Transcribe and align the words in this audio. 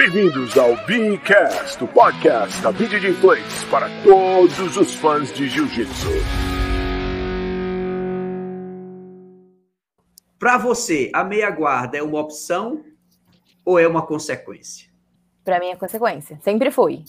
Bem-vindos 0.00 0.56
ao 0.56 0.74
Beancast, 0.86 1.84
o 1.84 1.86
podcast 1.86 2.62
da 2.62 2.72
BJJ 2.72 3.12
Place 3.20 3.66
para 3.66 3.86
todos 4.02 4.78
os 4.78 4.94
fãs 4.94 5.30
de 5.30 5.46
Jiu-Jitsu. 5.46 6.08
Para 10.38 10.56
você, 10.56 11.10
a 11.12 11.22
meia 11.22 11.50
guarda 11.50 11.98
é 11.98 12.02
uma 12.02 12.18
opção 12.18 12.82
ou 13.62 13.78
é 13.78 13.86
uma 13.86 14.00
consequência? 14.00 14.88
Para 15.44 15.60
mim 15.60 15.66
é 15.66 15.76
consequência, 15.76 16.40
sempre 16.40 16.70
foi. 16.70 17.04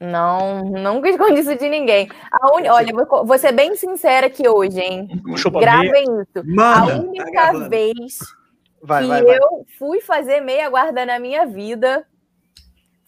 Não, 0.00 0.64
nunca 0.64 1.10
escondi 1.14 1.42
isso 1.42 1.54
de 1.54 1.68
ninguém. 1.68 2.08
A 2.32 2.56
un... 2.56 2.68
Olha, 2.68 2.92
vou, 2.92 3.24
vou 3.24 3.38
ser 3.38 3.52
bem 3.52 3.76
sincera 3.76 4.26
aqui 4.26 4.48
hoje, 4.48 4.80
hein? 4.80 5.06
Gravem 5.60 6.02
isso. 6.02 6.44
Manda, 6.44 6.94
a 6.94 6.98
única 6.98 7.30
tá 7.30 7.68
vez 7.68 8.18
Vai, 8.82 9.02
que 9.04 9.08
vai, 9.08 9.22
vai. 9.22 9.38
eu 9.38 9.64
fui 9.78 10.00
fazer 10.00 10.40
meia 10.40 10.68
guarda 10.68 11.06
na 11.06 11.20
minha 11.20 11.46
vida 11.46 12.04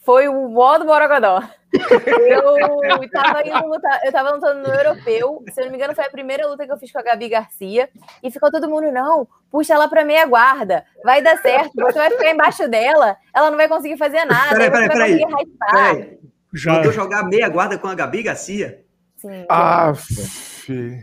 foi 0.05 0.29
o 0.29 0.53
Wall 0.53 0.79
do 0.79 0.85
Borogodó. 0.85 1.43
Eu 1.73 3.11
tava, 3.11 3.43
indo 3.43 3.67
lutar, 3.67 4.01
eu 4.05 4.13
tava 4.13 4.31
lutando 4.31 4.69
no 4.69 4.73
europeu, 4.73 5.43
se 5.53 5.61
eu 5.61 5.65
não 5.65 5.73
me 5.73 5.77
engano, 5.77 5.95
foi 5.95 6.05
a 6.05 6.11
primeira 6.11 6.47
luta 6.47 6.65
que 6.65 6.73
eu 6.73 6.77
fiz 6.77 6.93
com 6.93 7.01
a 7.01 7.03
Gabi 7.03 7.29
Garcia, 7.29 7.89
e 8.23 8.31
ficou 8.31 8.51
todo 8.51 8.71
mundo, 8.71 8.93
não, 8.93 9.27
puxa 9.51 9.75
ela 9.75 9.89
pra 9.89 10.05
meia 10.05 10.25
guarda, 10.25 10.85
vai 11.05 11.21
dar 11.21 11.37
certo, 11.39 11.73
você 11.75 11.99
vai 11.99 12.11
ficar 12.11 12.31
embaixo 12.31 12.69
dela, 12.69 13.17
ela 13.35 13.51
não 13.51 13.57
vai 13.57 13.67
conseguir 13.67 13.97
fazer 13.97 14.25
nada, 14.25 14.51
Peraí, 14.51 14.71
peraí, 14.71 14.89
vai 14.89 14.97
peraí. 14.97 15.25
Peraí, 15.59 16.19
Já. 16.53 16.73
mandou 16.75 16.93
jogar 16.93 17.25
meia 17.25 17.49
guarda 17.49 17.77
com 17.77 17.89
a 17.89 17.95
Gabi 17.95 18.23
Garcia? 18.23 18.85
Sim. 19.17 19.47
Ah, 19.49 19.93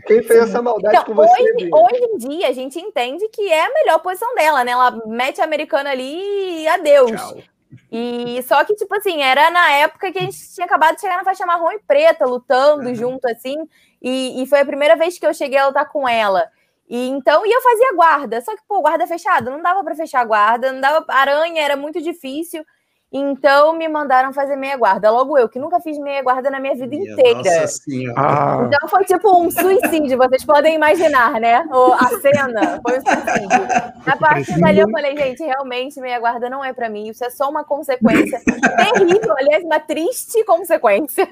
Quem 0.06 0.22
fez 0.22 0.30
essa 0.30 0.62
maldade 0.62 0.94
Então, 0.94 1.06
com 1.06 1.14
você, 1.14 1.42
hoje, 1.42 1.70
hoje 1.72 2.04
em 2.04 2.18
dia, 2.18 2.48
a 2.48 2.52
gente 2.52 2.78
entende 2.78 3.28
que 3.28 3.52
é 3.52 3.66
a 3.66 3.72
melhor 3.74 3.98
posição 3.98 4.32
dela, 4.34 4.64
né? 4.64 4.70
Ela 4.70 5.02
mete 5.06 5.40
a 5.40 5.44
americana 5.44 5.90
ali 5.90 6.62
e 6.62 6.68
adeus. 6.68 7.10
Tchau. 7.10 7.42
E 7.90 8.42
só 8.44 8.64
que, 8.64 8.74
tipo 8.74 8.94
assim, 8.94 9.20
era 9.22 9.50
na 9.50 9.70
época 9.72 10.10
que 10.12 10.18
a 10.18 10.22
gente 10.22 10.38
tinha 10.54 10.64
acabado 10.66 10.94
de 10.96 11.00
chegar 11.02 11.16
na 11.18 11.24
faixa 11.24 11.44
marrom 11.46 11.72
e 11.72 11.78
preta, 11.80 12.24
lutando 12.26 12.88
Uhum. 12.88 12.94
junto, 12.94 13.26
assim. 13.26 13.56
E, 14.00 14.42
e 14.42 14.46
foi 14.46 14.60
a 14.60 14.64
primeira 14.64 14.96
vez 14.96 15.18
que 15.18 15.26
eu 15.26 15.34
cheguei 15.34 15.58
a 15.58 15.66
lutar 15.66 15.88
com 15.88 16.08
ela. 16.08 16.48
E 16.88 17.08
então, 17.08 17.44
e 17.46 17.50
eu 17.50 17.60
fazia 17.62 17.92
guarda. 17.94 18.40
Só 18.40 18.54
que, 18.56 18.62
pô, 18.68 18.80
guarda 18.82 19.06
fechada, 19.06 19.50
não 19.50 19.62
dava 19.62 19.82
pra 19.84 19.94
fechar 19.94 20.20
a 20.20 20.24
guarda, 20.24 20.72
não 20.72 20.80
dava. 20.80 21.04
Aranha 21.08 21.62
era 21.62 21.76
muito 21.76 22.00
difícil. 22.02 22.64
Então 23.12 23.74
me 23.76 23.86
mandaram 23.88 24.32
fazer 24.32 24.56
meia 24.56 24.76
guarda. 24.76 25.10
Logo 25.10 25.36
eu, 25.36 25.48
que 25.48 25.58
nunca 25.58 25.78
fiz 25.80 25.98
meia 25.98 26.22
guarda 26.22 26.50
na 26.50 26.58
minha 26.58 26.74
vida 26.74 26.96
Minha 26.96 27.12
inteira. 27.12 27.34
Nossa 27.38 27.66
senhora. 27.66 28.14
ah, 28.18 28.64
Então 28.66 28.88
foi 28.88 29.04
tipo 29.04 29.36
um 29.38 29.50
suicídio, 29.50 30.16
vocês 30.16 30.44
podem 30.44 30.74
imaginar, 30.74 31.32
né? 31.40 31.62
O- 31.70 31.92
a 31.92 32.08
cena 32.20 32.80
foi 32.80 32.98
um 32.98 33.02
suicídio. 33.02 34.02
A 34.06 34.16
partir 34.16 34.58
dali 34.60 34.80
eu 34.80 34.88
falei, 34.90 35.16
gente, 35.16 35.42
realmente 35.44 36.00
meia 36.00 36.18
guarda 36.18 36.48
não 36.48 36.64
é 36.64 36.72
pra 36.72 36.88
mim, 36.88 37.08
isso 37.10 37.22
é 37.24 37.28
só 37.30 37.50
uma 37.50 37.64
consequência 37.64 38.40
terrível, 38.44 39.34
aliás, 39.36 39.62
uma 39.62 39.78
triste 39.78 40.42
consequência, 40.44 41.26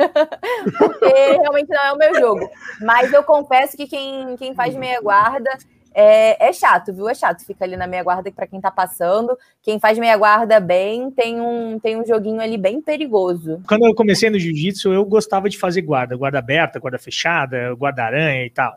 porque 0.79 1.15
realmente 1.41 1.69
não 1.71 1.83
é 1.85 1.93
o 1.93 1.97
meu 1.97 2.15
jogo. 2.15 2.51
Mas 2.83 3.13
eu 3.13 3.23
confesso 3.25 3.77
que 3.77 3.87
quem, 3.87 4.37
quem 4.37 4.55
faz 4.55 4.75
meia 4.75 5.01
guarda 5.01 5.51
é, 5.93 6.49
é 6.49 6.53
chato, 6.53 6.93
viu? 6.93 7.09
É 7.09 7.15
chato, 7.15 7.45
fica 7.45 7.65
ali 7.65 7.77
na 7.77 7.87
meia 7.87 8.03
guarda 8.03 8.31
pra 8.31 8.47
quem 8.47 8.61
tá 8.61 8.71
passando. 8.71 9.37
Quem 9.63 9.79
faz 9.81 9.99
meia 9.99 10.17
guarda 10.17 10.61
bem 10.61 11.11
tem 11.11 11.41
um, 11.41 11.79
tem 11.79 11.97
um 11.97 12.07
joguinho 12.07 12.41
ali 12.41 12.57
bem 12.57 12.81
perigoso. 12.81 13.61
quando 13.67 13.87
eu 13.87 13.95
comecei 13.95 14.31
no 14.31 14.39
jiu-jitsu, 14.39 14.93
eu 14.93 15.05
gostava 15.05 15.49
de 15.49 15.59
fazer 15.59 15.83
guarda, 15.83 16.17
guarda 16.17 16.39
aberta, 16.39 16.79
guarda 16.79 16.99
fechada, 16.99 17.75
guarda 17.75 18.05
aranha 18.05 18.47
e 18.47 18.51
tal. 18.51 18.77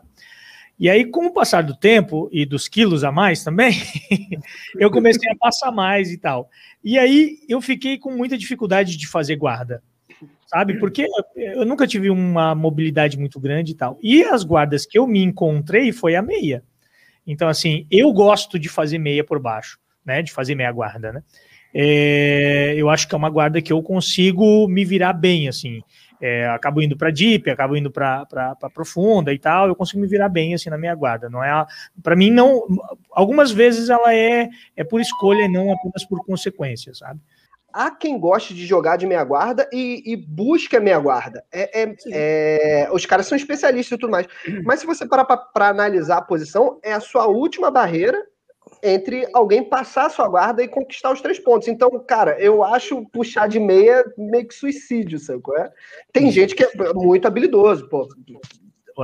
E 0.78 0.90
aí, 0.90 1.04
com 1.04 1.26
o 1.26 1.32
passar 1.32 1.62
do 1.62 1.76
tempo 1.76 2.28
e 2.32 2.44
dos 2.44 2.66
quilos 2.66 3.04
a 3.04 3.12
mais 3.12 3.44
também, 3.44 3.74
eu 4.76 4.90
comecei 4.90 5.30
a 5.30 5.36
passar 5.36 5.70
mais 5.70 6.10
e 6.10 6.18
tal. 6.18 6.50
E 6.82 6.98
aí 6.98 7.38
eu 7.48 7.60
fiquei 7.60 7.96
com 7.96 8.10
muita 8.10 8.36
dificuldade 8.36 8.96
de 8.96 9.06
fazer 9.06 9.36
guarda, 9.36 9.82
sabe? 10.48 10.80
Porque 10.80 11.06
eu 11.36 11.64
nunca 11.64 11.86
tive 11.86 12.10
uma 12.10 12.56
mobilidade 12.56 13.16
muito 13.16 13.38
grande 13.38 13.70
e 13.70 13.74
tal. 13.76 13.96
E 14.02 14.24
as 14.24 14.42
guardas 14.42 14.84
que 14.84 14.98
eu 14.98 15.06
me 15.06 15.22
encontrei 15.22 15.92
foi 15.92 16.16
a 16.16 16.22
meia. 16.22 16.64
Então, 17.26 17.48
assim, 17.48 17.86
eu 17.90 18.12
gosto 18.12 18.58
de 18.58 18.68
fazer 18.68 18.98
meia 18.98 19.24
por 19.24 19.38
baixo, 19.38 19.78
né? 20.04 20.22
De 20.22 20.32
fazer 20.32 20.54
meia 20.54 20.70
guarda, 20.72 21.12
né? 21.12 21.22
É, 21.74 22.74
eu 22.76 22.88
acho 22.88 23.08
que 23.08 23.14
é 23.14 23.18
uma 23.18 23.30
guarda 23.30 23.60
que 23.60 23.72
eu 23.72 23.82
consigo 23.82 24.68
me 24.68 24.84
virar 24.84 25.12
bem, 25.12 25.48
assim. 25.48 25.82
É, 26.20 26.46
acabo 26.48 26.80
indo 26.80 26.96
para 26.96 27.10
deep, 27.10 27.50
acabo 27.50 27.76
indo 27.76 27.90
para 27.90 28.24
profunda 28.72 29.32
e 29.32 29.38
tal, 29.38 29.66
eu 29.66 29.74
consigo 29.74 30.00
me 30.00 30.06
virar 30.06 30.28
bem 30.28 30.54
assim 30.54 30.70
na 30.70 30.78
minha 30.78 30.94
guarda. 30.94 31.28
Não 31.28 31.42
é 31.42 31.66
para 32.02 32.16
mim 32.16 32.30
não. 32.30 32.62
Algumas 33.10 33.50
vezes 33.50 33.90
ela 33.90 34.14
é 34.14 34.48
é 34.76 34.84
por 34.84 35.00
escolha 35.00 35.42
e 35.42 35.48
não 35.48 35.72
apenas 35.72 36.04
por 36.04 36.24
consequência, 36.24 36.94
sabe? 36.94 37.20
Há 37.74 37.90
quem 37.90 38.16
goste 38.20 38.54
de 38.54 38.64
jogar 38.64 38.96
de 38.96 39.04
meia 39.04 39.24
guarda 39.24 39.68
e, 39.72 40.00
e 40.06 40.16
busca 40.16 40.78
meia 40.78 41.00
guarda. 41.00 41.44
É, 41.50 41.82
é- 41.82 41.96
é- 42.12 42.88
os 42.92 43.04
caras 43.04 43.26
são 43.26 43.36
especialistas 43.36 43.96
e 43.96 43.98
tudo 43.98 44.12
mais. 44.12 44.28
Mas 44.64 44.78
se 44.78 44.86
você 44.86 45.04
parar 45.04 45.24
para 45.24 45.68
analisar 45.68 46.18
a 46.18 46.22
posição, 46.22 46.78
é 46.84 46.92
a 46.92 47.00
sua 47.00 47.26
última 47.26 47.72
barreira 47.72 48.24
entre 48.80 49.26
alguém 49.32 49.64
passar 49.64 50.06
a 50.06 50.10
sua 50.10 50.28
guarda 50.28 50.62
e 50.62 50.68
conquistar 50.68 51.10
os 51.12 51.20
três 51.20 51.40
pontos. 51.40 51.66
Então, 51.66 51.90
cara, 52.06 52.38
eu 52.38 52.62
acho 52.62 53.04
puxar 53.06 53.48
de 53.48 53.58
meia 53.58 54.04
meio 54.16 54.46
que 54.46 54.54
suicídio, 54.54 55.18
sabe? 55.18 55.42
é? 55.58 55.70
Tem 56.12 56.30
gente 56.30 56.54
que 56.54 56.62
é 56.62 56.92
muito 56.94 57.26
habilidoso, 57.26 57.88
pô. 57.88 58.06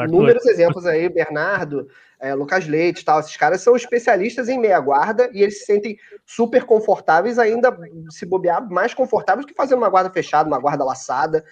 Inúmeros 0.04 0.46
exemplos 0.46 0.86
aí, 0.86 1.08
Bernardo, 1.08 1.88
é, 2.20 2.34
Lucas 2.34 2.66
Leite 2.66 3.00
e 3.00 3.04
tal. 3.04 3.20
Esses 3.20 3.36
caras 3.36 3.62
são 3.62 3.74
especialistas 3.74 4.48
em 4.48 4.58
meia 4.58 4.78
guarda 4.78 5.30
e 5.32 5.42
eles 5.42 5.60
se 5.60 5.66
sentem 5.66 5.96
super 6.26 6.64
confortáveis, 6.64 7.38
ainda 7.38 7.76
se 8.10 8.26
bobear, 8.26 8.70
mais 8.70 8.92
confortáveis 8.94 9.46
que 9.46 9.54
fazendo 9.54 9.78
uma 9.78 9.88
guarda 9.88 10.10
fechada, 10.10 10.48
uma 10.48 10.60
guarda 10.60 10.84
laçada. 10.84 11.44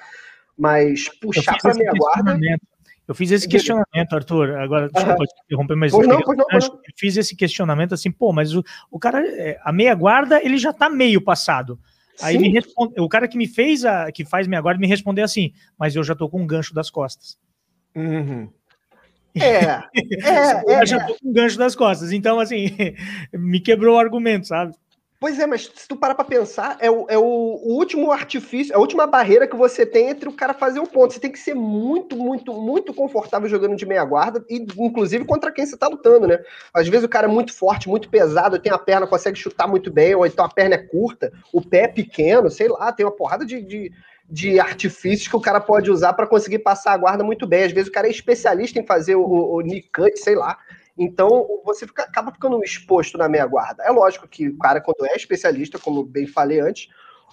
Mas 0.57 1.09
puxar 1.09 1.57
para 1.61 1.75
meia 1.75 1.93
guarda. 1.97 2.39
Eu 3.07 3.15
fiz 3.15 3.31
esse 3.31 3.49
questionamento, 3.49 4.13
Arthur. 4.13 4.59
Agora, 4.59 4.91
desculpa 4.91 5.25
te 5.25 5.43
interromper, 5.47 5.77
mas 5.77 5.93
Pois 5.93 6.07
eu, 6.07 6.13
não, 6.13 6.21
pois 6.21 6.37
não, 6.37 6.45
pois 6.51 6.69
não. 6.69 6.75
eu 6.75 6.93
fiz 6.95 7.17
esse 7.17 7.35
questionamento 7.35 7.95
assim, 7.95 8.11
pô, 8.11 8.35
mas 8.35 8.55
o, 8.55 8.63
o 8.91 8.99
cara, 8.99 9.27
é, 9.27 9.59
a 9.63 9.73
meia 9.73 9.95
guarda, 9.95 10.45
ele 10.45 10.59
já 10.59 10.75
tá 10.75 10.91
meio 10.91 11.23
passado. 11.23 11.81
Aí 12.21 12.35
Sim. 12.37 12.43
me 12.43 12.49
responde, 12.51 13.01
o 13.01 13.09
cara 13.09 13.27
que 13.27 13.39
me 13.39 13.47
fez 13.47 13.85
a, 13.85 14.13
que 14.13 14.27
faz 14.27 14.47
meia 14.47 14.61
guarda 14.61 14.81
me 14.81 14.87
respondeu 14.87 15.25
assim, 15.25 15.53
mas 15.79 15.97
eu 15.97 16.03
já 16.03 16.15
tô 16.15 16.29
com 16.29 16.43
um 16.43 16.47
gancho 16.47 16.75
das 16.75 16.91
costas. 16.91 17.39
Uhum. 17.95 18.51
É, 19.41 19.83
é, 20.25 20.73
é, 20.83 20.87
já 20.87 21.05
tô 21.07 21.15
com 21.15 21.29
um 21.29 21.33
gancho 21.33 21.59
das 21.59 21.75
costas. 21.75 22.13
Então, 22.13 22.41
assim, 22.41 22.77
me 23.33 23.61
quebrou 23.61 23.97
o 23.97 23.99
argumento, 23.99 24.47
sabe? 24.47 24.75
Pois 25.21 25.37
é, 25.41 25.49
mas 25.49 25.65
se 25.75 25.89
tu 25.89 25.97
parar 25.97 26.15
pra 26.15 26.25
pensar, 26.25 26.77
é, 26.79 26.89
o, 26.89 27.05
é 27.09 27.19
o, 27.19 27.23
o 27.25 27.75
último 27.75 28.13
artifício, 28.13 28.73
a 28.73 28.79
última 28.79 29.05
barreira 29.05 29.49
que 29.49 29.57
você 29.57 29.85
tem 29.85 30.11
entre 30.11 30.29
o 30.29 30.33
cara 30.33 30.55
fazer 30.55 30.79
um 30.79 30.87
ponto. 30.87 31.13
Você 31.13 31.19
tem 31.19 31.33
que 31.33 31.41
ser 31.41 31.55
muito, 31.55 32.17
muito, 32.17 32.53
muito 32.53 32.95
confortável 32.95 33.49
jogando 33.49 33.75
de 33.75 33.85
meia 33.85 34.05
guarda, 34.05 34.45
e 34.49 34.65
inclusive 34.79 35.25
contra 35.25 35.51
quem 35.51 35.67
você 35.67 35.77
tá 35.77 35.89
lutando, 35.89 36.29
né? 36.29 36.39
Às 36.73 36.87
vezes 36.87 37.05
o 37.05 37.09
cara 37.09 37.27
é 37.27 37.31
muito 37.31 37.53
forte, 37.53 37.89
muito 37.89 38.09
pesado, 38.09 38.61
tem 38.61 38.71
a 38.71 38.79
perna, 38.79 39.09
consegue 39.09 39.37
chutar 39.37 39.67
muito 39.67 39.91
bem, 39.91 40.15
ou 40.15 40.25
então 40.25 40.45
a 40.45 40.49
perna 40.49 40.77
é 40.77 40.79
curta, 40.79 41.33
o 41.53 41.61
pé 41.61 41.83
é 41.83 41.89
pequeno, 41.89 42.49
sei 42.49 42.69
lá, 42.69 42.93
tem 42.93 43.05
uma 43.05 43.11
porrada 43.11 43.45
de, 43.45 43.61
de, 43.61 43.93
de 44.29 44.61
artifícios 44.61 45.29
que 45.29 45.37
o 45.37 45.41
cara 45.41 45.61
pode 45.61 45.91
usar 45.91 46.13
para 46.13 46.27
conseguir 46.27 46.59
passar 46.59 46.93
a 46.93 46.97
guarda 46.99 47.25
muito 47.25 47.47
bem. 47.47 47.65
Às 47.65 47.73
vezes 47.73 47.89
o 47.89 47.93
cara 47.93 48.07
é 48.07 48.11
especialista 48.11 48.79
em 48.79 48.87
fazer 48.87 49.15
o, 49.15 49.23
o, 49.25 49.63
sei 50.17 50.35
lá. 50.35 50.59
Então, 50.97 51.47
você 51.65 51.87
fica- 51.87 52.03
acaba 52.03 52.33
ficando 52.33 52.63
exposto 52.63 53.17
na 53.17 53.29
meia 53.29 53.47
guarda. 53.47 53.85
É 53.85 53.91
lógico 53.91 54.29
que 54.29 54.49
o 54.49 54.59
cara, 54.59 54.81
quando 54.81 55.07
é 55.07 55.15
especialista, 55.15 55.79
como 55.79 56.05
bem 56.05 56.27
falei 56.27 56.61
antes, 56.61 56.89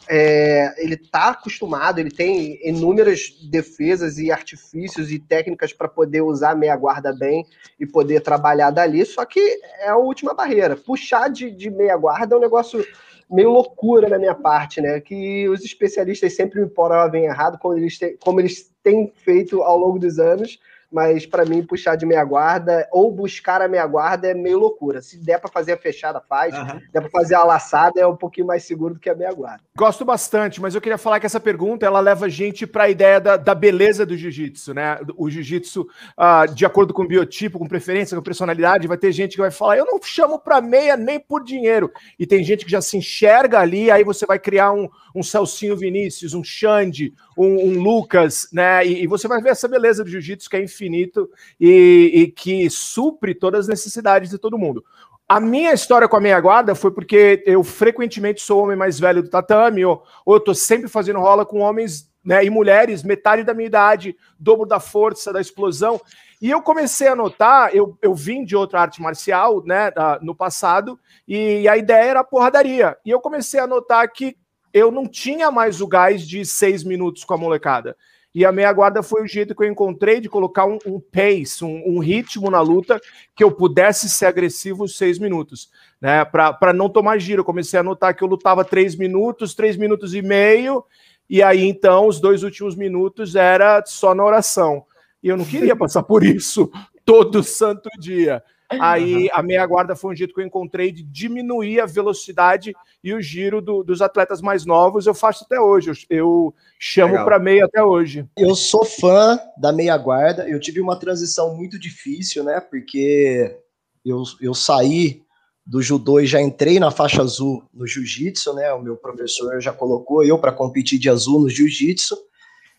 é, 0.07 0.73
ele 0.77 0.95
está 0.95 1.29
acostumado, 1.29 1.99
ele 1.99 2.11
tem 2.11 2.59
inúmeras 2.67 3.31
defesas 3.49 4.17
e 4.17 4.31
artifícios 4.31 5.11
e 5.11 5.17
técnicas 5.17 5.73
para 5.73 5.87
poder 5.87 6.21
usar 6.21 6.51
a 6.51 6.55
meia 6.55 6.75
guarda 6.75 7.13
bem 7.13 7.45
e 7.79 7.85
poder 7.87 8.21
trabalhar 8.21 8.71
dali, 8.71 9.05
só 9.05 9.25
que 9.25 9.39
é 9.79 9.89
a 9.89 9.97
última 9.97 10.33
barreira. 10.33 10.75
Puxar 10.75 11.29
de, 11.29 11.49
de 11.49 11.69
meia 11.69 11.97
guarda 11.97 12.35
é 12.35 12.37
um 12.37 12.41
negócio 12.41 12.85
meio 13.29 13.49
loucura 13.49 14.07
na 14.07 14.17
minha 14.17 14.35
parte, 14.35 14.81
né? 14.81 14.99
Que 14.99 15.47
os 15.49 15.63
especialistas 15.63 16.35
sempre 16.35 16.61
me 16.61 16.67
provam 16.67 17.15
errado, 17.15 17.57
como 17.57 17.77
eles, 17.77 17.97
como 18.23 18.39
eles 18.39 18.71
têm 18.83 19.11
feito 19.15 19.61
ao 19.63 19.77
longo 19.77 19.99
dos 19.99 20.19
anos, 20.19 20.59
mas 20.91 21.25
para 21.25 21.45
mim 21.45 21.63
puxar 21.63 21.95
de 21.95 22.05
meia 22.05 22.23
guarda 22.23 22.87
ou 22.91 23.11
buscar 23.11 23.61
a 23.61 23.67
meia 23.67 23.85
guarda 23.85 24.27
é 24.27 24.33
meio 24.33 24.59
loucura. 24.59 25.01
Se 25.01 25.17
der 25.17 25.39
para 25.39 25.51
fazer 25.51 25.73
a 25.73 25.77
fechada, 25.77 26.21
faz. 26.21 26.53
Aham. 26.53 26.81
Der 26.93 27.01
para 27.01 27.09
fazer 27.09 27.35
a 27.35 27.43
laçada, 27.43 27.99
é 27.99 28.07
um 28.07 28.15
pouquinho 28.15 28.47
mais 28.47 28.63
seguro 28.63 28.93
do 28.93 28.99
que 28.99 29.09
a 29.09 29.15
meia 29.15 29.33
guarda. 29.33 29.63
Gosto 29.77 30.05
bastante, 30.05 30.61
mas 30.61 30.75
eu 30.75 30.81
queria 30.81 30.97
falar 30.97 31.19
que 31.19 31.25
essa 31.25 31.39
pergunta 31.39 31.85
ela 31.85 31.99
leva 31.99 32.25
a 32.25 32.29
gente 32.29 32.65
para 32.65 32.85
a 32.85 32.89
ideia 32.89 33.19
da, 33.19 33.37
da 33.37 33.55
beleza 33.55 34.05
do 34.05 34.15
jiu-jitsu, 34.15 34.73
né? 34.73 34.99
O 35.17 35.29
jiu-jitsu, 35.29 35.87
ah, 36.17 36.45
de 36.45 36.65
acordo 36.65 36.93
com 36.93 37.03
o 37.03 37.07
biotipo, 37.07 37.59
com 37.59 37.67
preferência, 37.67 38.15
com 38.15 38.23
personalidade, 38.23 38.87
vai 38.87 38.97
ter 38.97 39.11
gente 39.11 39.35
que 39.35 39.41
vai 39.41 39.51
falar: 39.51 39.77
eu 39.77 39.85
não 39.85 39.99
chamo 40.01 40.39
para 40.39 40.61
meia 40.61 40.95
nem 40.95 41.19
por 41.19 41.43
dinheiro. 41.43 41.91
E 42.17 42.25
tem 42.25 42.43
gente 42.43 42.65
que 42.65 42.71
já 42.71 42.81
se 42.81 42.97
enxerga 42.97 43.59
ali, 43.59 43.91
aí 43.91 44.03
você 44.03 44.25
vai 44.25 44.39
criar 44.39 44.71
um, 44.71 44.89
um 45.13 45.23
Celcinho 45.23 45.75
Vinícius, 45.75 46.33
um 46.33 46.43
Xande, 46.43 47.13
um, 47.37 47.69
um 47.69 47.81
Lucas, 47.81 48.47
né? 48.51 48.85
E, 48.85 49.03
e 49.03 49.07
você 49.07 49.27
vai 49.27 49.41
ver 49.41 49.49
essa 49.49 49.67
beleza 49.67 50.03
do 50.03 50.09
jiu-jitsu 50.09 50.49
que 50.49 50.57
é 50.57 50.63
infinito 50.63 51.29
e, 51.59 52.11
e 52.13 52.27
que 52.27 52.69
supre 52.69 53.35
todas 53.35 53.61
as 53.61 53.67
necessidades 53.67 54.29
de 54.29 54.37
todo 54.37 54.57
mundo. 54.57 54.83
A 55.27 55.39
minha 55.39 55.73
história 55.73 56.07
com 56.07 56.15
a 56.15 56.21
meia 56.21 56.39
guarda 56.39 56.75
foi 56.75 56.91
porque 56.91 57.43
eu 57.47 57.63
frequentemente 57.63 58.41
sou 58.41 58.59
o 58.59 58.63
homem 58.63 58.77
mais 58.77 58.99
velho 58.99 59.23
do 59.23 59.29
tatame, 59.29 59.83
ou, 59.83 60.03
ou 60.23 60.35
eu 60.35 60.39
tô 60.39 60.53
sempre 60.53 60.87
fazendo 60.87 61.19
rola 61.19 61.45
com 61.45 61.59
homens 61.59 62.11
né, 62.23 62.45
e 62.45 62.49
mulheres, 62.49 63.03
metade 63.03 63.43
da 63.43 63.53
minha 63.53 63.67
idade, 63.67 64.15
dobro 64.39 64.67
da 64.67 64.79
força, 64.79 65.33
da 65.33 65.41
explosão. 65.41 65.99
E 66.39 66.51
eu 66.51 66.61
comecei 66.61 67.07
a 67.07 67.15
notar, 67.15 67.75
eu, 67.75 67.97
eu 68.01 68.13
vim 68.13 68.43
de 68.43 68.55
outra 68.55 68.81
arte 68.81 69.01
marcial, 69.01 69.63
né, 69.65 69.91
no 70.21 70.35
passado, 70.35 70.99
e 71.27 71.67
a 71.67 71.75
ideia 71.75 72.09
era 72.09 72.19
a 72.19 72.23
porradaria. 72.23 72.95
E 73.03 73.09
eu 73.09 73.19
comecei 73.19 73.59
a 73.59 73.65
notar 73.65 74.07
que 74.11 74.37
eu 74.75 74.91
não 74.91 75.07
tinha 75.07 75.49
mais 75.49 75.79
o 75.79 75.87
gás 75.87 76.27
de 76.27 76.45
seis 76.45 76.83
minutos 76.83 77.23
com 77.23 77.33
a 77.33 77.37
molecada. 77.37 77.95
E 78.33 78.43
a 78.43 78.51
meia 78.51 78.73
guarda 78.73 79.01
foi 79.01 79.23
o 79.23 79.27
jeito 79.27 79.55
que 79.55 79.63
eu 79.63 79.71
encontrei 79.71 80.19
de 80.19 80.27
colocar 80.27 80.65
um, 80.65 80.77
um 80.85 80.99
pace, 80.99 81.63
um, 81.63 81.81
um, 81.95 81.99
ritmo 81.99 82.51
na 82.51 82.59
luta 82.59 82.99
que 83.33 83.41
eu 83.41 83.49
pudesse 83.49 84.09
ser 84.09 84.25
agressivo 84.25 84.85
seis 84.85 85.17
minutos, 85.17 85.71
né? 86.01 86.25
Para 86.25 86.73
não 86.73 86.89
tomar 86.89 87.17
giro. 87.19 87.39
Eu 87.39 87.45
comecei 87.45 87.79
a 87.79 87.83
notar 87.83 88.13
que 88.13 88.21
eu 88.21 88.27
lutava 88.27 88.65
três 88.65 88.97
minutos, 88.97 89.55
três 89.55 89.77
minutos 89.77 90.13
e 90.13 90.21
meio, 90.21 90.83
e 91.29 91.41
aí 91.41 91.63
então 91.65 92.07
os 92.07 92.19
dois 92.19 92.43
últimos 92.43 92.75
minutos 92.75 93.33
era 93.33 93.81
só 93.85 94.13
na 94.13 94.25
oração. 94.25 94.83
E 95.23 95.29
eu 95.29 95.37
não 95.37 95.45
queria 95.45 95.73
passar 95.73 96.03
por 96.03 96.21
isso 96.21 96.69
todo 97.05 97.41
santo 97.41 97.89
dia. 97.97 98.43
Aí 98.69 99.29
a 99.31 99.43
meia 99.43 99.65
guarda 99.65 99.95
foi 99.95 100.13
um 100.13 100.15
jeito 100.15 100.33
que 100.33 100.41
eu 100.41 100.45
encontrei 100.45 100.91
de 100.91 101.03
diminuir 101.03 101.79
a 101.79 101.85
velocidade 101.85 102.73
e 103.03 103.13
o 103.13 103.21
giro 103.21 103.61
do, 103.61 103.83
dos 103.83 104.01
atletas 104.01 104.41
mais 104.41 104.65
novos. 104.65 105.05
Eu 105.05 105.13
faço 105.13 105.43
até 105.43 105.59
hoje, 105.59 105.91
eu, 105.91 105.95
eu 106.09 106.55
chamo 106.79 107.23
para 107.23 107.37
meia 107.37 107.65
até 107.65 107.83
hoje. 107.83 108.27
Eu 108.37 108.55
sou 108.55 108.83
fã 108.83 109.39
da 109.57 109.71
meia 109.71 109.95
guarda. 109.97 110.47
Eu 110.49 110.59
tive 110.59 110.81
uma 110.81 110.97
transição 110.97 111.55
muito 111.55 111.77
difícil, 111.77 112.43
né? 112.43 112.59
Porque 112.59 113.59
eu, 114.03 114.23
eu 114.41 114.53
saí 114.53 115.23
do 115.65 115.81
judô 115.81 116.19
e 116.19 116.27
já 116.27 116.41
entrei 116.41 116.79
na 116.79 116.91
faixa 116.91 117.21
azul 117.21 117.63
no 117.73 117.87
jiu-jitsu, 117.87 118.53
né? 118.53 118.71
O 118.73 118.81
meu 118.81 118.95
professor 118.95 119.59
já 119.59 119.73
colocou 119.73 120.23
eu 120.23 120.37
para 120.37 120.51
competir 120.51 120.99
de 120.99 121.09
azul 121.09 121.39
no 121.39 121.49
jiu-jitsu. 121.49 122.15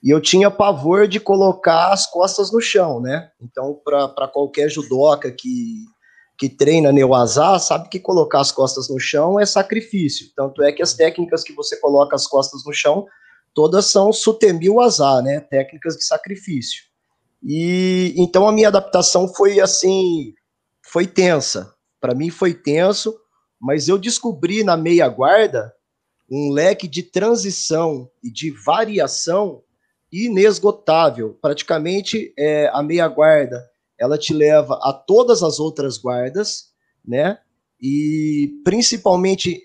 E 0.03 0.11
eu 0.11 0.21
tinha 0.21 0.51
pavor 0.51 1.09
de 1.09 1.19
colocar 1.19 1.93
as 1.93 2.07
costas 2.07 2.53
no 2.53 2.61
chão, 2.61 3.01
né? 3.01 3.31
Então, 3.41 3.81
para 3.85 4.29
qualquer 4.29 4.69
judoca 4.69 5.31
que, 5.33 5.85
que 6.39 6.49
treina 6.49 6.93
Neuazá, 6.93 7.59
sabe 7.59 7.89
que 7.89 7.99
colocar 7.99 8.41
as 8.41 8.53
costas 8.53 8.89
no 8.89 9.01
chão 9.01 9.41
é 9.41 9.47
sacrifício. 9.47 10.29
Tanto 10.37 10.63
é 10.63 10.71
que 10.71 10.83
as 10.83 10.95
técnicas 10.95 11.43
que 11.43 11.53
você 11.53 11.77
coloca 11.81 12.15
as 12.15 12.27
costas 12.27 12.65
no 12.65 12.73
chão, 12.73 13.07
todas 13.55 13.87
são 13.87 14.13
sutemil 14.13 14.81
azar, 14.81 15.23
né? 15.23 15.41
Técnicas 15.41 15.97
de 15.97 16.05
sacrifício. 16.05 16.85
E 17.43 18.15
então 18.17 18.47
a 18.47 18.53
minha 18.53 18.69
adaptação 18.69 19.29
foi 19.29 19.61
assim, 19.61 20.35
foi 20.83 21.07
tensa. 21.07 21.75
Para 22.01 22.15
mim 22.15 22.31
foi 22.31 22.53
tenso, 22.53 23.17
mas 23.61 23.89
eu 23.89 23.99
descobri 23.99 24.63
na 24.63 24.77
meia 24.77 25.09
guarda 25.09 25.73
um 26.31 26.53
leque 26.53 26.89
de 26.89 27.03
transição 27.03 28.11
e 28.23 28.31
de 28.31 28.51
variação 28.51 29.63
inesgotável. 30.13 31.37
Praticamente 31.41 32.33
é, 32.39 32.69
a 32.73 32.83
meia 32.83 33.09
guarda 33.09 33.65
ela 33.99 34.19
te 34.19 34.33
leva 34.33 34.79
a 34.83 34.93
todas 34.93 35.43
as 35.43 35.59
outras 35.59 35.97
guardas, 35.99 36.67
né? 37.05 37.39
E 37.81 38.61
principalmente 38.65 39.63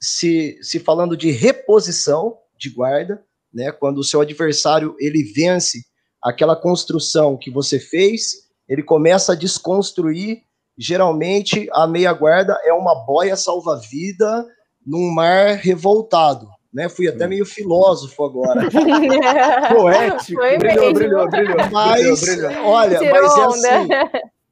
se, 0.00 0.58
se 0.62 0.78
falando 0.78 1.16
de 1.16 1.30
reposição 1.30 2.38
de 2.58 2.70
guarda, 2.70 3.24
né? 3.52 3.72
Quando 3.72 3.98
o 3.98 4.04
seu 4.04 4.20
adversário 4.20 4.94
ele 4.98 5.22
vence 5.22 5.84
aquela 6.22 6.56
construção 6.56 7.36
que 7.36 7.50
você 7.50 7.78
fez, 7.78 8.48
ele 8.68 8.82
começa 8.82 9.32
a 9.32 9.36
desconstruir. 9.36 10.42
Geralmente 10.78 11.68
a 11.72 11.86
meia 11.86 12.12
guarda 12.12 12.58
é 12.64 12.72
uma 12.72 12.94
boia 13.04 13.36
salva-vida 13.36 14.46
num 14.84 15.10
mar 15.12 15.56
revoltado, 15.56 16.48
né? 16.72 16.88
Fui 16.88 17.06
até 17.06 17.26
meio 17.26 17.44
filósofo 17.44 18.24
agora. 18.24 18.68
Poético. 19.68 20.40
Foi 20.40 20.58
brilhou, 20.58 20.92
brilhou, 20.94 21.28
brilhou. 21.28 21.56
Mas, 21.70 22.20
brilhou, 22.20 22.48
brilhou. 22.48 22.66
olha, 22.66 22.98
Tirou 22.98 23.22
mas 23.22 23.64
é 23.64 23.74
assim. 23.74 23.88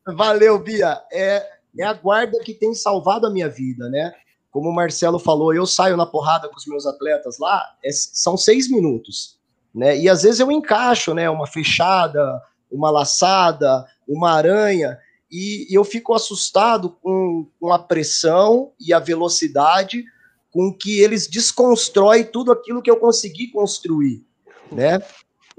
Valeu, 0.16 0.58
Bia. 0.58 1.00
É, 1.12 1.46
é 1.78 1.84
a 1.84 1.92
guarda 1.92 2.38
que 2.40 2.52
tem 2.52 2.74
salvado 2.74 3.26
a 3.26 3.30
minha 3.30 3.48
vida, 3.48 3.88
né? 3.88 4.12
Como 4.50 4.68
o 4.68 4.74
Marcelo 4.74 5.18
falou, 5.18 5.54
eu 5.54 5.64
saio 5.64 5.96
na 5.96 6.04
porrada 6.04 6.48
com 6.48 6.56
os 6.56 6.66
meus 6.66 6.84
atletas 6.84 7.38
lá, 7.38 7.64
é, 7.84 7.90
são 7.92 8.36
seis 8.36 8.68
minutos, 8.68 9.38
né? 9.74 9.96
E 9.96 10.08
às 10.08 10.22
vezes 10.22 10.40
eu 10.40 10.50
encaixo, 10.50 11.14
né? 11.14 11.30
Uma 11.30 11.46
fechada, 11.46 12.42
uma 12.70 12.90
laçada, 12.90 13.86
uma 14.06 14.32
aranha, 14.32 14.98
e, 15.30 15.68
e 15.70 15.74
eu 15.74 15.84
fico 15.84 16.12
assustado 16.12 16.90
com, 17.00 17.46
com 17.60 17.72
a 17.72 17.78
pressão 17.78 18.72
e 18.80 18.92
a 18.92 18.98
velocidade 18.98 20.04
com 20.50 20.72
que 20.72 21.00
eles 21.00 21.26
desconstroem 21.26 22.24
tudo 22.24 22.50
aquilo 22.50 22.82
que 22.82 22.90
eu 22.90 22.96
consegui 22.96 23.48
construir, 23.48 24.24
né? 24.70 25.00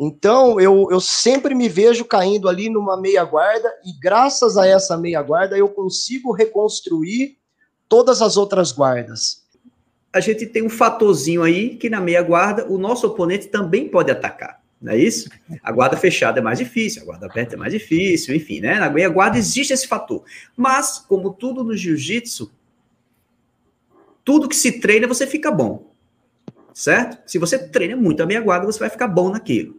Então, 0.03 0.59
eu, 0.59 0.87
eu 0.89 0.99
sempre 0.99 1.53
me 1.53 1.69
vejo 1.69 2.03
caindo 2.03 2.49
ali 2.49 2.69
numa 2.69 2.99
meia 2.99 3.23
guarda, 3.23 3.71
e 3.85 3.93
graças 3.99 4.57
a 4.57 4.65
essa 4.67 4.97
meia 4.97 5.21
guarda 5.21 5.55
eu 5.55 5.69
consigo 5.69 6.31
reconstruir 6.31 7.37
todas 7.87 8.21
as 8.21 8.35
outras 8.35 8.71
guardas. 8.71 9.43
A 10.11 10.19
gente 10.19 10.45
tem 10.45 10.63
um 10.63 10.69
fatorzinho 10.69 11.43
aí 11.43 11.75
que 11.75 11.89
na 11.89 12.01
meia 12.01 12.23
guarda 12.23 12.65
o 12.67 12.77
nosso 12.77 13.05
oponente 13.05 13.47
também 13.47 13.87
pode 13.87 14.09
atacar, 14.09 14.61
não 14.81 14.91
é 14.91 14.97
isso? 14.97 15.29
A 15.61 15.71
guarda 15.71 15.95
fechada 15.95 16.39
é 16.39 16.41
mais 16.41 16.57
difícil, 16.57 17.03
a 17.03 17.05
guarda 17.05 17.27
aberta 17.27 17.55
é 17.55 17.57
mais 17.57 17.71
difícil, 17.71 18.35
enfim, 18.35 18.59
né? 18.59 18.79
Na 18.79 18.89
meia 18.89 19.07
guarda 19.07 19.37
existe 19.37 19.71
esse 19.71 19.87
fator. 19.87 20.23
Mas, 20.57 20.97
como 20.97 21.31
tudo 21.31 21.63
no 21.63 21.77
jiu-jitsu, 21.77 22.51
tudo 24.23 24.47
que 24.47 24.55
se 24.55 24.79
treina, 24.79 25.07
você 25.07 25.25
fica 25.25 25.51
bom. 25.51 25.91
Certo? 26.73 27.17
Se 27.29 27.37
você 27.37 27.57
treina 27.57 27.95
muito 27.95 28.23
a 28.23 28.25
meia 28.25 28.41
guarda, 28.41 28.65
você 28.65 28.79
vai 28.79 28.89
ficar 28.89 29.07
bom 29.07 29.29
naquilo. 29.29 29.75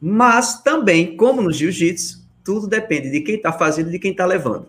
Mas 0.00 0.62
também, 0.62 1.16
como 1.16 1.40
no 1.40 1.52
jiu-jitsu, 1.52 2.22
tudo 2.44 2.66
depende 2.66 3.10
de 3.10 3.20
quem 3.20 3.36
está 3.36 3.52
fazendo 3.52 3.88
e 3.88 3.92
de 3.92 3.98
quem 3.98 4.10
está 4.10 4.26
levando. 4.26 4.68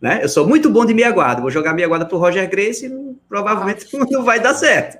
Né? 0.00 0.20
Eu 0.22 0.28
sou 0.28 0.46
muito 0.46 0.68
bom 0.68 0.84
de 0.84 0.92
meia 0.92 1.10
guarda, 1.10 1.40
vou 1.40 1.50
jogar 1.50 1.72
meia 1.72 1.88
guarda 1.88 2.04
para 2.04 2.16
o 2.16 2.20
Roger 2.20 2.48
Grace 2.50 2.86
e 2.86 3.16
provavelmente 3.28 3.86
não 4.10 4.24
vai 4.24 4.40
dar 4.40 4.54
certo. 4.54 4.98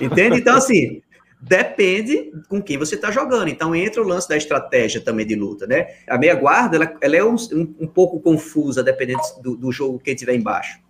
Entende? 0.00 0.38
Então, 0.38 0.56
assim, 0.56 1.02
depende 1.40 2.32
com 2.48 2.62
quem 2.62 2.78
você 2.78 2.94
está 2.94 3.10
jogando. 3.10 3.48
Então, 3.48 3.76
entra 3.76 4.02
o 4.02 4.06
lance 4.06 4.28
da 4.28 4.36
estratégia 4.36 5.00
também 5.00 5.26
de 5.26 5.34
luta, 5.34 5.66
né? 5.66 5.88
A 6.08 6.16
meia 6.16 6.34
guarda, 6.34 6.76
ela, 6.76 6.96
ela 7.00 7.16
é 7.16 7.24
um, 7.24 7.36
um, 7.52 7.86
pouco 7.86 8.18
confusa, 8.20 8.82
dependendo 8.82 9.20
do, 9.42 9.56
do 9.56 9.70
jogo 9.70 9.98
que 9.98 10.14
tiver 10.14 10.34
embaixo 10.34 10.82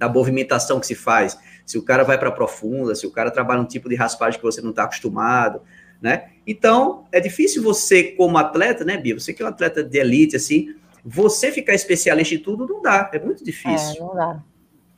da 0.00 0.08
movimentação 0.08 0.80
que 0.80 0.86
se 0.86 0.94
faz. 0.94 1.38
Se 1.66 1.76
o 1.76 1.82
cara 1.82 2.02
vai 2.02 2.18
para 2.18 2.32
profunda, 2.32 2.94
se 2.94 3.06
o 3.06 3.10
cara 3.10 3.30
trabalha 3.30 3.60
um 3.60 3.66
tipo 3.66 3.86
de 3.86 3.94
raspagem 3.94 4.40
que 4.40 4.44
você 4.44 4.62
não 4.62 4.70
está 4.70 4.84
acostumado, 4.84 5.60
né? 6.00 6.30
Então, 6.46 7.04
é 7.12 7.20
difícil 7.20 7.62
você, 7.62 8.02
como 8.02 8.38
atleta, 8.38 8.82
né, 8.82 8.96
Bia? 8.96 9.20
Você 9.20 9.34
que 9.34 9.42
é 9.42 9.44
um 9.44 9.48
atleta 9.48 9.84
de 9.84 9.98
elite, 9.98 10.36
assim, 10.36 10.74
você 11.04 11.52
ficar 11.52 11.74
especialista 11.74 12.34
em 12.34 12.38
tudo 12.38 12.66
não 12.66 12.80
dá, 12.80 13.10
é 13.12 13.18
muito 13.18 13.44
difícil. 13.44 13.96
É, 13.96 14.00
não 14.00 14.14
dá. 14.14 14.42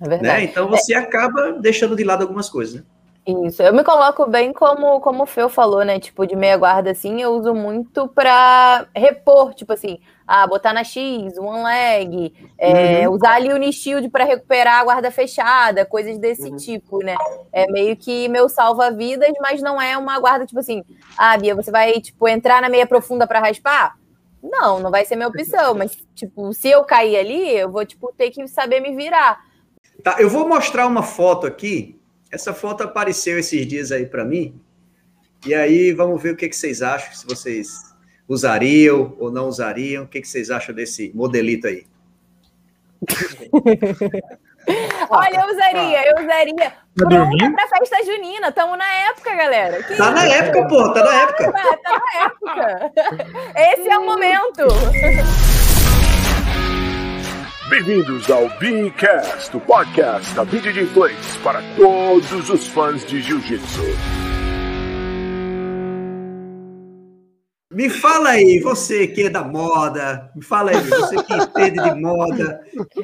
É 0.01 0.09
verdade. 0.09 0.45
Né? 0.45 0.45
Então, 0.45 0.69
você 0.69 0.95
é. 0.95 0.99
acaba 0.99 1.53
deixando 1.55 1.97
de 1.97 2.05
lado 2.05 2.23
algumas 2.23 2.49
coisas, 2.49 2.77
né? 2.77 2.83
Isso, 3.47 3.63
eu 3.63 3.73
me 3.73 3.85
coloco 3.85 4.27
bem 4.29 4.53
como, 4.53 5.01
como 5.01 5.25
o 5.25 5.27
Feu 5.27 5.49
falou, 5.49 5.85
né? 5.85 5.99
Tipo, 5.99 6.27
de 6.27 6.37
meia 6.37 6.57
guarda, 6.57 6.93
assim, 6.93 7.21
eu 7.21 7.31
uso 7.33 7.53
muito 7.55 8.07
para 8.09 8.87
repor, 8.95 9.53
tipo 9.55 9.73
assim, 9.73 9.99
ah, 10.35 10.47
botar 10.47 10.73
na 10.73 10.85
X, 10.85 11.37
one 11.37 11.63
leg, 11.63 12.33
é, 12.59 13.09
uhum. 13.09 13.15
usar 13.15 13.35
ali 13.35 13.53
o 13.53 13.57
Unishield 13.57 14.09
para 14.09 14.25
recuperar 14.25 14.81
a 14.81 14.85
guarda 14.85 15.11
fechada, 15.11 15.85
coisas 15.85 16.19
desse 16.19 16.49
uhum. 16.49 16.57
tipo, 16.57 17.05
né? 17.05 17.17
É 17.53 17.71
meio 17.71 17.97
que 17.97 18.29
meu 18.29 18.49
salva-vidas, 18.49 19.33
mas 19.41 19.61
não 19.61 19.81
é 19.81 19.97
uma 19.99 20.19
guarda, 20.19 20.47
tipo 20.47 20.61
assim, 20.61 20.85
ah, 21.19 21.37
Bia, 21.37 21.55
você 21.55 21.71
vai, 21.71 21.93
tipo, 22.01 22.29
entrar 22.29 22.63
na 22.63 22.69
meia 22.69 22.87
profunda 22.87 23.27
para 23.27 23.41
raspar? 23.41 23.99
Não, 24.43 24.81
não 24.81 24.91
vai 24.91 25.05
ser 25.05 25.17
minha 25.17 25.29
opção, 25.29 25.75
mas, 25.75 25.97
tipo, 26.15 26.53
se 26.53 26.69
eu 26.69 26.85
cair 26.85 27.17
ali, 27.17 27.57
eu 27.57 27.71
vou, 27.71 27.85
tipo, 27.85 28.13
ter 28.17 28.31
que 28.31 28.47
saber 28.49 28.81
me 28.81 28.97
virar. 28.97 29.41
Tá, 30.03 30.17
eu 30.19 30.29
vou 30.29 30.49
mostrar 30.49 30.87
uma 30.87 31.03
foto 31.03 31.47
aqui 31.47 32.01
essa 32.33 32.55
foto 32.55 32.83
apareceu 32.83 33.39
esses 33.39 33.67
dias 33.67 33.93
aí 33.93 34.07
para 34.07 34.25
mim. 34.25 34.59
E 35.45 35.53
aí 35.53 35.93
vamos 35.93 36.21
ver 36.23 36.33
o 36.33 36.37
que, 36.37 36.49
que 36.49 36.57
vocês 36.57 36.81
acham, 36.81 37.13
se 37.13 37.27
vocês 37.27 37.92
usariam 38.33 39.15
ou 39.19 39.31
não 39.31 39.49
usariam. 39.49 40.05
O 40.05 40.09
que, 40.09 40.21
que 40.21 40.29
vocês 40.29 40.51
acham 40.51 40.75
desse 40.75 41.13
modelito 41.15 41.67
aí? 41.67 41.87
Olha, 45.11 45.41
eu 45.41 45.53
usaria, 45.53 46.09
eu 46.09 46.23
usaria. 46.23 46.55
Tá 46.55 46.75
Pronta 46.95 47.51
pra 47.51 47.69
festa 47.69 48.05
junina. 48.05 48.49
Estamos 48.49 48.79
na 48.79 48.93
época, 49.11 49.35
galera. 49.35 49.83
Que 49.83 49.97
tá 49.97 50.05
isso? 50.05 50.13
na 50.13 50.25
época, 50.25 50.69
pô, 50.69 50.93
tá 50.93 51.05
na 51.05 51.15
época. 51.23 51.53
Tá, 51.53 51.79
tá 51.83 52.01
na 52.01 52.25
época. 52.25 52.93
Esse 53.75 53.89
é 53.89 53.99
o 53.99 54.07
momento. 54.07 54.69
Bem-vindos 57.69 58.31
ao 58.31 58.49
Beancast, 58.59 59.57
o 59.57 59.61
podcast 59.61 60.35
da 60.35 60.45
BJJ 60.45 60.87
Plays 60.95 61.37
para 61.43 61.61
todos 61.77 62.51
os 62.51 62.67
fãs 62.69 63.05
de 63.05 63.21
Jiu-Jitsu. 63.21 64.22
Me 67.73 67.89
fala 67.89 68.31
aí, 68.31 68.61
você 68.61 69.07
que 69.07 69.23
é 69.23 69.31
da 69.31 69.43
moda, 69.43 70.31
me 70.35 70.43
fala 70.43 70.71
aí, 70.71 70.77
você 70.77 71.23
que 71.23 71.35
entende 71.35 71.83
de 71.83 71.95
moda, 71.95 72.61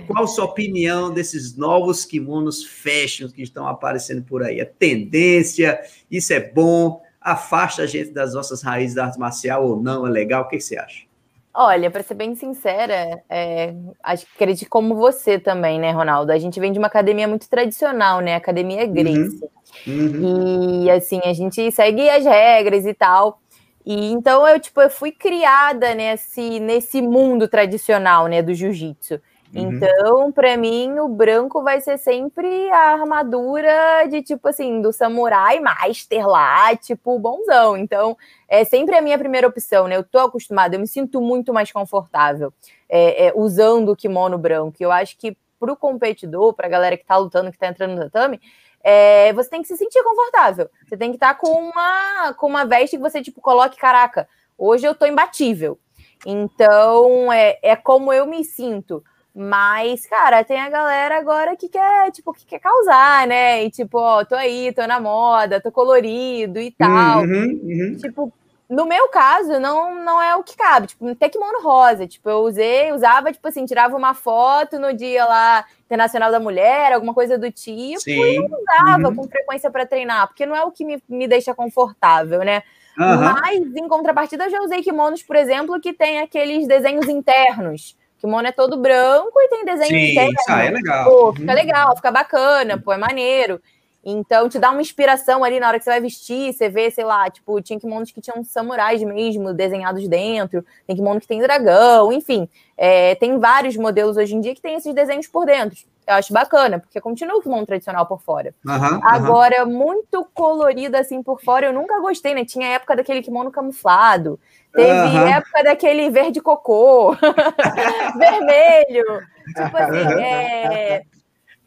qual 0.06 0.24
a 0.24 0.26
sua 0.26 0.44
opinião 0.44 1.12
desses 1.12 1.56
novos 1.56 2.04
kimonos 2.04 2.64
fashion 2.64 3.28
que 3.28 3.42
estão 3.42 3.66
aparecendo 3.66 4.22
por 4.22 4.42
aí? 4.42 4.60
É 4.60 4.64
tendência? 4.64 5.80
Isso 6.10 6.32
é 6.32 6.40
bom? 6.40 7.02
Afasta 7.20 7.82
a 7.82 7.86
gente 7.86 8.10
das 8.10 8.34
nossas 8.34 8.62
raízes 8.62 8.94
da 8.94 9.06
arte 9.06 9.18
marcial 9.18 9.66
ou 9.66 9.82
não? 9.82 10.06
É 10.06 10.10
legal? 10.10 10.42
O 10.42 10.48
que 10.48 10.60
você 10.60 10.78
acha? 10.78 11.08
Olha, 11.54 11.90
para 11.90 12.02
ser 12.02 12.14
bem 12.14 12.36
sincera, 12.36 13.20
é, 13.28 13.74
acho 14.04 14.24
que 14.26 14.32
acredito 14.36 14.68
como 14.70 14.94
você 14.94 15.40
também, 15.40 15.80
né, 15.80 15.90
Ronaldo? 15.90 16.30
A 16.30 16.38
gente 16.38 16.60
vem 16.60 16.70
de 16.70 16.78
uma 16.78 16.86
academia 16.86 17.26
muito 17.26 17.48
tradicional, 17.48 18.20
né? 18.20 18.36
Academia 18.36 18.86
Grace. 18.86 19.40
Uhum. 19.84 20.04
Uhum. 20.04 20.84
E 20.84 20.90
assim, 20.90 21.20
a 21.24 21.32
gente 21.32 21.70
segue 21.72 22.08
as 22.08 22.24
regras 22.24 22.86
e 22.86 22.94
tal. 22.94 23.40
E 23.90 24.12
então 24.12 24.46
eu 24.46 24.60
tipo 24.60 24.82
eu 24.82 24.90
fui 24.90 25.10
criada 25.10 25.94
nesse 25.94 26.60
nesse 26.60 27.00
mundo 27.00 27.48
tradicional, 27.48 28.26
né, 28.26 28.42
do 28.42 28.52
jiu-jitsu. 28.52 29.14
Uhum. 29.14 29.62
Então, 29.62 30.30
para 30.30 30.58
mim, 30.58 30.98
o 30.98 31.08
branco 31.08 31.62
vai 31.62 31.80
ser 31.80 31.96
sempre 31.96 32.70
a 32.70 32.92
armadura 32.92 34.06
de 34.10 34.20
tipo 34.22 34.46
assim, 34.46 34.82
do 34.82 34.92
samurai 34.92 35.58
master 35.58 36.26
lá, 36.28 36.76
tipo 36.76 37.18
bonzão. 37.18 37.78
Então, 37.78 38.14
é 38.46 38.62
sempre 38.62 38.94
a 38.94 39.00
minha 39.00 39.18
primeira 39.18 39.48
opção, 39.48 39.88
né? 39.88 39.96
Eu 39.96 40.04
tô 40.04 40.18
acostumada, 40.18 40.76
eu 40.76 40.80
me 40.80 40.86
sinto 40.86 41.18
muito 41.18 41.50
mais 41.54 41.72
confortável 41.72 42.52
é, 42.90 43.28
é, 43.28 43.32
usando 43.34 43.92
o 43.92 43.96
kimono 43.96 44.36
branco. 44.36 44.76
Eu 44.78 44.92
acho 44.92 45.16
que 45.16 45.34
pro 45.58 45.74
competidor, 45.74 46.52
pra 46.52 46.68
galera 46.68 46.94
que 46.98 47.06
tá 47.06 47.16
lutando, 47.16 47.50
que 47.50 47.58
tá 47.58 47.68
entrando 47.68 47.94
no 47.94 48.10
tatame, 48.10 48.38
é, 48.82 49.32
você 49.32 49.50
tem 49.50 49.62
que 49.62 49.68
se 49.68 49.76
sentir 49.76 50.02
confortável. 50.02 50.68
Você 50.86 50.96
tem 50.96 51.10
que 51.10 51.16
estar 51.16 51.34
tá 51.34 51.40
com 51.40 51.48
uma, 51.48 52.34
com 52.34 52.46
uma 52.46 52.64
veste 52.64 52.96
que 52.96 53.02
você, 53.02 53.22
tipo, 53.22 53.40
coloque, 53.40 53.76
caraca, 53.76 54.28
hoje 54.56 54.86
eu 54.86 54.94
tô 54.94 55.06
imbatível. 55.06 55.78
Então, 56.26 57.32
é, 57.32 57.58
é 57.62 57.76
como 57.76 58.12
eu 58.12 58.26
me 58.26 58.44
sinto. 58.44 59.02
Mas, 59.34 60.04
cara, 60.04 60.42
tem 60.42 60.60
a 60.60 60.68
galera 60.68 61.16
agora 61.16 61.56
que 61.56 61.68
quer, 61.68 62.10
tipo, 62.10 62.32
que 62.32 62.44
quer 62.44 62.58
causar, 62.58 63.24
né? 63.26 63.62
E 63.64 63.70
tipo, 63.70 63.96
ó, 63.96 64.24
tô 64.24 64.34
aí, 64.34 64.72
tô 64.72 64.84
na 64.84 64.98
moda, 64.98 65.60
tô 65.60 65.70
colorido 65.70 66.58
e 66.58 66.72
tal. 66.72 67.22
Uhum, 67.22 67.60
uhum. 67.62 67.96
Tipo, 67.98 68.32
no 68.68 68.84
meu 68.84 69.08
caso, 69.08 69.58
não, 69.58 69.94
não 70.04 70.22
é 70.22 70.36
o 70.36 70.42
que 70.42 70.56
cabe. 70.56 70.88
Tipo, 70.88 71.08
até 71.08 71.28
kimono 71.28 71.62
rosa. 71.62 72.06
Tipo, 72.06 72.28
eu 72.28 72.40
usei, 72.40 72.92
usava, 72.92 73.32
tipo 73.32 73.48
assim, 73.48 73.64
tirava 73.64 73.96
uma 73.96 74.12
foto 74.12 74.78
no 74.78 74.92
dia 74.92 75.24
lá 75.24 75.64
Internacional 75.86 76.30
da 76.30 76.38
Mulher, 76.38 76.92
alguma 76.92 77.14
coisa 77.14 77.38
do 77.38 77.50
tipo, 77.50 78.00
Sim. 78.00 78.10
e 78.10 78.38
não 78.38 78.58
usava 78.60 79.08
uhum. 79.08 79.16
com 79.16 79.28
frequência 79.28 79.70
para 79.70 79.86
treinar, 79.86 80.28
porque 80.28 80.44
não 80.44 80.54
é 80.54 80.62
o 80.62 80.70
que 80.70 80.84
me, 80.84 81.02
me 81.08 81.26
deixa 81.26 81.54
confortável, 81.54 82.40
né? 82.40 82.62
Uhum. 82.98 83.32
Mas, 83.32 83.76
em 83.76 83.88
contrapartida, 83.88 84.44
eu 84.44 84.50
já 84.50 84.60
usei 84.60 84.82
kimonos, 84.82 85.22
por 85.22 85.36
exemplo, 85.36 85.80
que 85.80 85.94
tem 85.94 86.20
aqueles 86.20 86.66
desenhos 86.66 87.08
internos. 87.08 87.96
O 88.18 88.20
kimono 88.20 88.48
é 88.48 88.52
todo 88.52 88.76
branco 88.76 89.32
e 89.36 89.48
tem 89.48 89.64
desenho 89.64 89.88
Sim, 89.88 90.10
interno. 90.10 90.60
É 90.60 90.70
legal. 90.70 91.04
Pô, 91.04 91.32
fica 91.32 91.52
uhum. 91.52 91.56
legal, 91.56 91.96
fica 91.96 92.10
bacana, 92.10 92.76
pô, 92.76 92.92
é 92.92 92.98
maneiro. 92.98 93.62
Então, 94.10 94.48
te 94.48 94.58
dá 94.58 94.70
uma 94.70 94.80
inspiração 94.80 95.44
ali 95.44 95.60
na 95.60 95.68
hora 95.68 95.78
que 95.78 95.84
você 95.84 95.90
vai 95.90 96.00
vestir, 96.00 96.54
você 96.54 96.68
vê, 96.70 96.90
sei 96.90 97.04
lá, 97.04 97.28
tipo, 97.28 97.60
tinha 97.60 97.78
kimonos 97.78 98.10
que 98.10 98.22
tinham 98.22 98.42
samurais 98.42 99.02
mesmo 99.02 99.52
desenhados 99.52 100.08
dentro, 100.08 100.64
tem 100.86 100.96
kimono 100.96 101.20
que 101.20 101.26
tem 101.26 101.40
dragão, 101.40 102.10
enfim. 102.10 102.48
É, 102.76 103.14
tem 103.16 103.38
vários 103.38 103.76
modelos 103.76 104.16
hoje 104.16 104.34
em 104.34 104.40
dia 104.40 104.54
que 104.54 104.62
tem 104.62 104.76
esses 104.76 104.94
desenhos 104.94 105.26
por 105.26 105.44
dentro. 105.44 105.78
Eu 106.06 106.14
acho 106.14 106.32
bacana, 106.32 106.78
porque 106.78 106.98
continua 107.02 107.36
o 107.36 107.42
kimono 107.42 107.66
tradicional 107.66 108.06
por 108.06 108.22
fora. 108.22 108.54
Uhum, 108.64 109.00
Agora, 109.02 109.66
uhum. 109.66 109.72
muito 109.72 110.26
colorido 110.32 110.96
assim 110.96 111.22
por 111.22 111.42
fora, 111.42 111.66
eu 111.66 111.72
nunca 111.74 112.00
gostei, 112.00 112.32
né? 112.32 112.46
Tinha 112.46 112.68
época 112.68 112.96
daquele 112.96 113.20
kimono 113.20 113.50
camuflado, 113.50 114.40
teve 114.72 114.90
uhum. 114.90 115.28
época 115.28 115.62
daquele 115.64 116.08
verde 116.08 116.40
cocô, 116.40 117.14
vermelho. 118.16 119.04
Tipo 119.54 119.76
assim, 119.76 120.22
é 120.22 121.02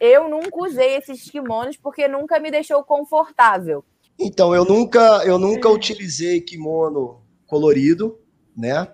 eu 0.02 0.28
nunca 0.28 0.56
usei 0.56 0.96
esses 0.96 1.30
kimonos 1.30 1.76
porque 1.76 2.08
nunca 2.08 2.40
me 2.40 2.50
deixou 2.50 2.82
confortável. 2.82 3.84
Então, 4.18 4.52
eu 4.52 4.64
nunca, 4.64 5.22
eu 5.24 5.38
nunca 5.38 5.68
utilizei 5.68 6.40
kimono 6.40 7.22
colorido, 7.46 8.18
né? 8.56 8.88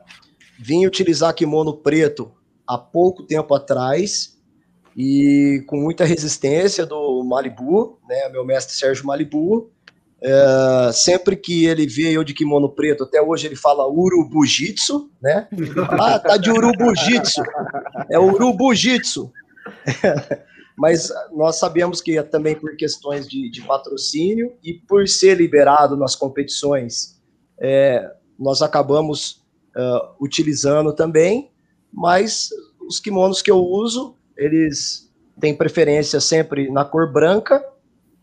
Vim 0.59 0.87
utilizar 0.87 1.35
kimono 1.35 1.79
preto 1.79 2.31
há 2.67 2.77
pouco 2.77 3.23
tempo 3.23 3.55
atrás 3.55 4.37
e 4.95 5.65
com 5.67 5.79
muita 5.79 6.05
resistência 6.05 6.85
do 6.85 7.25
Malibu, 7.25 7.99
né? 8.07 8.29
Meu 8.29 8.45
mestre 8.45 8.77
Sérgio 8.77 9.07
Malibu. 9.07 9.71
É, 10.21 10.91
sempre 10.93 11.37
que 11.37 11.65
ele 11.65 11.87
vê 11.87 12.11
eu 12.11 12.25
de 12.25 12.35
kimono 12.35 12.69
preto, 12.69 13.05
até 13.05 13.23
hoje 13.23 13.47
ele 13.47 13.57
fala 13.57 13.89
urubujitsu, 13.89 15.11
né? 15.23 15.49
Ah, 15.99 16.19
tá 16.19 16.37
de 16.37 16.51
urubujitsu. 16.51 17.41
É 18.11 18.19
urubujitsu. 18.19 19.33
mas 20.79 21.13
nós 21.33 21.57
sabemos 21.57 22.01
que 22.01 22.17
é 22.17 22.23
também 22.23 22.55
por 22.55 22.77
questões 22.77 23.27
de, 23.29 23.51
de 23.51 23.63
patrocínio 23.63 24.55
e 24.63 24.73
por 24.73 25.09
ser 25.09 25.37
liberado 25.37 25.97
nas 25.97 26.15
competições, 26.15 27.21
é, 27.61 28.09
nós 28.39 28.63
acabamos 28.63 29.45
uh, 29.77 30.15
utilizando 30.21 30.93
também, 30.93 31.51
mas 31.93 32.51
os 32.81 33.01
kimonos 33.01 33.43
que 33.43 33.51
eu 33.51 33.59
uso, 33.59 34.15
eles 34.37 35.13
têm 35.41 35.53
preferência 35.53 36.21
sempre 36.21 36.71
na 36.71 36.85
cor 36.85 37.13
branca, 37.13 37.61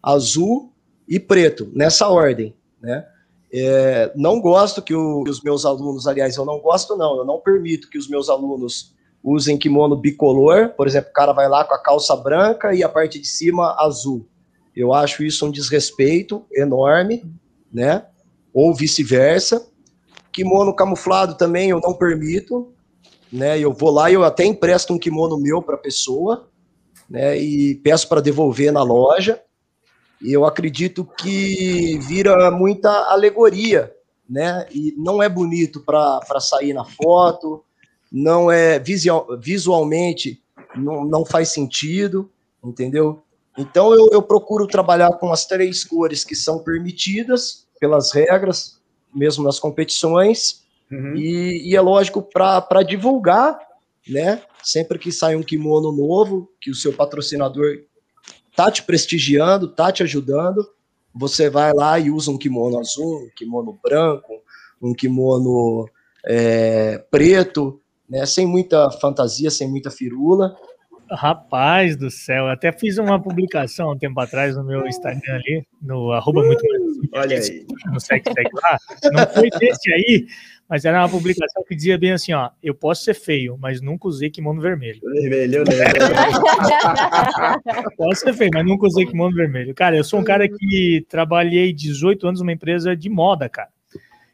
azul 0.01 0.71
e 1.05 1.19
preto, 1.19 1.69
nessa 1.75 2.07
ordem, 2.07 2.55
né? 2.81 3.05
É, 3.51 4.11
não 4.15 4.39
gosto 4.39 4.81
que, 4.81 4.93
o, 4.93 5.23
que 5.23 5.29
os 5.29 5.41
meus 5.41 5.65
alunos, 5.65 6.07
aliás, 6.07 6.35
eu 6.35 6.45
não 6.45 6.59
gosto 6.59 6.95
não, 6.95 7.17
eu 7.17 7.25
não 7.25 7.39
permito 7.39 7.89
que 7.89 7.97
os 7.97 8.09
meus 8.09 8.29
alunos 8.29 8.94
usem 9.25 9.57
kimono 9.57 9.95
bicolor, 9.95 10.69
por 10.77 10.85
exemplo, 10.85 11.09
o 11.09 11.13
cara 11.13 11.33
vai 11.33 11.49
lá 11.49 11.63
com 11.65 11.73
a 11.73 11.81
calça 11.81 12.15
branca 12.15 12.75
e 12.75 12.83
a 12.83 12.87
parte 12.87 13.19
de 13.19 13.27
cima 13.27 13.75
azul. 13.79 14.27
Eu 14.75 14.93
acho 14.93 15.23
isso 15.23 15.47
um 15.47 15.51
desrespeito 15.51 16.45
enorme, 16.53 17.25
né? 17.73 18.05
Ou 18.53 18.71
vice-versa. 18.75 19.67
Kimono 20.31 20.75
camuflado 20.75 21.35
também 21.35 21.71
eu 21.71 21.79
não 21.79 21.95
permito, 21.95 22.71
né? 23.33 23.57
Eu 23.57 23.73
vou 23.73 23.89
lá 23.89 24.11
e 24.11 24.13
eu 24.13 24.23
até 24.23 24.45
empresto 24.45 24.93
um 24.93 24.99
kimono 24.99 25.39
meu 25.39 25.59
para 25.59 25.73
a 25.73 25.79
pessoa, 25.79 26.47
né? 27.09 27.35
E 27.35 27.73
peço 27.75 28.07
para 28.07 28.21
devolver 28.21 28.71
na 28.71 28.83
loja. 28.83 29.41
E 30.21 30.31
eu 30.31 30.45
acredito 30.45 31.03
que 31.03 31.97
vira 31.99 32.51
muita 32.51 32.91
alegoria, 33.11 33.91
né? 34.29 34.67
E 34.71 34.93
não 34.97 35.23
é 35.23 35.27
bonito 35.27 35.81
para 35.83 36.39
sair 36.39 36.73
na 36.73 36.85
foto, 36.85 37.63
não 38.15 38.49
é 38.49 38.79
visual, 38.79 39.27
visualmente 39.37 40.41
não, 40.73 41.03
não 41.03 41.25
faz 41.25 41.49
sentido, 41.49 42.31
entendeu? 42.63 43.21
Então 43.57 43.93
eu, 43.93 44.07
eu 44.09 44.21
procuro 44.21 44.65
trabalhar 44.65 45.11
com 45.17 45.33
as 45.33 45.45
três 45.45 45.83
cores 45.83 46.23
que 46.23 46.33
são 46.33 46.59
permitidas 46.59 47.67
pelas 47.77 48.13
regras, 48.13 48.79
mesmo 49.13 49.43
nas 49.43 49.59
competições, 49.59 50.63
uhum. 50.89 51.13
e, 51.17 51.69
e, 51.69 51.75
é 51.75 51.81
lógico 51.81 52.21
para 52.21 52.83
divulgar, 52.83 53.59
né? 54.07 54.41
Sempre 54.63 54.97
que 54.97 55.11
sai 55.11 55.35
um 55.35 55.43
kimono 55.43 55.91
novo, 55.91 56.49
que 56.61 56.71
o 56.71 56.75
seu 56.75 56.93
patrocinador 56.93 57.81
tá 58.55 58.71
te 58.71 58.81
prestigiando, 58.83 59.67
tá 59.67 59.91
te 59.91 60.03
ajudando, 60.03 60.65
você 61.13 61.49
vai 61.49 61.73
lá 61.73 61.99
e 61.99 62.09
usa 62.09 62.31
um 62.31 62.37
kimono 62.37 62.79
azul, 62.79 63.25
um 63.25 63.29
kimono 63.35 63.77
branco, 63.83 64.41
um 64.81 64.93
kimono 64.93 65.89
é, 66.25 66.97
preto, 67.11 67.81
né? 68.09 68.25
Sem 68.25 68.45
muita 68.45 68.89
fantasia, 68.91 69.49
sem 69.49 69.69
muita 69.69 69.91
firula. 69.91 70.55
Rapaz 71.09 71.95
do 71.95 72.09
céu, 72.09 72.47
até 72.47 72.71
fiz 72.71 72.97
uma 72.97 73.21
publicação 73.21 73.91
um 73.91 73.97
tempo 73.97 74.19
atrás 74.19 74.55
no 74.55 74.63
meu 74.63 74.87
Instagram 74.87 75.35
ali, 75.35 75.63
no 75.79 76.11
arroba 76.11 76.43
muito 76.43 76.63
Olha 77.13 77.37
aí. 77.37 77.65
No 77.93 77.99
segue, 77.99 78.25
segue 78.33 78.49
lá. 78.55 78.77
Não 79.13 79.27
foi 79.27 79.51
desse 79.51 79.93
aí, 79.93 80.25
mas 80.67 80.83
era 80.83 80.99
uma 80.99 81.09
publicação 81.09 81.63
que 81.67 81.75
dizia 81.75 81.97
bem 81.97 82.13
assim: 82.13 82.33
ó, 82.33 82.49
eu 82.61 82.73
posso 82.73 83.03
ser 83.03 83.13
feio, 83.13 83.55
mas 83.59 83.81
nunca 83.81 84.07
usei 84.07 84.31
kimono 84.31 84.59
vermelho. 84.59 84.99
Vermelho, 85.03 85.63
né? 85.63 85.93
posso 87.97 88.21
ser 88.21 88.33
feio, 88.33 88.49
mas 88.51 88.65
nunca 88.65 88.87
usei 88.87 89.05
kimono 89.05 89.35
vermelho. 89.35 89.75
Cara, 89.75 89.95
eu 89.95 90.03
sou 90.03 90.19
um 90.19 90.23
cara 90.23 90.49
que 90.49 91.05
trabalhei 91.07 91.71
18 91.71 92.27
anos 92.27 92.39
numa 92.39 92.51
empresa 92.51 92.95
de 92.95 93.09
moda, 93.09 93.47
cara. 93.47 93.69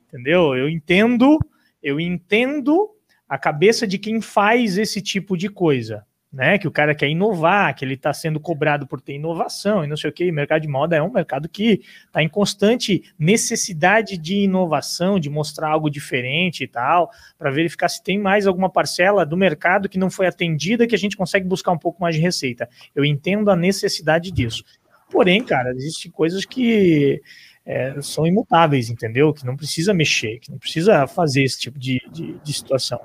Entendeu? 0.07 0.55
Eu 0.55 0.69
entendo, 0.69 1.37
eu 1.83 1.99
entendo 1.99 2.89
a 3.31 3.37
cabeça 3.37 3.87
de 3.87 3.97
quem 3.97 4.19
faz 4.19 4.77
esse 4.77 5.01
tipo 5.01 5.37
de 5.37 5.47
coisa, 5.47 6.05
né? 6.33 6.57
Que 6.57 6.67
o 6.67 6.71
cara 6.71 6.93
quer 6.93 7.07
inovar, 7.07 7.73
que 7.73 7.85
ele 7.85 7.93
está 7.93 8.13
sendo 8.13 8.41
cobrado 8.41 8.85
por 8.85 8.99
ter 8.99 9.13
inovação 9.13 9.85
e 9.85 9.87
não 9.87 9.95
sei 9.95 10.09
o 10.09 10.13
que. 10.13 10.29
O 10.29 10.33
mercado 10.33 10.63
de 10.63 10.67
moda 10.67 10.97
é 10.97 11.01
um 11.01 11.09
mercado 11.09 11.47
que 11.47 11.81
está 12.05 12.21
em 12.21 12.27
constante 12.27 13.01
necessidade 13.17 14.17
de 14.17 14.39
inovação, 14.39 15.17
de 15.17 15.29
mostrar 15.29 15.69
algo 15.69 15.89
diferente 15.89 16.65
e 16.65 16.67
tal, 16.67 17.09
para 17.39 17.49
verificar 17.49 17.87
se 17.87 18.03
tem 18.03 18.19
mais 18.19 18.45
alguma 18.45 18.69
parcela 18.69 19.25
do 19.25 19.37
mercado 19.37 19.87
que 19.87 19.97
não 19.97 20.11
foi 20.11 20.27
atendida 20.27 20.85
que 20.85 20.93
a 20.93 20.99
gente 20.99 21.15
consegue 21.15 21.47
buscar 21.47 21.71
um 21.71 21.79
pouco 21.79 22.01
mais 22.01 22.13
de 22.13 22.21
receita. 22.21 22.67
Eu 22.93 23.05
entendo 23.05 23.49
a 23.49 23.55
necessidade 23.55 24.29
disso. 24.29 24.65
Porém, 25.09 25.41
cara, 25.41 25.71
existem 25.71 26.11
coisas 26.11 26.43
que 26.43 27.21
é, 27.71 28.01
são 28.01 28.27
imutáveis, 28.27 28.89
entendeu? 28.89 29.33
Que 29.33 29.45
não 29.45 29.55
precisa 29.55 29.93
mexer, 29.93 30.39
que 30.39 30.51
não 30.51 30.57
precisa 30.57 31.07
fazer 31.07 31.43
esse 31.43 31.57
tipo 31.57 31.79
de, 31.79 32.01
de, 32.11 32.37
de 32.43 32.53
situação. 32.53 32.99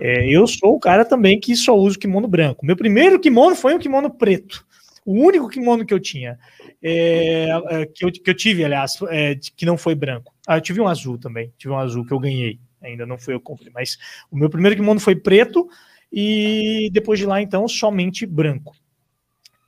É, 0.00 0.28
eu 0.28 0.44
sou 0.48 0.74
o 0.74 0.80
cara 0.80 1.04
também 1.04 1.38
que 1.38 1.54
só 1.54 1.76
uso 1.76 1.98
kimono 1.98 2.26
branco. 2.26 2.66
Meu 2.66 2.76
primeiro 2.76 3.20
kimono 3.20 3.54
foi 3.54 3.74
um 3.74 3.78
kimono 3.78 4.10
preto. 4.10 4.66
O 5.06 5.12
único 5.12 5.48
kimono 5.48 5.86
que 5.86 5.94
eu 5.94 6.00
tinha, 6.00 6.36
é, 6.82 7.48
é 7.70 7.86
que, 7.86 8.04
eu, 8.04 8.10
que 8.10 8.28
eu 8.28 8.34
tive, 8.34 8.64
aliás, 8.64 8.98
é, 9.08 9.36
que 9.56 9.64
não 9.64 9.78
foi 9.78 9.94
branco. 9.94 10.34
Ah, 10.48 10.56
eu 10.56 10.60
tive 10.60 10.80
um 10.80 10.88
azul 10.88 11.16
também. 11.16 11.52
Tive 11.56 11.72
um 11.72 11.78
azul 11.78 12.04
que 12.04 12.12
eu 12.12 12.18
ganhei. 12.18 12.58
Ainda 12.82 13.06
não 13.06 13.16
foi 13.16 13.34
eu 13.34 13.40
comprei, 13.40 13.70
mas 13.72 13.96
o 14.30 14.36
meu 14.36 14.50
primeiro 14.50 14.74
kimono 14.74 14.98
foi 14.98 15.14
preto 15.14 15.68
e 16.12 16.90
depois 16.92 17.20
de 17.20 17.26
lá, 17.26 17.40
então, 17.40 17.68
somente 17.68 18.26
branco. 18.26 18.74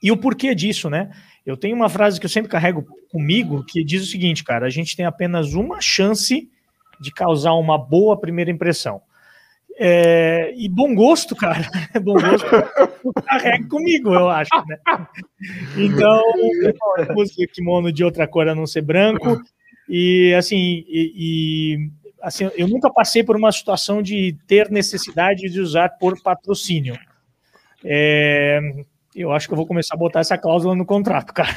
E 0.03 0.11
o 0.11 0.17
porquê 0.17 0.53
disso, 0.53 0.89
né? 0.89 1.09
Eu 1.45 1.55
tenho 1.55 1.75
uma 1.75 1.89
frase 1.89 2.19
que 2.19 2.25
eu 2.25 2.29
sempre 2.29 2.49
carrego 2.49 2.85
comigo 3.09 3.63
que 3.63 3.83
diz 3.83 4.03
o 4.03 4.09
seguinte, 4.09 4.43
cara: 4.43 4.65
a 4.65 4.69
gente 4.69 4.95
tem 4.95 5.05
apenas 5.05 5.53
uma 5.53 5.79
chance 5.79 6.49
de 6.99 7.11
causar 7.11 7.53
uma 7.53 7.77
boa 7.77 8.19
primeira 8.19 8.49
impressão. 8.49 9.01
É, 9.77 10.53
e 10.55 10.69
bom 10.69 10.95
gosto, 10.95 11.35
cara. 11.35 11.69
Bom 12.01 12.13
gosto 12.13 12.45
carrega 13.25 13.67
comigo, 13.67 14.13
eu 14.13 14.29
acho. 14.29 14.49
Né? 14.67 14.77
Então, 15.77 16.21
o 17.13 17.47
kimono 17.53 17.91
de 17.91 18.03
outra 18.03 18.27
cor 18.27 18.47
a 18.47 18.55
não 18.55 18.65
ser 18.65 18.81
branco. 18.81 19.41
E 19.87 20.33
assim, 20.33 20.85
e, 20.87 21.13
e, 21.15 21.89
assim, 22.21 22.49
eu 22.55 22.67
nunca 22.67 22.89
passei 22.89 23.23
por 23.23 23.35
uma 23.35 23.51
situação 23.51 24.01
de 24.01 24.37
ter 24.47 24.71
necessidade 24.71 25.49
de 25.49 25.59
usar 25.59 25.89
por 25.99 26.21
patrocínio. 26.21 26.97
É, 27.83 28.61
eu 29.15 29.31
acho 29.31 29.47
que 29.47 29.53
eu 29.53 29.57
vou 29.57 29.65
começar 29.65 29.95
a 29.95 29.97
botar 29.97 30.19
essa 30.19 30.37
cláusula 30.37 30.75
no 30.75 30.85
contrato, 30.85 31.33
cara. 31.33 31.55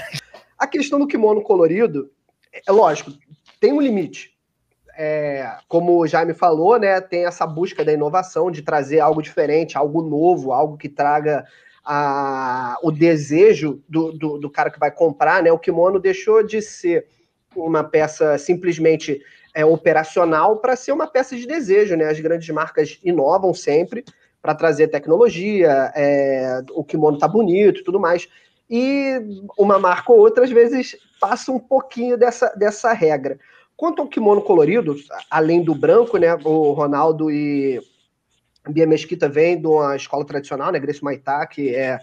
A 0.59 0.67
questão 0.67 0.99
do 0.99 1.07
kimono 1.07 1.43
colorido, 1.43 2.11
é 2.67 2.73
lógico, 2.73 3.12
tem 3.61 3.73
um 3.73 3.81
limite. 3.81 4.37
É, 4.97 5.57
como 5.69 5.97
o 5.97 6.07
Jaime 6.07 6.35
falou, 6.35 6.79
né, 6.79 7.00
tem 7.00 7.25
essa 7.25 7.47
busca 7.47 7.85
da 7.85 7.93
inovação, 7.93 8.50
de 8.50 8.62
trazer 8.62 8.99
algo 8.99 9.23
diferente, 9.23 9.79
algo 9.79 10.03
novo, 10.03 10.53
algo 10.53 10.77
que 10.77 10.88
traga 10.88 11.45
a, 11.85 12.77
o 12.83 12.91
desejo 12.91 13.81
do, 13.88 14.12
do, 14.12 14.38
do, 14.38 14.50
cara 14.50 14.71
que 14.71 14.79
vai 14.79 14.91
comprar. 14.91 15.43
Né? 15.43 15.53
O 15.53 15.59
kimono 15.59 16.00
deixou 16.00 16.43
de 16.43 16.61
ser 16.61 17.07
uma 17.55 17.85
peça 17.85 18.37
simplesmente 18.38 19.23
é, 19.55 19.65
operacional 19.65 20.59
para 20.59 20.77
ser 20.77 20.93
uma 20.93 21.07
peça 21.07 21.37
de 21.37 21.47
desejo. 21.47 21.97
Né? 21.97 22.05
As 22.05 22.19
grandes 22.19 22.49
marcas 22.50 22.99
inovam 23.03 23.55
sempre 23.55 24.05
para 24.40 24.54
trazer 24.54 24.88
tecnologia, 24.88 25.92
é, 25.95 26.62
o 26.73 26.85
kimono 26.85 27.18
tá 27.18 27.26
bonito 27.26 27.80
e 27.80 27.85
tudo 27.85 27.99
mais. 27.99 28.28
E 28.71 29.21
uma 29.59 29.78
marca 29.78 30.12
ou 30.12 30.18
outra, 30.18 30.45
às 30.45 30.50
vezes, 30.50 30.97
passa 31.21 31.50
um 31.50 31.59
pouquinho 31.59 32.16
dessa, 32.16 32.49
dessa 32.54 32.92
regra. 32.92 33.38
Quanto 33.76 34.02
ao 34.02 34.09
kimono 34.09 34.42
colorido, 34.42 34.97
além 35.30 35.62
do 35.62 35.75
branco, 35.75 36.18
né? 36.18 36.35
O 36.45 36.73
Ronaldo 36.73 37.30
e 37.30 37.80
Bia 38.68 38.87
Mesquita 38.87 39.28
vêm 39.28 39.61
de 39.61 39.66
uma 39.66 39.97
escola 39.97 40.25
tradicional, 40.25 40.71
né? 40.71 40.78
Grace 40.78 41.02
Maitá, 41.02 41.47
que 41.47 41.75
é 41.75 41.99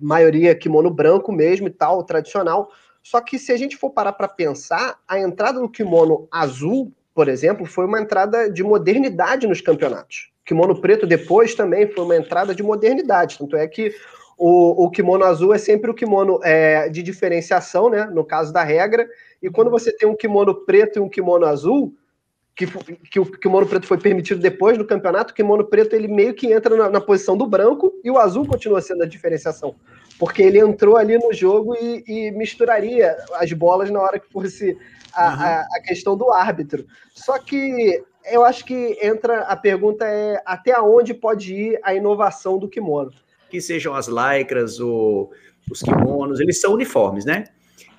maioria 0.00 0.54
kimono 0.54 0.90
branco 0.90 1.32
mesmo 1.32 1.66
e 1.66 1.70
tal, 1.70 2.02
tradicional. 2.04 2.70
Só 3.02 3.20
que 3.20 3.38
se 3.38 3.52
a 3.52 3.56
gente 3.56 3.76
for 3.76 3.90
parar 3.90 4.12
para 4.12 4.28
pensar, 4.28 4.98
a 5.06 5.18
entrada 5.18 5.60
do 5.60 5.68
kimono 5.68 6.28
azul, 6.30 6.92
por 7.14 7.28
exemplo, 7.28 7.66
foi 7.66 7.84
uma 7.84 8.00
entrada 8.00 8.50
de 8.50 8.62
modernidade 8.62 9.46
nos 9.46 9.60
campeonatos 9.60 10.30
kimono 10.48 10.80
preto 10.80 11.06
depois 11.06 11.54
também 11.54 11.86
foi 11.86 12.02
uma 12.02 12.16
entrada 12.16 12.54
de 12.54 12.62
modernidade. 12.62 13.36
Tanto 13.36 13.54
é 13.54 13.68
que 13.68 13.94
o, 14.38 14.86
o 14.86 14.90
kimono 14.90 15.24
azul 15.24 15.52
é 15.52 15.58
sempre 15.58 15.90
o 15.90 15.94
kimono 15.94 16.40
é, 16.42 16.88
de 16.88 17.02
diferenciação, 17.02 17.90
né? 17.90 18.06
No 18.06 18.24
caso 18.24 18.50
da 18.50 18.64
regra. 18.64 19.06
E 19.42 19.50
quando 19.50 19.70
você 19.70 19.92
tem 19.92 20.08
um 20.08 20.16
kimono 20.16 20.54
preto 20.64 20.98
e 20.98 21.02
um 21.02 21.08
kimono 21.08 21.44
azul, 21.44 21.94
que, 22.56 22.66
que 23.10 23.20
o 23.20 23.26
kimono 23.26 23.66
preto 23.66 23.86
foi 23.86 23.98
permitido 23.98 24.40
depois 24.40 24.78
do 24.78 24.86
campeonato, 24.86 25.32
o 25.32 25.36
kimono 25.36 25.64
preto 25.66 25.94
ele 25.94 26.08
meio 26.08 26.32
que 26.32 26.50
entra 26.50 26.74
na, 26.74 26.88
na, 26.88 27.00
posição 27.00 27.36
do 27.36 27.46
branco 27.46 27.92
e 28.02 28.10
o 28.10 28.18
azul 28.18 28.46
continua 28.46 28.80
sendo 28.80 29.02
a 29.02 29.06
diferenciação. 29.06 29.74
Porque 30.18 30.42
ele 30.42 30.58
entrou 30.58 30.96
ali 30.96 31.18
no 31.18 31.32
jogo 31.32 31.76
e, 31.76 32.02
e 32.06 32.30
misturaria 32.30 33.16
as 33.34 33.52
bolas 33.52 33.90
na 33.90 34.00
hora 34.00 34.18
que 34.18 34.32
fosse 34.32 34.78
a, 35.12 35.28
uhum. 35.28 35.40
a, 35.40 35.66
a 35.76 35.82
questão 35.84 36.16
do 36.16 36.32
árbitro. 36.32 36.86
Só 37.14 37.38
que 37.38 38.02
eu 38.30 38.44
acho 38.44 38.64
que 38.64 38.98
entra 39.02 39.42
a 39.42 39.56
pergunta 39.56 40.04
é 40.04 40.40
até 40.44 40.78
onde 40.80 41.14
pode 41.14 41.54
ir 41.54 41.80
a 41.82 41.94
inovação 41.94 42.58
do 42.58 42.68
kimono. 42.68 43.10
Que 43.50 43.60
sejam 43.60 43.94
as 43.94 44.08
lycras 44.08 44.80
ou 44.80 45.32
os 45.70 45.82
kimonos, 45.82 46.40
eles 46.40 46.60
são 46.60 46.72
uniformes, 46.72 47.24
né? 47.24 47.44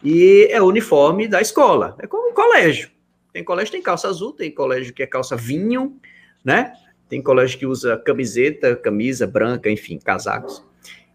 E 0.04 0.48
é 0.50 0.62
o 0.62 0.66
uniforme 0.66 1.28
da 1.28 1.42
escola, 1.42 1.96
é 2.00 2.08
como 2.08 2.30
um 2.30 2.34
colégio. 2.34 2.90
Tem 3.34 3.44
colégio 3.44 3.72
que 3.72 3.78
tem 3.78 3.84
calça 3.84 4.08
azul, 4.08 4.34
tem 4.34 4.52
colégio 4.52 4.94
que 4.94 5.04
é 5.04 5.08
calça 5.08 5.36
vinho, 5.36 5.98
né? 6.44 6.74
Tem 7.08 7.22
colégio 7.22 7.60
que 7.60 7.66
usa 7.66 7.98
camiseta, 7.98 8.76
camisa 8.76 9.28
branca, 9.28 9.70
enfim, 9.70 10.00
casacos. 10.00 10.64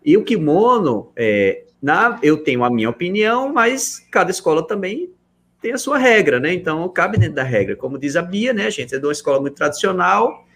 E 0.05 0.17
o 0.17 0.25
kimono, 0.25 1.13
é, 1.17 1.65
na, 1.81 2.19
eu 2.23 2.37
tenho 2.43 2.63
a 2.63 2.71
minha 2.71 2.91
opinião, 2.91 3.53
mas 3.53 4.01
cada 4.11 4.31
escola 4.31 4.67
também 4.67 5.11
tem 5.65 5.73
a 5.73 5.79
sua 5.79 5.97
regra, 5.97 6.39
né? 6.39 6.53
Então, 6.53 6.87
cabe 6.91 7.17
dentro 7.17 7.37
da 7.37 7.43
regra. 7.43 7.75
Como 7.75 7.99
diz 7.99 8.17
a 8.17 8.23
Bia, 8.23 8.53
né, 8.53 8.71
gente? 8.71 8.95
É 8.95 8.99
de 8.99 9.07
uma 9.07 9.13
escola 9.13 9.41
muito 9.41 9.55
tradicional, 9.55 10.47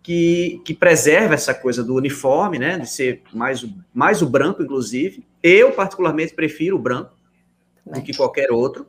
que, 0.00 0.62
que 0.64 0.72
preserva 0.72 1.34
essa 1.34 1.52
coisa 1.52 1.82
do 1.82 1.96
uniforme, 1.96 2.60
né? 2.60 2.78
De 2.78 2.88
ser 2.88 3.22
mais, 3.34 3.66
mais 3.92 4.22
o 4.22 4.26
branco, 4.28 4.62
inclusive. 4.62 5.26
Eu, 5.42 5.72
particularmente, 5.72 6.32
prefiro 6.32 6.76
o 6.76 6.78
branco 6.78 7.10
do 7.84 8.00
que 8.02 8.16
qualquer 8.16 8.52
outro. 8.52 8.86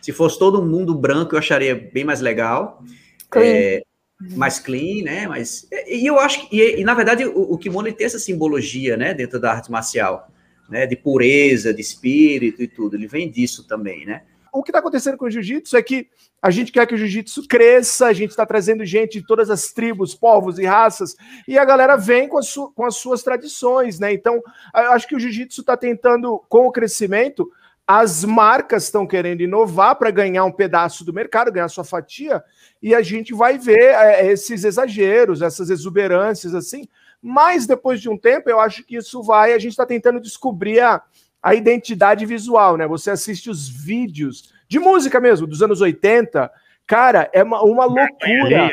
Se 0.00 0.12
fosse 0.12 0.38
todo 0.38 0.64
mundo 0.64 0.94
branco, 0.94 1.34
eu 1.34 1.38
acharia 1.38 1.74
bem 1.74 2.04
mais 2.04 2.22
legal. 2.22 2.82
Clean. 3.28 3.44
É, 3.44 3.82
mais 4.30 4.58
clean, 4.58 5.04
né? 5.04 5.26
Mas, 5.28 5.68
e 5.86 6.06
eu 6.06 6.18
acho 6.18 6.48
que, 6.48 6.56
e, 6.56 6.80
e 6.80 6.84
na 6.84 6.94
verdade, 6.94 7.26
o, 7.26 7.52
o 7.52 7.58
kimono 7.58 7.92
tem 7.92 8.06
essa 8.06 8.18
simbologia, 8.18 8.96
né? 8.96 9.12
Dentro 9.12 9.38
da 9.38 9.52
arte 9.52 9.70
marcial, 9.70 10.30
né? 10.70 10.86
De 10.86 10.96
pureza, 10.96 11.74
de 11.74 11.82
espírito 11.82 12.62
e 12.62 12.66
tudo. 12.66 12.96
Ele 12.96 13.06
vem 13.06 13.30
disso 13.30 13.68
também, 13.68 14.06
né? 14.06 14.22
O 14.52 14.62
que 14.62 14.70
está 14.70 14.80
acontecendo 14.80 15.16
com 15.16 15.24
o 15.24 15.30
jiu-jitsu 15.30 15.76
é 15.76 15.82
que 15.82 16.08
a 16.42 16.50
gente 16.50 16.70
quer 16.70 16.86
que 16.86 16.94
o 16.94 16.98
jiu-jitsu 16.98 17.48
cresça, 17.48 18.06
a 18.06 18.12
gente 18.12 18.30
está 18.30 18.44
trazendo 18.44 18.84
gente 18.84 19.20
de 19.20 19.26
todas 19.26 19.48
as 19.48 19.72
tribos, 19.72 20.14
povos 20.14 20.58
e 20.58 20.66
raças, 20.66 21.16
e 21.48 21.58
a 21.58 21.64
galera 21.64 21.96
vem 21.96 22.28
com, 22.28 22.42
su 22.42 22.70
com 22.72 22.84
as 22.84 22.96
suas 22.96 23.22
tradições, 23.22 23.98
né? 23.98 24.12
Então, 24.12 24.42
acho 24.74 25.08
que 25.08 25.16
o 25.16 25.20
jiu-jitsu 25.20 25.62
está 25.62 25.76
tentando, 25.76 26.38
com 26.48 26.66
o 26.66 26.72
crescimento, 26.72 27.50
as 27.86 28.24
marcas 28.24 28.84
estão 28.84 29.06
querendo 29.06 29.40
inovar 29.40 29.96
para 29.96 30.10
ganhar 30.10 30.44
um 30.44 30.52
pedaço 30.52 31.04
do 31.04 31.12
mercado, 31.12 31.50
ganhar 31.50 31.68
sua 31.68 31.84
fatia, 31.84 32.42
e 32.82 32.94
a 32.94 33.02
gente 33.02 33.32
vai 33.32 33.58
ver 33.58 33.94
é, 33.94 34.26
esses 34.30 34.64
exageros, 34.64 35.42
essas 35.42 35.70
exuberâncias, 35.70 36.54
assim. 36.54 36.86
Mas 37.20 37.66
depois 37.66 38.00
de 38.00 38.08
um 38.08 38.18
tempo, 38.18 38.50
eu 38.50 38.58
acho 38.58 38.82
que 38.84 38.96
isso 38.96 39.22
vai. 39.22 39.52
A 39.52 39.58
gente 39.58 39.70
está 39.70 39.86
tentando 39.86 40.20
descobrir 40.20 40.80
a 40.80 41.00
a 41.42 41.54
identidade 41.54 42.24
visual, 42.24 42.76
né? 42.76 42.86
Você 42.86 43.10
assiste 43.10 43.50
os 43.50 43.68
vídeos 43.68 44.52
de 44.68 44.78
música 44.78 45.20
mesmo, 45.20 45.46
dos 45.46 45.62
anos 45.62 45.80
80, 45.80 46.50
cara, 46.86 47.28
é 47.32 47.42
uma, 47.42 47.62
uma 47.62 47.84
loucura. 47.84 48.70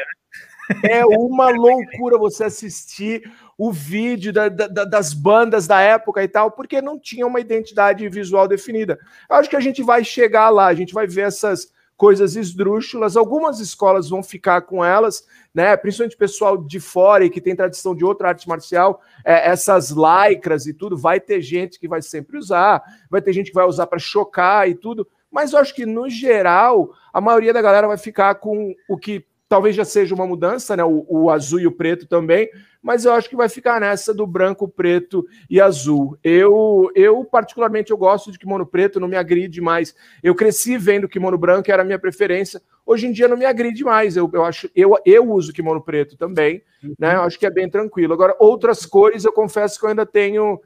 É 0.84 1.04
uma 1.06 1.50
loucura 1.52 2.18
você 2.18 2.44
assistir 2.44 3.30
o 3.58 3.72
vídeo 3.72 4.32
da, 4.32 4.48
da, 4.48 4.86
das 4.86 5.14
bandas 5.14 5.68
da 5.68 5.82
época 5.82 6.24
e 6.24 6.28
tal, 6.28 6.52
porque 6.52 6.82
não 6.82 6.98
tinha 6.98 7.26
uma 7.26 7.42
identidade 7.42 8.08
visual 8.08 8.48
definida. 8.48 8.98
Eu 9.30 9.36
acho 9.36 9.50
que 9.50 9.56
a 9.56 9.60
gente 9.60 9.84
vai 9.84 10.04
chegar 10.04 10.50
lá, 10.50 10.68
a 10.68 10.74
gente 10.74 10.94
vai 10.94 11.08
ver 11.08 11.22
essas 11.22 11.74
coisas 12.00 12.38
esdrúxulas. 12.38 13.18
Algumas 13.18 13.60
escolas 13.60 14.10
vão 14.10 14.24
ficar 14.24 14.62
com 14.62 14.84
elas, 14.84 15.28
né? 15.54 15.76
Principalmente 15.76 16.16
pessoal 16.16 16.58
de 16.58 16.80
fora 16.80 17.26
e 17.26 17.30
que 17.30 17.42
tem 17.42 17.54
tradição 17.54 17.94
de 17.94 18.06
outra 18.06 18.30
arte 18.30 18.48
marcial, 18.48 19.02
é, 19.26 19.50
essas 19.50 19.92
lycras 19.92 20.66
e 20.66 20.74
tudo, 20.74 20.98
vai 20.98 21.20
ter 21.20 21.42
gente 21.42 21.78
que 21.78 21.90
vai 21.90 22.02
sempre 22.02 22.38
usar, 22.38 22.82
vai 23.12 23.22
ter 23.22 23.34
gente 23.34 23.50
que 23.50 23.54
vai 23.54 23.66
usar 23.66 23.86
para 23.86 24.00
chocar 24.00 24.70
e 24.70 24.76
tudo. 24.76 25.06
Mas 25.30 25.52
eu 25.52 25.60
acho 25.60 25.76
que, 25.76 25.86
no 25.86 26.10
geral, 26.10 26.90
a 27.12 27.20
maioria 27.20 27.52
da 27.52 27.62
galera 27.62 27.86
vai 27.86 27.98
ficar 27.98 28.36
com 28.36 28.74
o 28.88 28.98
que 28.98 29.26
talvez 29.50 29.76
já 29.76 29.84
seja 29.84 30.14
uma 30.14 30.28
mudança, 30.28 30.78
né? 30.78 30.84
O, 30.84 31.04
o, 31.10 31.30
azul 31.32 31.60
e 31.60 31.66
o 31.66 31.72
preto 31.72 32.08
também, 32.08 32.48
mas 32.82 33.04
eu 33.04 33.12
acho 33.12 33.28
que 33.28 33.36
vai 33.36 33.50
ficar 33.50 33.82
nessa 33.82 34.14
do 34.14 34.28
branco, 34.28 34.70
preto 34.70 35.26
e 35.50 35.60
azul. 35.60 36.18
Eu, 36.24 36.92
eu 36.94 37.26
particularmente, 37.26 37.90
eu 37.90 37.98
gosto 37.98 38.32
de 38.32 38.38
kimono 38.38 38.66
preto, 38.66 39.00
não 39.00 39.08
me 39.08 39.18
agride 39.18 39.60
mais. 39.60 39.96
Eu 40.22 40.36
cresci 40.36 40.78
vendo 40.78 41.10
kimono 41.10 41.38
branco, 41.38 41.72
era 41.72 41.82
a 41.82 41.86
minha 41.86 41.98
preferência. 41.98 42.62
Hoje 42.86 43.08
em 43.08 43.12
dia 43.12 43.28
não 43.28 43.36
me 43.36 43.46
agride 43.46 43.84
mais. 43.84 44.16
Eu, 44.16 44.30
eu 44.32 44.46
acho, 44.46 44.70
eu, 44.76 44.96
eu 45.04 45.32
uso 45.32 45.52
kimono 45.52 45.82
preto 45.82 46.16
também, 46.16 46.62
uhum. 46.84 46.94
né? 47.00 47.16
Eu 47.16 47.24
acho 47.24 47.40
que 47.40 47.46
é 47.48 47.52
bem 47.52 47.68
tranquilo. 47.68 48.14
Agora, 48.14 48.36
outras 48.40 48.86
cores, 48.86 49.26
eu 49.26 49.34
confesso 49.34 49.80
que 49.80 49.86
eu 49.86 49.90
ainda 49.90 50.06
tenho, 50.06 50.62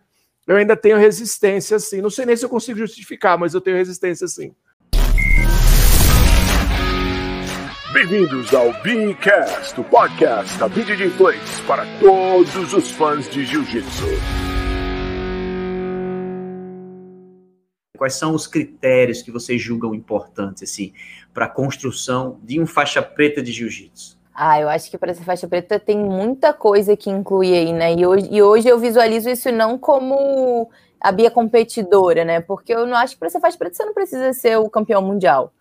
eu 0.46 0.58
ainda 0.58 0.76
tenho 0.76 0.98
resistência, 0.98 1.80
sim. 1.80 2.02
Não 2.02 2.10
sei 2.10 2.26
nem 2.26 2.36
se 2.36 2.44
eu 2.44 2.50
consigo 2.50 2.80
justificar, 2.80 3.38
mas 3.38 3.54
eu 3.54 3.62
tenho 3.62 3.78
resistência, 3.78 4.28
sim. 4.28 4.54
Bem-vindos 7.94 8.52
ao 8.56 8.74
Beancast, 8.82 9.80
o 9.80 9.84
podcast 9.84 10.58
da 10.58 10.68
BJJ 10.68 11.12
Plays 11.12 11.60
para 11.68 11.86
todos 12.00 12.74
os 12.74 12.90
fãs 12.90 13.30
de 13.30 13.46
Jiu-Jitsu. 13.46 14.08
Quais 17.96 18.16
são 18.16 18.34
os 18.34 18.48
critérios 18.48 19.22
que 19.22 19.30
vocês 19.30 19.62
julgam 19.62 19.94
importantes 19.94 20.64
assim 20.64 20.92
para 21.32 21.46
a 21.46 21.48
construção 21.48 22.40
de 22.42 22.60
um 22.60 22.66
faixa 22.66 23.00
preta 23.00 23.44
de 23.44 23.52
jiu-jitsu? 23.52 24.18
Ah, 24.34 24.60
eu 24.60 24.70
acho 24.70 24.90
que 24.90 24.98
para 24.98 25.14
ser 25.14 25.24
faixa 25.24 25.48
preta 25.48 25.80
tem 25.80 26.00
muita 26.00 26.52
coisa 26.52 26.98
que 26.98 27.12
inclui 27.12 27.54
aí, 27.54 27.72
né? 27.72 27.94
E 27.94 28.08
hoje, 28.08 28.28
e 28.32 28.42
hoje 28.42 28.68
eu 28.68 28.80
visualizo 28.80 29.30
isso 29.30 29.52
não 29.52 29.78
como 29.78 30.68
a 31.00 31.12
Bia 31.12 31.30
competidora, 31.30 32.26
né? 32.26 32.42
Porque 32.42 32.74
eu 32.74 32.88
não 32.88 32.98
acho 32.98 33.14
que 33.14 33.20
para 33.20 33.30
ser 33.30 33.40
faixa 33.40 33.58
preta 33.58 33.76
você 33.76 33.86
não 33.86 33.94
precisa 33.94 34.34
ser 34.34 34.58
o 34.58 34.68
campeão 34.68 35.04
mundial. 35.04 35.54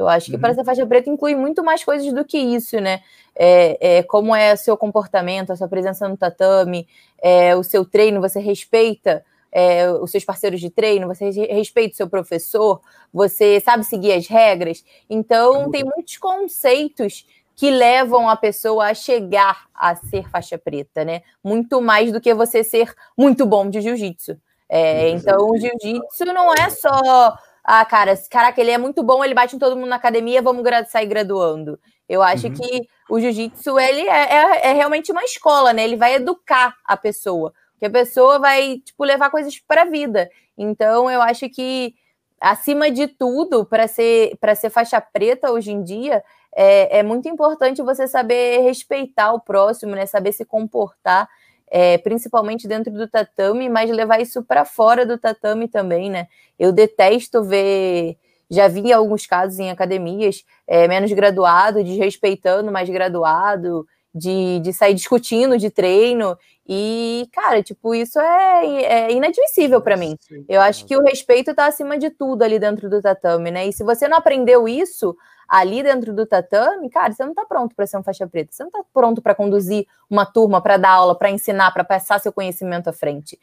Eu 0.00 0.08
acho 0.08 0.26
que 0.26 0.34
uhum. 0.34 0.40
para 0.40 0.54
ser 0.54 0.64
faixa 0.64 0.86
preta 0.86 1.10
inclui 1.10 1.34
muito 1.34 1.62
mais 1.62 1.84
coisas 1.84 2.12
do 2.12 2.24
que 2.24 2.38
isso, 2.38 2.80
né? 2.80 3.00
É, 3.34 3.98
é, 3.98 4.02
como 4.02 4.34
é 4.34 4.54
o 4.54 4.56
seu 4.56 4.76
comportamento, 4.76 5.50
a 5.50 5.56
sua 5.56 5.68
presença 5.68 6.08
no 6.08 6.16
tatame, 6.16 6.88
é, 7.22 7.54
o 7.54 7.62
seu 7.62 7.84
treino, 7.84 8.20
você 8.20 8.40
respeita 8.40 9.24
é, 9.52 9.90
os 9.90 10.10
seus 10.10 10.24
parceiros 10.24 10.60
de 10.60 10.70
treino, 10.70 11.06
você 11.06 11.30
respeita 11.30 11.94
o 11.94 11.96
seu 11.96 12.08
professor, 12.08 12.80
você 13.12 13.60
sabe 13.60 13.84
seguir 13.84 14.12
as 14.12 14.26
regras. 14.26 14.84
Então, 15.08 15.64
uhum. 15.64 15.70
tem 15.70 15.84
muitos 15.84 16.16
conceitos 16.16 17.26
que 17.56 17.70
levam 17.70 18.28
a 18.28 18.36
pessoa 18.36 18.86
a 18.86 18.94
chegar 18.94 19.66
a 19.74 19.94
ser 19.94 20.28
faixa 20.30 20.56
preta, 20.56 21.04
né? 21.04 21.22
Muito 21.44 21.80
mais 21.80 22.10
do 22.10 22.20
que 22.20 22.32
você 22.32 22.64
ser 22.64 22.94
muito 23.16 23.44
bom 23.44 23.68
de 23.68 23.80
jiu-jitsu. 23.80 24.38
É, 24.66 25.10
então, 25.10 25.50
o 25.50 25.58
jiu-jitsu 25.58 26.24
não 26.26 26.54
é 26.54 26.70
só, 26.70 27.36
ah, 27.72 27.84
cara, 27.84 28.20
caraca, 28.28 28.60
ele 28.60 28.72
é 28.72 28.78
muito 28.78 29.00
bom, 29.00 29.24
ele 29.24 29.32
bate 29.32 29.54
em 29.54 29.58
todo 29.58 29.76
mundo 29.76 29.90
na 29.90 29.94
academia, 29.94 30.42
vamos 30.42 30.64
sair 30.88 31.06
graduando. 31.06 31.78
Eu 32.08 32.20
acho 32.20 32.48
uhum. 32.48 32.54
que 32.54 32.88
o 33.08 33.20
jiu-jitsu 33.20 33.78
ele 33.78 34.00
é, 34.00 34.22
é, 34.22 34.70
é, 34.70 34.72
realmente 34.72 35.12
uma 35.12 35.22
escola, 35.22 35.72
né? 35.72 35.84
Ele 35.84 35.94
vai 35.94 36.14
educar 36.14 36.74
a 36.84 36.96
pessoa, 36.96 37.52
que 37.78 37.86
a 37.86 37.90
pessoa 37.90 38.40
vai 38.40 38.78
tipo 38.84 39.04
levar 39.04 39.30
coisas 39.30 39.56
para 39.60 39.82
a 39.82 39.84
vida. 39.84 40.28
Então, 40.58 41.08
eu 41.08 41.22
acho 41.22 41.48
que 41.48 41.94
acima 42.40 42.90
de 42.90 43.06
tudo, 43.06 43.64
para 43.64 43.86
ser 43.86 44.36
para 44.40 44.56
ser 44.56 44.70
faixa 44.70 45.00
preta 45.00 45.52
hoje 45.52 45.70
em 45.70 45.84
dia, 45.84 46.24
é, 46.52 46.98
é 46.98 47.02
muito 47.04 47.28
importante 47.28 47.82
você 47.82 48.08
saber 48.08 48.62
respeitar 48.62 49.32
o 49.32 49.38
próximo, 49.38 49.94
né? 49.94 50.06
Saber 50.06 50.32
se 50.32 50.44
comportar, 50.44 51.28
é, 51.70 51.96
principalmente 51.98 52.66
dentro 52.66 52.92
do 52.92 53.08
tatame, 53.08 53.68
mas 53.68 53.88
levar 53.90 54.20
isso 54.20 54.42
para 54.42 54.64
fora 54.64 55.06
do 55.06 55.16
tatame 55.16 55.68
também, 55.68 56.10
né? 56.10 56.26
Eu 56.58 56.72
detesto 56.72 57.42
ver. 57.44 58.16
Já 58.50 58.66
vi 58.66 58.92
alguns 58.92 59.26
casos 59.26 59.60
em 59.60 59.70
academias, 59.70 60.44
é, 60.66 60.88
menos 60.88 61.12
graduado, 61.12 61.84
desrespeitando 61.84 62.72
mais 62.72 62.90
graduado, 62.90 63.86
de, 64.12 64.58
de 64.58 64.72
sair 64.72 64.94
discutindo 64.94 65.56
de 65.56 65.70
treino. 65.70 66.36
E, 66.68 67.28
cara, 67.32 67.62
tipo, 67.62 67.94
isso 67.94 68.18
é, 68.20 68.82
é 68.82 69.12
inadmissível 69.12 69.80
para 69.80 69.96
mim. 69.96 70.16
Eu 70.48 70.60
acho 70.60 70.84
que 70.84 70.96
o 70.96 71.02
respeito 71.02 71.52
está 71.52 71.66
acima 71.66 71.96
de 71.96 72.10
tudo 72.10 72.42
ali 72.42 72.58
dentro 72.58 72.90
do 72.90 73.00
tatame, 73.00 73.50
né? 73.50 73.68
E 73.68 73.72
se 73.72 73.84
você 73.84 74.08
não 74.08 74.18
aprendeu 74.18 74.66
isso, 74.68 75.16
ali 75.50 75.82
dentro 75.82 76.14
do 76.14 76.24
tatame, 76.24 76.88
cara, 76.88 77.12
você 77.12 77.24
não 77.24 77.32
está 77.32 77.44
pronto 77.44 77.74
para 77.74 77.84
ser 77.84 77.98
um 77.98 78.04
faixa 78.04 78.24
preta, 78.24 78.52
você 78.52 78.62
não 78.62 78.68
está 78.68 78.84
pronto 78.94 79.20
para 79.20 79.34
conduzir 79.34 79.84
uma 80.08 80.24
turma, 80.24 80.62
para 80.62 80.76
dar 80.76 80.90
aula, 80.90 81.18
para 81.18 81.28
ensinar, 81.28 81.72
para 81.72 81.82
passar 81.82 82.20
seu 82.20 82.32
conhecimento 82.32 82.88
à 82.88 82.92
frente. 82.92 83.36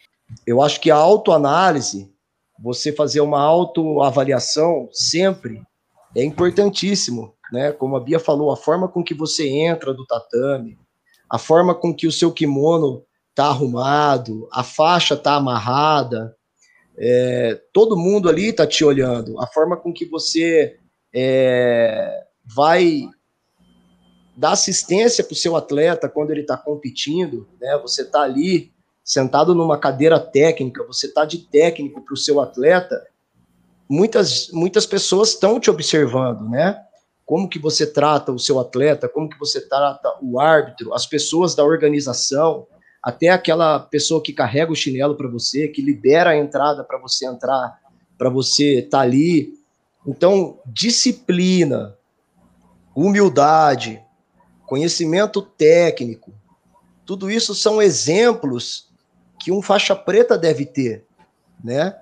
Eu 0.45 0.61
acho 0.61 0.79
que 0.79 0.89
a 0.89 0.95
autoanálise, 0.95 2.09
você 2.57 2.93
fazer 2.93 3.19
uma 3.19 3.41
autoavaliação 3.41 4.87
sempre 4.93 5.61
é 6.15 6.23
importantíssimo, 6.23 7.35
né? 7.51 7.73
Como 7.73 7.97
a 7.97 7.99
Bia 7.99 8.19
falou, 8.19 8.51
a 8.51 8.57
forma 8.57 8.87
com 8.87 9.03
que 9.03 9.13
você 9.13 9.47
entra 9.49 9.93
do 9.93 10.05
tatame, 10.05 10.79
a 11.29 11.37
forma 11.37 11.75
com 11.75 11.93
que 11.93 12.07
o 12.07 12.11
seu 12.11 12.31
kimono 12.31 13.03
está 13.29 13.47
arrumado, 13.47 14.47
a 14.51 14.63
faixa 14.63 15.13
está 15.13 15.35
amarrada, 15.35 16.35
é, 16.97 17.61
todo 17.73 17.97
mundo 17.97 18.29
ali 18.29 18.47
está 18.47 18.65
te 18.65 18.83
olhando, 18.83 19.39
a 19.41 19.45
forma 19.45 19.75
com 19.75 19.93
que 19.93 20.05
você 20.05 20.79
é, 21.19 22.25
vai 22.45 23.09
dar 24.35 24.51
assistência 24.51 25.23
para 25.23 25.33
o 25.33 25.35
seu 25.35 25.55
atleta 25.55 26.07
quando 26.07 26.29
ele 26.29 26.41
está 26.41 26.55
competindo, 26.55 27.47
né? 27.59 27.75
Você 27.81 28.03
está 28.03 28.21
ali 28.21 28.71
sentado 29.03 29.55
numa 29.55 29.79
cadeira 29.79 30.19
técnica, 30.19 30.85
você 30.85 31.07
está 31.07 31.25
de 31.25 31.39
técnico 31.39 32.01
para 32.01 32.13
o 32.13 32.17
seu 32.17 32.39
atleta. 32.39 33.03
Muitas, 33.89 34.51
muitas 34.51 34.85
pessoas 34.85 35.29
estão 35.29 35.59
te 35.59 35.71
observando, 35.71 36.47
né? 36.49 36.79
Como 37.25 37.49
que 37.49 37.57
você 37.57 37.87
trata 37.87 38.31
o 38.31 38.37
seu 38.37 38.59
atleta, 38.59 39.09
como 39.09 39.27
que 39.27 39.39
você 39.39 39.59
trata 39.67 40.07
o 40.21 40.39
árbitro, 40.39 40.93
as 40.93 41.07
pessoas 41.07 41.55
da 41.55 41.63
organização, 41.63 42.67
até 43.01 43.29
aquela 43.29 43.79
pessoa 43.79 44.21
que 44.21 44.33
carrega 44.33 44.71
o 44.71 44.75
chinelo 44.75 45.15
para 45.15 45.27
você, 45.27 45.67
que 45.67 45.81
libera 45.81 46.29
a 46.29 46.37
entrada 46.37 46.83
para 46.83 46.99
você 46.99 47.25
entrar, 47.25 47.79
para 48.19 48.29
você 48.29 48.79
estar 48.79 48.99
tá 48.99 49.03
ali 49.03 49.56
então, 50.07 50.57
disciplina, 50.65 51.97
humildade, 52.95 54.01
conhecimento 54.65 55.41
técnico, 55.41 56.33
tudo 57.05 57.29
isso 57.29 57.53
são 57.53 57.81
exemplos 57.81 58.87
que 59.39 59.51
um 59.51 59.61
faixa 59.61 59.95
preta 59.95 60.37
deve 60.37 60.65
ter, 60.65 61.05
né? 61.61 61.95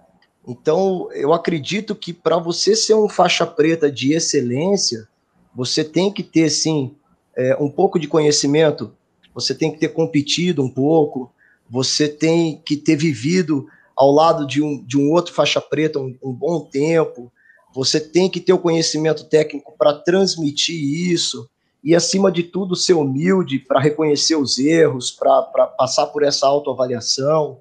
Então, 0.47 1.09
eu 1.13 1.33
acredito 1.33 1.95
que 1.95 2.13
para 2.13 2.37
você 2.37 2.75
ser 2.75 2.93
um 2.93 3.09
faixa 3.09 3.45
preta 3.45 3.91
de 3.91 4.13
excelência, 4.13 5.07
você 5.53 5.83
tem 5.83 6.13
que 6.13 6.21
ter, 6.21 6.49
sim, 6.51 6.95
é, 7.35 7.55
um 7.59 7.69
pouco 7.69 7.99
de 7.99 8.07
conhecimento, 8.07 8.95
você 9.33 9.55
tem 9.55 9.71
que 9.71 9.79
ter 9.79 9.89
competido 9.89 10.63
um 10.63 10.69
pouco, 10.69 11.31
você 11.67 12.07
tem 12.07 12.61
que 12.63 12.77
ter 12.77 12.95
vivido 12.95 13.67
ao 13.95 14.11
lado 14.11 14.45
de 14.45 14.61
um, 14.61 14.83
de 14.83 14.97
um 14.97 15.11
outro 15.11 15.33
faixa 15.33 15.59
preta 15.59 15.99
um, 15.99 16.15
um 16.23 16.31
bom 16.31 16.59
tempo, 16.61 17.31
você 17.75 17.99
tem 17.99 18.29
que 18.29 18.39
ter 18.39 18.53
o 18.53 18.57
conhecimento 18.57 19.25
técnico 19.25 19.75
para 19.77 19.93
transmitir 19.93 20.81
isso 21.11 21.49
e, 21.83 21.93
acima 21.93 22.31
de 22.31 22.41
tudo, 22.41 22.73
ser 22.73 22.93
humilde 22.93 23.59
para 23.59 23.81
reconhecer 23.81 24.35
os 24.37 24.57
erros, 24.57 25.11
para 25.11 25.43
passar 25.77 26.07
por 26.07 26.23
essa 26.23 26.47
autoavaliação 26.47 27.59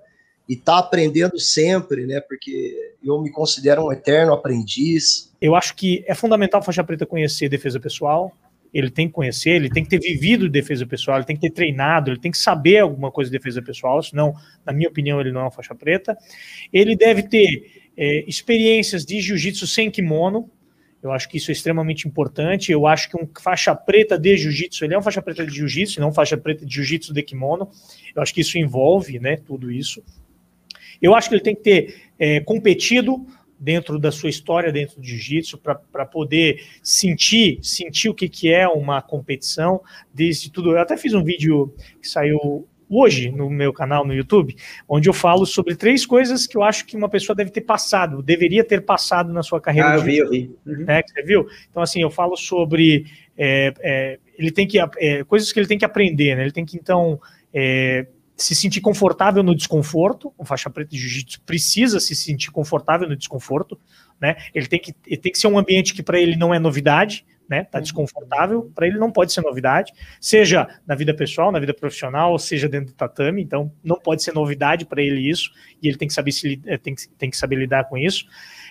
e 0.48 0.52
estar 0.52 0.74
tá 0.74 0.78
aprendendo 0.78 1.38
sempre, 1.40 2.06
né? 2.06 2.20
Porque 2.20 2.94
eu 3.02 3.20
me 3.20 3.30
considero 3.30 3.86
um 3.86 3.92
eterno 3.92 4.32
aprendiz. 4.32 5.32
Eu 5.40 5.56
acho 5.56 5.74
que 5.74 6.04
é 6.06 6.14
fundamental 6.14 6.60
a 6.60 6.64
faixa 6.64 6.84
preta 6.84 7.04
conhecer 7.04 7.48
defesa 7.48 7.80
pessoal. 7.80 8.32
Ele 8.72 8.90
tem 8.90 9.08
que 9.08 9.14
conhecer, 9.14 9.50
ele 9.50 9.70
tem 9.70 9.82
que 9.82 9.90
ter 9.90 10.00
vivido 10.00 10.48
defesa 10.48 10.86
pessoal, 10.86 11.18
ele 11.18 11.26
tem 11.26 11.36
que 11.36 11.42
ter 11.42 11.50
treinado, 11.50 12.10
ele 12.10 12.18
tem 12.20 12.30
que 12.30 12.38
saber 12.38 12.78
alguma 12.78 13.10
coisa 13.10 13.30
de 13.30 13.36
defesa 13.36 13.62
pessoal, 13.62 14.02
senão, 14.02 14.34
na 14.66 14.72
minha 14.72 14.88
opinião, 14.88 15.20
ele 15.20 15.30
não 15.30 15.40
é 15.40 15.44
uma 15.44 15.50
faixa 15.50 15.74
preta. 15.74 16.16
Ele 16.72 16.96
deve 16.96 17.22
ter 17.22 17.83
é, 17.96 18.24
experiências 18.26 19.04
de 19.04 19.20
jiu-jitsu 19.20 19.66
sem 19.66 19.90
kimono. 19.90 20.50
Eu 21.02 21.12
acho 21.12 21.28
que 21.28 21.36
isso 21.36 21.50
é 21.50 21.52
extremamente 21.52 22.08
importante. 22.08 22.72
Eu 22.72 22.86
acho 22.86 23.10
que 23.10 23.16
um 23.16 23.28
faixa 23.40 23.74
preta 23.74 24.18
de 24.18 24.36
jiu-jitsu, 24.36 24.84
ele 24.84 24.94
é 24.94 24.98
um 24.98 25.02
faixa 25.02 25.20
preta 25.20 25.44
de 25.46 25.54
jiu-jitsu, 25.54 26.00
não 26.00 26.12
faixa 26.12 26.36
preta 26.36 26.64
de 26.64 26.74
jiu-jitsu 26.74 27.12
de 27.12 27.22
kimono. 27.22 27.68
Eu 28.14 28.22
acho 28.22 28.32
que 28.32 28.40
isso 28.40 28.56
envolve, 28.58 29.18
né, 29.18 29.36
tudo 29.36 29.70
isso. 29.70 30.02
Eu 31.02 31.14
acho 31.14 31.28
que 31.28 31.34
ele 31.34 31.42
tem 31.42 31.54
que 31.54 31.62
ter 31.62 32.02
é, 32.18 32.40
competido 32.40 33.26
dentro 33.58 33.98
da 33.98 34.10
sua 34.10 34.28
história 34.28 34.72
dentro 34.72 35.00
do 35.00 35.06
jiu-jitsu 35.06 35.58
para 35.58 36.06
poder 36.06 36.62
sentir 36.82 37.58
sentir 37.62 38.08
o 38.08 38.14
que, 38.14 38.28
que 38.28 38.52
é 38.52 38.66
uma 38.68 39.00
competição 39.00 39.80
desde 40.12 40.50
tudo. 40.50 40.72
Eu 40.72 40.78
até 40.78 40.96
fiz 40.96 41.14
um 41.14 41.22
vídeo 41.22 41.74
que 42.00 42.08
saiu 42.08 42.66
hoje 42.96 43.30
no 43.30 43.50
meu 43.50 43.72
canal 43.72 44.06
no 44.06 44.14
YouTube, 44.14 44.56
onde 44.88 45.08
eu 45.08 45.12
falo 45.12 45.44
sobre 45.44 45.74
três 45.74 46.06
coisas 46.06 46.46
que 46.46 46.56
eu 46.56 46.62
acho 46.62 46.86
que 46.86 46.96
uma 46.96 47.08
pessoa 47.08 47.34
deve 47.34 47.50
ter 47.50 47.62
passado, 47.62 48.22
deveria 48.22 48.64
ter 48.64 48.82
passado 48.82 49.32
na 49.32 49.42
sua 49.42 49.60
carreira. 49.60 49.92
Ah, 49.92 49.96
eu 49.96 50.02
vi, 50.02 50.18
eu 50.18 50.30
vi. 50.30 50.50
Uhum. 50.66 50.84
Né, 50.84 51.02
você 51.06 51.22
viu? 51.22 51.46
Então, 51.70 51.82
assim, 51.82 52.02
eu 52.02 52.10
falo 52.10 52.36
sobre. 52.36 53.06
É, 53.36 53.74
é, 53.80 54.18
ele 54.38 54.50
tem 54.50 54.66
que. 54.66 54.78
É, 54.98 55.24
coisas 55.24 55.52
que 55.52 55.58
ele 55.58 55.66
tem 55.66 55.78
que 55.78 55.84
aprender, 55.84 56.36
né? 56.36 56.42
Ele 56.42 56.52
tem 56.52 56.64
que, 56.64 56.76
então. 56.76 57.20
É, 57.52 58.06
se 58.36 58.54
sentir 58.54 58.80
confortável 58.80 59.42
no 59.42 59.54
desconforto, 59.54 60.32
o 60.36 60.44
faixa 60.44 60.68
preta 60.68 60.90
de 60.90 60.98
jiu-jitsu 60.98 61.40
precisa 61.42 62.00
se 62.00 62.16
sentir 62.16 62.50
confortável 62.50 63.08
no 63.08 63.16
desconforto, 63.16 63.78
né? 64.20 64.36
Ele 64.52 64.66
tem 64.66 64.80
que, 64.80 64.94
ele 65.06 65.20
tem 65.20 65.30
que 65.30 65.38
ser 65.38 65.46
um 65.46 65.58
ambiente 65.58 65.94
que 65.94 66.02
para 66.02 66.20
ele 66.20 66.36
não 66.36 66.52
é 66.52 66.58
novidade, 66.58 67.24
né? 67.48 67.64
Tá 67.64 67.78
uhum. 67.78 67.82
desconfortável, 67.82 68.72
para 68.74 68.86
ele 68.86 68.98
não 68.98 69.10
pode 69.10 69.32
ser 69.32 69.42
novidade, 69.42 69.92
seja 70.20 70.68
na 70.86 70.94
vida 70.94 71.14
pessoal, 71.14 71.52
na 71.52 71.60
vida 71.60 71.74
profissional, 71.74 72.38
seja 72.38 72.68
dentro 72.68 72.88
do 72.88 72.96
tatame, 72.96 73.42
então 73.42 73.72
não 73.82 73.96
pode 73.96 74.22
ser 74.22 74.32
novidade 74.32 74.86
para 74.86 75.02
ele 75.02 75.28
isso, 75.28 75.50
e 75.82 75.88
ele 75.88 75.96
tem 75.96 76.08
que 76.08 76.14
saber 76.14 76.32
se 76.32 76.60
eh, 76.66 76.78
tem 76.78 76.94
que, 76.94 77.08
tem 77.10 77.30
que 77.30 77.36
saber 77.36 77.56
lidar 77.56 77.84
com 77.84 77.98
isso. 77.98 78.24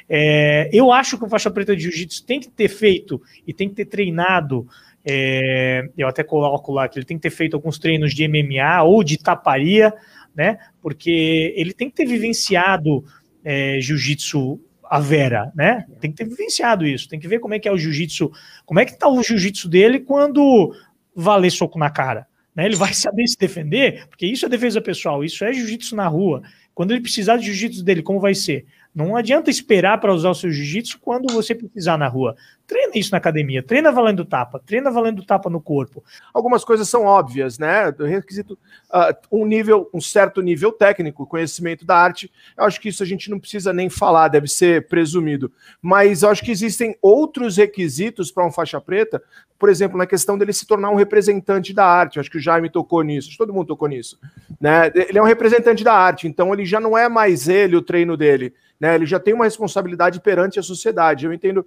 É, 0.09 0.69
eu 0.73 0.91
acho 0.91 1.17
que 1.17 1.25
o 1.25 1.29
faixa 1.29 1.49
preta 1.49 1.75
de 1.75 1.83
jiu-jitsu 1.83 2.25
tem 2.25 2.39
que 2.39 2.49
ter 2.49 2.67
feito 2.67 3.21
e 3.47 3.53
tem 3.53 3.69
que 3.69 3.75
ter 3.75 3.85
treinado. 3.85 4.67
É, 5.05 5.89
eu 5.97 6.07
até 6.07 6.23
coloco 6.23 6.71
lá 6.71 6.87
que 6.87 6.97
ele 6.97 7.05
tem 7.05 7.17
que 7.17 7.23
ter 7.23 7.29
feito 7.29 7.55
alguns 7.55 7.77
treinos 7.77 8.13
de 8.13 8.27
MMA 8.27 8.83
ou 8.83 9.03
de 9.03 9.17
taparia, 9.17 9.93
né? 10.35 10.57
Porque 10.81 11.53
ele 11.55 11.73
tem 11.73 11.89
que 11.89 11.95
ter 11.95 12.05
vivenciado 12.05 13.03
é, 13.43 13.79
jiu-jitsu 13.79 14.59
a 14.93 14.99
Vera, 14.99 15.51
né? 15.55 15.87
Tem 15.99 16.11
que 16.11 16.17
ter 16.17 16.29
vivenciado 16.29 16.85
isso, 16.85 17.09
tem 17.09 17.19
que 17.19 17.27
ver 17.27 17.39
como 17.39 17.55
é 17.55 17.57
que 17.57 17.67
é 17.67 17.71
o 17.71 17.77
jiu-jitsu, 17.79 18.31
como 18.63 18.79
é 18.79 18.85
que 18.85 18.95
tá 18.95 19.07
o 19.09 19.23
jiu-jitsu 19.23 19.67
dele 19.67 19.99
quando 19.99 20.71
valer 21.15 21.49
soco 21.49 21.79
na 21.79 21.89
cara. 21.89 22.27
Né? 22.55 22.67
Ele 22.67 22.75
vai 22.75 22.93
saber 22.93 23.25
se 23.25 23.35
defender, 23.35 24.05
porque 24.07 24.27
isso 24.27 24.45
é 24.45 24.49
defesa 24.49 24.79
pessoal, 24.79 25.23
isso 25.23 25.43
é 25.43 25.51
jiu-jitsu 25.51 25.95
na 25.95 26.07
rua. 26.07 26.43
Quando 26.75 26.91
ele 26.91 27.01
precisar 27.01 27.37
de 27.37 27.45
jiu-jitsu 27.45 27.83
dele, 27.83 28.03
como 28.03 28.19
vai 28.19 28.35
ser? 28.35 28.67
Não 28.93 29.15
adianta 29.15 29.49
esperar 29.49 29.99
para 29.99 30.13
usar 30.13 30.29
o 30.29 30.35
seu 30.35 30.51
jiu-jitsu 30.51 30.99
quando 30.99 31.33
você 31.33 31.55
precisar 31.55 31.97
na 31.97 32.07
rua. 32.07 32.35
Treina 32.65 32.93
isso 32.95 33.11
na 33.11 33.17
academia, 33.17 33.61
treina 33.61 33.91
valendo 33.91 34.23
tapa, 34.23 34.57
treina 34.57 34.89
valendo 34.89 35.25
tapa 35.25 35.49
no 35.49 35.59
corpo. 35.59 36.01
Algumas 36.33 36.63
coisas 36.63 36.87
são 36.87 37.03
óbvias, 37.03 37.59
né? 37.59 37.93
Requisito 37.99 38.53
uh, 38.89 39.13
um 39.29 39.45
nível, 39.45 39.89
um 39.93 39.99
certo 39.99 40.41
nível 40.41 40.71
técnico, 40.71 41.27
conhecimento 41.27 41.85
da 41.85 41.97
arte. 41.97 42.31
Eu 42.57 42.63
acho 42.63 42.79
que 42.79 42.87
isso 42.87 43.03
a 43.03 43.05
gente 43.05 43.29
não 43.29 43.37
precisa 43.37 43.73
nem 43.73 43.89
falar, 43.89 44.29
deve 44.29 44.47
ser 44.47 44.87
presumido. 44.87 45.51
Mas 45.81 46.23
eu 46.23 46.29
acho 46.29 46.41
que 46.41 46.51
existem 46.51 46.97
outros 47.01 47.57
requisitos 47.57 48.31
para 48.31 48.45
um 48.45 48.51
faixa 48.51 48.79
preta, 48.79 49.21
por 49.59 49.67
exemplo, 49.67 49.97
na 49.97 50.07
questão 50.07 50.37
dele 50.37 50.53
se 50.53 50.65
tornar 50.65 50.89
um 50.89 50.95
representante 50.95 51.73
da 51.73 51.85
arte. 51.85 52.15
Eu 52.15 52.21
acho 52.21 52.31
que 52.31 52.37
o 52.37 52.41
Jaime 52.41 52.69
tocou 52.69 53.03
nisso, 53.03 53.37
todo 53.37 53.53
mundo 53.53 53.67
tocou 53.67 53.89
nisso. 53.89 54.17
Né? 54.59 54.89
Ele 54.95 55.17
é 55.17 55.21
um 55.21 55.25
representante 55.25 55.83
da 55.83 55.93
arte, 55.93 56.27
então 56.29 56.53
ele 56.53 56.65
já 56.65 56.79
não 56.79 56.97
é 56.97 57.09
mais 57.09 57.49
ele 57.49 57.75
o 57.75 57.81
treino 57.81 58.15
dele 58.15 58.53
né? 58.83 58.95
Ele 58.95 59.05
já 59.05 59.17
tem 59.17 59.33
uma 59.33 59.45
responsabilidade 59.45 60.19
perante 60.19 60.59
a 60.59 60.63
sociedade. 60.63 61.25
Eu 61.25 61.31
entendo. 61.31 61.65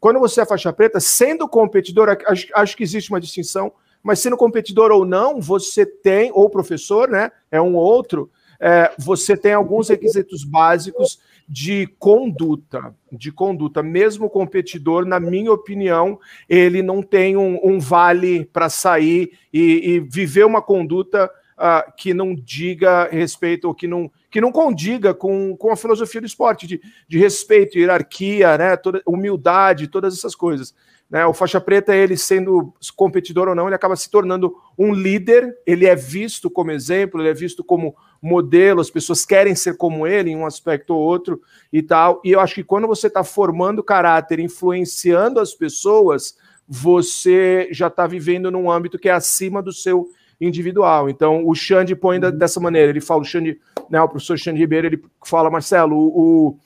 Quando 0.00 0.20
você 0.20 0.42
é 0.42 0.46
faixa 0.46 0.72
preta, 0.72 1.00
sendo 1.00 1.48
competidor, 1.48 2.16
acho, 2.26 2.46
acho 2.54 2.76
que 2.76 2.82
existe 2.82 3.10
uma 3.10 3.20
distinção, 3.20 3.72
mas 4.02 4.20
sendo 4.20 4.36
competidor 4.36 4.90
ou 4.90 5.04
não, 5.04 5.40
você 5.40 5.84
tem, 5.84 6.30
ou 6.32 6.48
professor, 6.48 7.08
né? 7.08 7.32
É 7.50 7.60
um 7.60 7.74
ou 7.74 7.82
outro, 7.82 8.30
é, 8.60 8.92
você 8.98 9.36
tem 9.36 9.52
alguns 9.52 9.88
requisitos 9.88 10.44
básicos 10.44 11.20
de 11.48 11.86
conduta, 11.98 12.94
de 13.10 13.32
conduta. 13.32 13.82
Mesmo 13.82 14.28
competidor, 14.28 15.06
na 15.06 15.18
minha 15.18 15.52
opinião, 15.52 16.18
ele 16.48 16.82
não 16.82 17.02
tem 17.02 17.36
um, 17.36 17.58
um 17.62 17.78
vale 17.78 18.44
para 18.46 18.68
sair 18.68 19.32
e, 19.52 19.94
e, 19.94 20.00
viver 20.00 20.44
uma 20.44 20.60
conduta 20.60 21.30
uh, 21.58 21.92
que 21.96 22.14
não 22.14 22.34
diga 22.34 23.08
respeito 23.10 23.66
ou 23.66 23.74
que 23.74 23.86
não 23.86 24.10
que 24.30 24.42
não 24.42 24.52
condiga 24.52 25.14
com, 25.14 25.56
com 25.56 25.72
a 25.72 25.76
filosofia 25.76 26.20
do 26.20 26.26
esporte, 26.26 26.66
de, 26.66 26.80
de 27.08 27.18
respeito, 27.18 27.78
hierarquia, 27.78 28.58
né, 28.58 28.76
toda, 28.76 29.02
humildade, 29.06 29.88
todas 29.88 30.12
essas 30.12 30.34
coisas. 30.34 30.74
Né? 31.08 31.24
O 31.24 31.32
faixa 31.32 31.60
preta, 31.60 31.96
ele 31.96 32.16
sendo 32.16 32.74
competidor 32.94 33.48
ou 33.48 33.54
não, 33.54 33.66
ele 33.66 33.74
acaba 33.74 33.96
se 33.96 34.10
tornando 34.10 34.54
um 34.76 34.92
líder, 34.92 35.56
ele 35.66 35.86
é 35.86 35.96
visto 35.96 36.50
como 36.50 36.70
exemplo, 36.70 37.20
ele 37.20 37.30
é 37.30 37.34
visto 37.34 37.64
como 37.64 37.96
modelo, 38.20 38.80
as 38.80 38.90
pessoas 38.90 39.24
querem 39.24 39.54
ser 39.54 39.76
como 39.76 40.06
ele 40.06 40.30
em 40.30 40.36
um 40.36 40.44
aspecto 40.44 40.94
ou 40.94 41.00
outro 41.00 41.40
e 41.72 41.82
tal. 41.82 42.20
E 42.22 42.32
eu 42.32 42.40
acho 42.40 42.56
que 42.56 42.64
quando 42.64 42.86
você 42.86 43.06
está 43.06 43.24
formando 43.24 43.82
caráter, 43.82 44.38
influenciando 44.40 45.40
as 45.40 45.54
pessoas, 45.54 46.36
você 46.68 47.68
já 47.72 47.86
está 47.86 48.06
vivendo 48.06 48.50
num 48.50 48.70
âmbito 48.70 48.98
que 48.98 49.08
é 49.08 49.12
acima 49.12 49.62
do 49.62 49.72
seu 49.72 50.10
individual. 50.40 51.08
Então, 51.08 51.46
o 51.46 51.54
Xande 51.54 51.94
põe 51.96 52.20
da, 52.20 52.30
dessa 52.30 52.60
maneira, 52.60 52.90
ele 52.90 53.00
fala, 53.00 53.22
o 53.22 53.24
Xande, 53.24 53.58
né, 53.90 54.00
o 54.00 54.08
professor 54.08 54.38
Xande 54.38 54.58
Ribeiro, 54.58 54.86
ele 54.86 55.02
fala, 55.24 55.50
Marcelo, 55.50 55.96
o, 55.96 56.56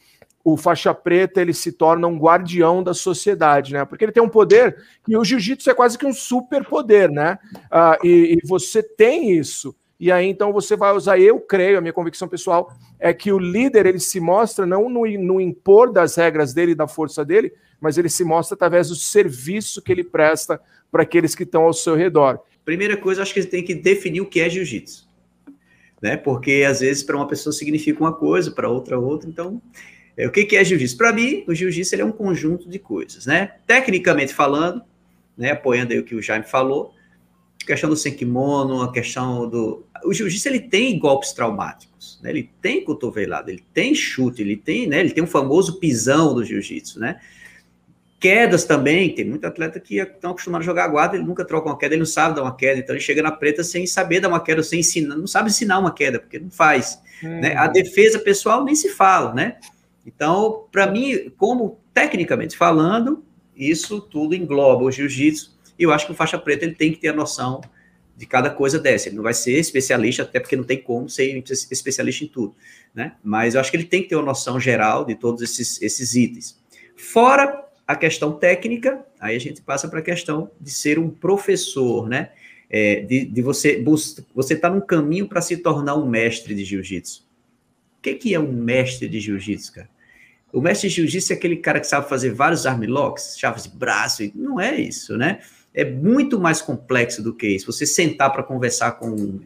o, 0.45 0.53
o 0.53 0.57
faixa 0.57 0.93
preta, 0.93 1.41
ele 1.41 1.55
se 1.55 1.73
torna 1.73 2.07
um 2.07 2.19
guardião 2.19 2.83
da 2.83 2.93
sociedade, 2.93 3.73
né, 3.73 3.85
porque 3.85 4.05
ele 4.05 4.13
tem 4.13 4.23
um 4.23 4.29
poder, 4.29 4.77
e 5.09 5.17
o 5.17 5.25
jiu-jitsu 5.25 5.71
é 5.71 5.75
quase 5.75 5.97
que 5.97 6.07
um 6.07 6.13
superpoder, 6.13 7.11
né, 7.11 7.39
uh, 7.55 8.07
e, 8.07 8.37
e 8.37 8.47
você 8.47 8.83
tem 8.83 9.33
isso, 9.33 9.75
e 9.99 10.11
aí 10.11 10.27
então 10.27 10.53
você 10.53 10.77
vai 10.77 10.93
usar, 10.93 11.19
eu 11.19 11.39
creio, 11.39 11.79
a 11.79 11.81
minha 11.81 11.93
convicção 11.93 12.27
pessoal 12.27 12.73
é 12.99 13.15
que 13.15 13.33
o 13.33 13.39
líder 13.39 13.87
ele 13.87 14.01
se 14.01 14.19
mostra 14.19 14.67
não 14.67 14.89
no, 14.89 15.07
no 15.07 15.41
impor 15.41 15.93
das 15.93 16.17
regras 16.17 16.53
dele, 16.53 16.75
da 16.75 16.89
força 16.89 17.25
dele, 17.25 17.53
mas 17.81 17.97
ele 17.99 18.09
se 18.09 18.25
mostra 18.25 18.57
através 18.57 18.89
do 18.89 18.97
serviço 18.97 19.81
que 19.81 19.93
ele 19.93 20.03
presta 20.03 20.61
para 20.91 21.05
aqueles 21.05 21.35
que 21.35 21.45
estão 21.45 21.63
ao 21.63 21.73
seu 21.73 21.95
redor. 21.95 22.41
Primeira 22.65 22.97
coisa, 22.97 23.23
acho 23.23 23.35
que 23.35 23.43
tem 23.45 23.63
que 23.63 23.75
definir 23.75 24.21
o 24.21 24.27
que 24.27 24.41
é 24.41 24.49
jiu-jitsu. 24.49 25.09
Né? 26.01 26.17
Porque 26.17 26.65
às 26.69 26.81
vezes 26.81 27.03
para 27.03 27.17
uma 27.17 27.27
pessoa 27.27 27.53
significa 27.53 28.01
uma 28.01 28.13
coisa, 28.13 28.51
para 28.51 28.69
outra 28.69 28.99
outra. 28.99 29.29
Então, 29.29 29.61
é, 30.17 30.27
o 30.27 30.31
que, 30.31 30.45
que 30.45 30.57
é 30.57 30.65
jiu-jitsu? 30.65 30.97
Para 30.97 31.13
mim, 31.13 31.45
o 31.47 31.55
jiu-jitsu 31.55 31.97
é 31.97 32.05
um 32.05 32.13
conjunto 32.13 32.69
de 32.69 32.79
coisas, 32.79 33.27
né? 33.27 33.55
Tecnicamente 33.67 34.35
falando, 34.35 34.83
né, 35.37 35.51
apoiando 35.53 35.93
aí 35.93 35.99
o 35.99 36.05
que 36.05 36.15
o 36.15 36.23
Jaime 36.23 36.45
falou, 36.45 36.93
a 37.63 37.67
questão 37.67 37.89
do 37.89 37.97
senkimono, 37.97 38.83
a 38.83 38.93
questão 38.93 39.49
do... 39.49 39.87
O 40.05 40.13
jiu-jitsu, 40.13 40.49
ele 40.49 40.61
tem 40.61 40.99
golpes 40.99 41.33
traumáticos, 41.33 42.19
né? 42.23 42.31
Ele 42.31 42.51
tem 42.61 42.85
cotovelado, 42.85 43.51
ele 43.51 43.65
tem 43.73 43.95
chute, 43.95 44.43
ele 44.43 44.57
tem, 44.57 44.87
né? 44.87 45.01
Ele 45.01 45.11
tem 45.11 45.23
o 45.23 45.29
famoso 45.29 45.79
pisão 45.79 46.35
do 46.35 46.45
jiu-jitsu, 46.45 46.99
né? 46.99 47.21
Quedas 48.23 48.63
também, 48.63 49.13
tem 49.13 49.25
muito 49.25 49.45
atleta 49.45 49.81
que 49.81 49.99
estão 49.99 50.31
acostumados 50.31 50.65
a 50.65 50.71
jogar 50.71 50.87
guarda, 50.87 51.17
ele 51.17 51.25
nunca 51.25 51.45
troca 51.45 51.69
uma 51.69 51.77
queda, 51.77 51.95
ele 51.95 52.03
não 52.03 52.07
sabe 52.07 52.37
dar 52.37 52.43
uma 52.43 52.55
queda, 52.55 52.79
então 52.79 52.95
ele 52.95 53.03
chega 53.03 53.21
na 53.21 53.33
preta 53.33 53.65
sem 53.65 53.85
saber 53.85 54.21
dar 54.21 54.29
uma 54.29 54.39
queda, 54.39 54.63
sem 54.63 54.79
ensinar, 54.79 55.17
não 55.17 55.27
sabe 55.27 55.51
ensinar 55.51 55.81
uma 55.81 55.93
queda, 55.93 56.21
porque 56.21 56.39
não 56.39 56.49
faz. 56.49 57.03
Hum. 57.21 57.41
Né? 57.41 57.57
A 57.57 57.67
defesa 57.67 58.21
pessoal 58.21 58.63
nem 58.63 58.77
se 58.77 58.91
fala, 58.91 59.35
né? 59.35 59.57
Então, 60.07 60.69
para 60.71 60.87
mim, 60.87 61.33
como 61.37 61.81
tecnicamente 61.93 62.57
falando, 62.57 63.25
isso 63.57 64.01
tudo 64.01 64.37
engloba 64.37 64.85
o 64.85 64.91
jiu-jitsu, 64.93 65.59
e 65.77 65.83
eu 65.83 65.93
acho 65.93 66.07
que 66.07 66.13
o 66.13 66.15
faixa 66.15 66.39
preta 66.39 66.65
ele 66.65 66.77
tem 66.77 66.93
que 66.93 67.01
ter 67.01 67.09
a 67.09 67.13
noção 67.13 67.61
de 68.17 68.25
cada 68.25 68.51
coisa 68.51 68.79
dessa. 68.79 69.09
Ele 69.09 69.17
não 69.17 69.25
vai 69.25 69.35
ser 69.35 69.59
especialista, 69.59 70.23
até 70.23 70.39
porque 70.39 70.55
não 70.55 70.63
tem 70.63 70.81
como 70.81 71.09
ser 71.09 71.43
especialista 71.49 72.23
em 72.23 72.29
tudo, 72.29 72.55
né? 72.95 73.17
Mas 73.21 73.57
eu 73.57 73.61
acho 73.61 73.69
que 73.69 73.77
ele 73.77 73.87
tem 73.87 74.01
que 74.01 74.11
ter 74.11 74.15
uma 74.15 74.27
noção 74.27 74.61
geral 74.61 75.05
de 75.05 75.17
todos 75.17 75.43
esses, 75.43 75.83
esses 75.83 76.15
itens. 76.15 76.57
Fora 76.95 77.72
a 77.93 77.97
questão 77.97 78.33
técnica, 78.33 79.05
aí 79.21 79.37
a 79.37 79.39
gente 79.39 79.63
passa 79.63 79.89
para 79.89 80.01
a 80.01 80.03
questão 80.03 80.51
de 80.61 80.71
ser 80.71 80.99
um 80.99 81.09
professor, 81.09 82.09
né? 82.09 82.31
É, 82.69 83.01
de, 83.01 83.27
de, 83.27 83.43
você 83.43 83.85
você 84.35 84.55
está 84.55 84.71
num 84.71 84.81
caminho 84.81 85.29
para 85.29 85.43
se 85.43 85.59
tornar 85.59 85.95
um 85.95 86.07
mestre 86.07 86.55
de 86.55 86.65
jiu-jitsu. 86.65 87.23
O 87.99 88.03
que, 88.03 88.15
que 88.15 88.35
é 88.35 88.41
um 88.41 88.51
mestre 88.51 89.07
de 89.09 89.21
jiu-jitsu, 89.21 89.75
cara? 89.75 89.91
O 90.53 90.61
mestre 90.61 90.89
de 90.89 90.97
jiu-jitsu 90.97 91.33
é 91.33 91.37
aquele 91.37 91.57
cara 91.57 91.81
que 91.81 91.87
sabe 91.87 92.09
fazer 92.09 92.31
vários 92.31 92.67
armlocks, 92.67 93.37
chaves 93.39 93.65
de 93.65 93.71
braço, 93.71 94.23
não 94.35 94.59
é 94.59 94.81
isso, 94.81 95.17
né? 95.17 95.41
É 95.75 95.85
muito 95.85 96.39
mais 96.41 96.61
complexo 96.61 97.23
do 97.23 97.35
que 97.35 97.47
isso. 97.47 97.71
Você 97.71 97.87
sentar 97.87 98.33
para 98.33 98.43
conversar 98.43 98.93
com 98.93 99.11
o 99.11 99.41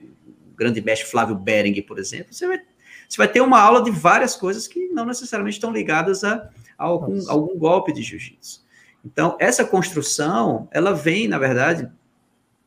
grande 0.57 0.81
mestre 0.81 1.09
Flávio 1.09 1.37
Bering, 1.37 1.81
por 1.83 1.99
exemplo, 1.99 2.33
você 2.33 2.47
vai, 2.47 2.61
você 3.09 3.17
vai 3.17 3.29
ter 3.29 3.41
uma 3.41 3.61
aula 3.61 3.83
de 3.83 3.91
várias 3.91 4.35
coisas 4.35 4.67
que 4.67 4.89
não 4.89 5.05
necessariamente 5.05 5.57
estão 5.57 5.73
ligadas 5.73 6.25
a, 6.25 6.49
algum, 6.77 7.19
algum 7.29 7.59
golpe 7.59 7.93
de 7.93 8.03
jiu-jitsu. 8.03 8.65
Então, 9.05 9.37
essa 9.39 9.65
construção, 9.65 10.69
ela 10.73 10.93
vem, 10.93 11.29
na 11.29 11.39
verdade, 11.39 11.89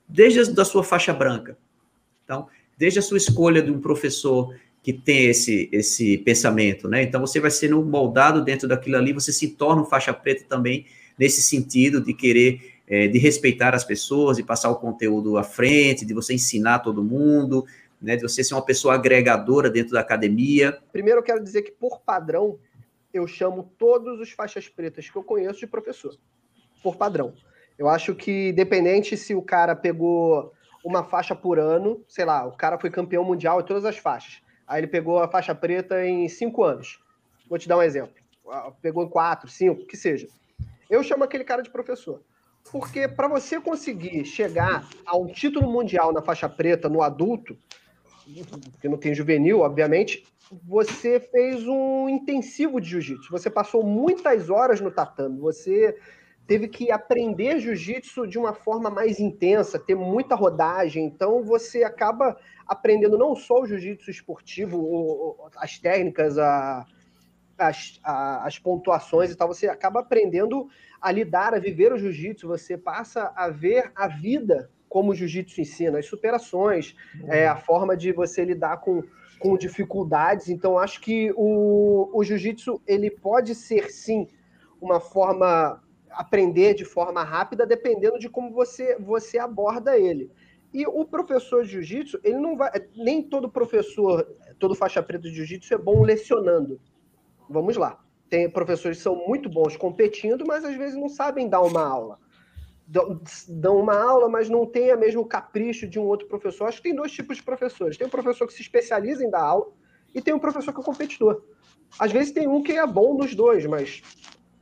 desde 0.08 0.40
a 0.40 0.44
da 0.44 0.64
sua 0.64 0.84
faixa 0.84 1.14
branca. 1.14 1.58
Então, 2.24 2.48
desde 2.78 3.00
a 3.00 3.02
sua 3.02 3.18
escolha 3.18 3.62
de 3.62 3.70
um 3.70 3.80
professor 3.80 4.56
que 4.82 4.94
tem 4.94 5.26
esse, 5.26 5.70
esse 5.72 6.18
pensamento, 6.20 6.88
né? 6.88 7.04
Então, 7.04 7.20
você 7.20 7.40
vai 7.40 7.52
sendo 7.52 7.84
moldado 7.84 8.42
dentro 8.42 8.68
daquilo 8.68 8.96
ali, 8.96 9.12
você 9.12 9.34
se 9.34 9.50
torna 9.50 9.82
um 9.82 9.86
faixa 9.86 10.14
preta 10.14 10.46
também, 10.48 10.86
nesse 11.18 11.42
sentido 11.42 12.00
de 12.02 12.14
querer, 12.14 12.62
é, 12.88 13.08
de 13.08 13.20
respeitar 13.20 13.76
as 13.76 13.84
pessoas, 13.84 14.38
de 14.38 14.44
passar 14.44 14.70
o 14.70 14.78
conteúdo 14.78 15.38
à 15.38 15.44
frente, 15.44 16.06
de 16.06 16.14
você 16.14 16.34
ensinar 16.34 16.80
todo 16.80 17.04
mundo, 17.04 17.66
né? 18.02 18.16
De 18.16 18.24
você 18.24 18.42
ser 18.44 18.54
uma 18.54 18.66
pessoa 18.66 18.94
agregadora 18.94 19.70
dentro 19.70 19.92
da 19.92 20.00
academia. 20.00 20.78
Primeiro, 20.94 21.20
eu 21.20 21.24
quero 21.24 21.44
dizer 21.44 21.64
que, 21.64 21.72
por 21.72 22.00
padrão, 22.00 22.58
eu 23.14 23.28
chamo 23.28 23.72
todos 23.78 24.20
os 24.20 24.32
faixas 24.32 24.68
pretas 24.68 25.10
que 25.10 25.16
eu 25.16 25.24
conheço 25.24 25.60
de 25.60 25.68
professor, 25.68 26.16
por 26.84 26.96
padrão. 26.96 27.34
Eu 27.78 27.88
acho 27.88 28.14
que, 28.14 28.50
independente 28.50 29.16
se 29.16 29.34
o 29.34 29.42
cara 29.42 29.76
pegou 29.76 30.54
uma 30.84 31.04
faixa 31.04 31.36
por 31.36 31.60
ano, 31.60 32.04
sei 32.08 32.26
lá, 32.26 32.46
o 32.46 32.56
cara 32.56 32.78
foi 32.78 32.90
campeão 32.90 33.24
mundial 33.24 33.60
em 33.60 33.66
todas 33.66 33.86
as 33.86 33.98
faixas. 33.98 34.42
Aí 34.68 34.82
ele 34.82 34.88
pegou 34.88 35.20
a 35.20 35.28
faixa 35.28 35.56
preta 35.56 36.06
em 36.06 36.28
cinco 36.28 36.64
anos. 36.64 37.00
Vou 37.50 37.58
te 37.58 37.68
dar 37.68 37.78
um 37.78 37.82
exemplo. 37.82 38.14
Ah, 38.48 38.72
pegou 38.82 39.04
em 39.04 39.10
quatro, 39.10 39.50
cinco, 39.50 39.86
que 39.86 39.98
seja. 39.98 40.28
Eu 40.90 41.04
chamo 41.04 41.24
aquele 41.24 41.44
cara 41.44 41.62
de 41.62 41.70
professor. 41.70 42.22
Porque 42.72 43.08
para 43.08 43.28
você 43.28 43.60
conseguir 43.60 44.26
chegar 44.26 44.88
a 45.06 45.18
um 45.18 45.28
título 45.28 45.72
mundial 45.72 46.14
na 46.14 46.22
faixa 46.22 46.48
preta 46.48 46.88
no 46.88 47.02
adulto, 47.02 47.58
que 48.80 48.88
não 48.88 48.98
tem 48.98 49.16
juvenil, 49.16 49.62
obviamente, 49.62 50.24
você 50.52 51.20
fez 51.20 51.68
um 51.68 52.10
intensivo 52.10 52.82
de 52.82 52.90
jiu-jitsu. 52.90 53.32
Você 53.32 53.50
passou 53.50 53.84
muitas 53.84 54.50
horas 54.50 54.82
no 54.82 54.92
tatame. 54.92 55.40
Você 55.40 55.96
teve 56.48 56.68
que 56.68 56.92
aprender 56.92 57.60
jiu-jitsu 57.60 58.26
de 58.26 58.40
uma 58.40 58.54
forma 58.54 58.90
mais 58.90 59.20
intensa, 59.20 59.78
ter 59.78 59.96
muita 59.96 60.34
rodagem. 60.34 61.06
Então 61.06 61.44
você 61.44 61.84
acaba 61.84 62.36
aprendendo 62.68 63.18
não 63.18 63.36
só 63.36 63.62
o 63.62 63.66
jiu-jitsu 63.68 64.10
esportivo, 64.10 65.50
as 65.58 65.78
técnicas, 65.78 66.40
a, 66.40 66.86
as, 67.58 68.00
a, 68.04 68.48
as 68.48 68.58
pontuações 68.58 69.32
e 69.32 69.36
tal. 69.36 69.48
Você 69.48 69.68
acaba 69.68 70.00
aprendendo 70.00 70.68
a 71.00 71.12
lidar, 71.12 71.54
a 71.54 71.60
viver 71.60 71.94
o 71.94 71.98
jiu-jitsu. 71.98 72.48
Você 72.48 72.76
passa 72.76 73.32
a 73.36 73.50
ver 73.50 73.92
a 73.96 74.08
vida 74.08 74.72
como 74.90 75.12
o 75.12 75.16
jiu-jitsu 75.16 75.62
ensina, 75.62 76.00
as 76.00 76.08
superações, 76.08 76.96
uhum. 77.22 77.32
é, 77.32 77.48
a 77.48 77.56
forma 77.56 77.96
de 77.96 78.12
você 78.12 78.44
lidar 78.44 78.78
com 78.78 79.04
com 79.40 79.58
dificuldades. 79.58 80.50
Então, 80.50 80.78
acho 80.78 81.02
que 81.02 81.32
o, 81.36 82.10
o 82.14 82.24
jiu-jitsu 82.24 82.82
ele 82.86 83.10
pode 83.10 83.56
ser 83.56 83.92
sim 83.92 84.28
uma 84.82 85.00
forma 85.00 85.82
aprender 86.12 86.74
de 86.74 86.86
forma 86.86 87.24
rápida, 87.24 87.66
dependendo 87.66 88.20
de 88.20 88.30
como 88.30 88.52
você 88.52 88.98
você 89.00 89.38
aborda 89.38 89.98
ele. 89.98 90.30
E 90.74 90.86
o 90.86 91.04
professor 91.06 91.64
de 91.64 91.72
jiu-jitsu, 91.72 92.20
ele 92.24 92.38
não 92.38 92.56
vai. 92.56 92.72
Nem 92.96 93.24
todo 93.24 93.50
professor, 93.50 94.28
todo 94.60 94.76
faixa 94.76 95.02
preta 95.02 95.24
de 95.24 95.36
jiu-jitsu 95.36 95.74
é 95.74 95.78
bom 95.78 96.04
lecionando. 96.04 96.80
Vamos 97.50 97.76
lá. 97.76 98.00
Tem 98.30 98.48
professores 98.50 98.98
que 98.98 99.04
são 99.04 99.16
muito 99.28 99.50
bons 99.50 99.76
competindo, 99.76 100.46
mas 100.46 100.64
às 100.64 100.76
vezes 100.76 100.96
não 100.96 101.10
sabem 101.10 101.50
dar 101.50 101.62
uma 101.62 101.82
aula. 101.82 102.20
Dão 103.48 103.80
uma 103.80 103.96
aula, 103.96 104.28
mas 104.28 104.50
não 104.50 104.66
tem 104.66 104.92
o 104.94 105.00
mesmo 105.00 105.24
capricho 105.24 105.88
de 105.88 106.00
um 106.00 106.04
outro 106.04 106.28
professor. 106.28 106.66
Acho 106.66 106.78
que 106.78 106.90
tem 106.90 106.96
dois 106.96 107.12
tipos 107.12 107.38
de 107.38 107.44
professores. 107.44 107.98
Tem 107.98 108.08
um 108.08 108.10
professor 108.10 108.48
que 108.48 108.54
se 108.54 108.62
especializa 108.62 109.24
em 109.24 109.30
dar 109.30 109.42
aula 109.42 109.68
e 110.14 110.22
tem 110.22 110.34
um 110.34 110.40
professor 110.40 110.74
que 110.74 110.82
é 110.82 110.84
competidor. 110.84 111.44
Às 112.00 112.12
vezes 112.12 112.32
tem 112.32 112.48
um 112.48 112.64
que 112.64 112.72
é 112.72 112.88
bom 112.88 113.16
nos 113.16 113.36
dois, 113.36 113.66
mas 113.66 114.02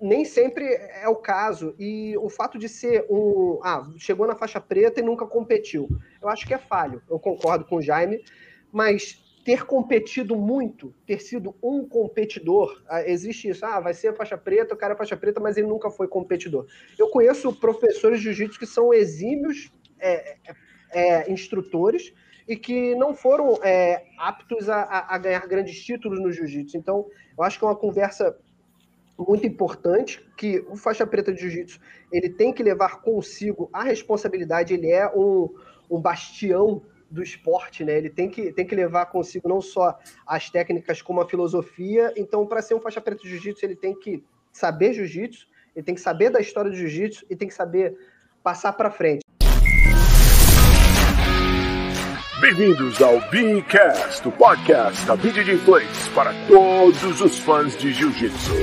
nem 0.01 0.25
sempre 0.25 0.65
é 0.65 1.07
o 1.07 1.15
caso. 1.15 1.73
E 1.79 2.17
o 2.17 2.29
fato 2.29 2.57
de 2.57 2.67
ser 2.67 3.05
um. 3.09 3.59
Ah, 3.63 3.89
chegou 3.97 4.27
na 4.27 4.35
faixa 4.35 4.59
preta 4.59 4.99
e 4.99 5.03
nunca 5.03 5.25
competiu. 5.25 5.87
Eu 6.21 6.29
acho 6.29 6.45
que 6.45 6.53
é 6.53 6.57
falho. 6.57 7.01
Eu 7.09 7.19
concordo 7.19 7.65
com 7.65 7.77
o 7.77 7.81
Jaime, 7.81 8.23
mas 8.71 9.23
ter 9.47 9.65
competido 9.65 10.35
muito, 10.35 10.93
ter 11.05 11.21
sido 11.21 11.55
um 11.63 11.87
competidor, 11.87 12.83
ah, 12.85 13.01
existe 13.07 13.47
isso. 13.47 13.65
Ah, 13.65 13.79
vai 13.79 13.93
ser 13.93 14.13
faixa 14.13 14.37
preta, 14.37 14.73
o 14.73 14.77
cara 14.77 14.93
é 14.93 14.97
faixa 14.97 15.15
preta, 15.15 15.39
mas 15.39 15.55
ele 15.55 15.67
nunca 15.67 15.89
foi 15.89 16.05
competidor. 16.05 16.67
Eu 16.99 17.07
conheço 17.07 17.53
professores 17.53 18.19
de 18.19 18.25
jiu-jitsu 18.25 18.59
que 18.59 18.65
são 18.65 18.93
exímios 18.93 19.71
é, 19.99 20.35
é, 20.91 21.31
instrutores 21.31 22.13
e 22.45 22.57
que 22.57 22.93
não 22.95 23.13
foram 23.13 23.57
é, 23.63 24.03
aptos 24.17 24.67
a, 24.67 25.05
a, 25.07 25.17
ganhar 25.17 25.47
grandes 25.47 25.81
títulos 25.81 26.19
no 26.19 26.29
jiu-jitsu. 26.29 26.75
Então, 26.75 27.05
eu 27.37 27.41
acho 27.41 27.57
que 27.57 27.63
é 27.63 27.69
uma 27.69 27.75
conversa 27.75 28.37
muito 29.17 29.47
importante 29.47 30.21
que 30.35 30.59
o 30.67 30.75
faixa 30.75 31.07
preta 31.07 31.31
de 31.31 31.39
jiu-jitsu 31.39 31.79
ele 32.11 32.27
tem 32.31 32.51
que 32.51 32.61
levar 32.61 33.01
consigo 33.01 33.69
a 33.71 33.81
responsabilidade. 33.81 34.73
Ele 34.73 34.91
é 34.91 35.09
um, 35.15 35.47
um 35.89 36.01
bastião 36.01 36.81
do 37.09 37.23
esporte, 37.23 37.83
né? 37.83 37.97
Ele 37.97 38.09
tem 38.09 38.29
que, 38.29 38.51
tem 38.51 38.65
que 38.65 38.75
levar 38.75 39.07
consigo 39.07 39.47
não 39.47 39.61
só 39.61 39.97
as 40.25 40.49
técnicas 40.49 41.01
como 41.01 41.21
a 41.21 41.27
filosofia. 41.27 42.13
Então, 42.15 42.45
para 42.45 42.61
ser 42.61 42.75
um 42.75 42.79
faixa 42.79 43.01
preta 43.01 43.21
de 43.21 43.29
jiu-jitsu, 43.29 43.65
ele 43.65 43.75
tem 43.75 43.97
que 43.97 44.23
saber 44.51 44.93
jiu-jitsu, 44.93 45.47
ele 45.75 45.83
tem 45.83 45.95
que 45.95 46.01
saber 46.01 46.29
da 46.29 46.39
história 46.39 46.71
do 46.71 46.77
jiu-jitsu 46.77 47.25
e 47.29 47.35
tem 47.35 47.47
que 47.47 47.53
saber 47.53 47.97
passar 48.43 48.73
para 48.73 48.89
frente. 48.89 49.21
Bem-vindos 52.39 53.01
ao 53.01 53.19
Beacast, 53.31 54.27
o 54.27 54.31
podcast 54.31 55.05
da 55.07 55.15
BJJ 55.15 55.57
Place 55.65 56.09
para 56.13 56.31
todos 56.47 57.19
os 57.19 57.39
fãs 57.39 57.75
de 57.75 57.91
Jiu-Jitsu. 57.91 58.53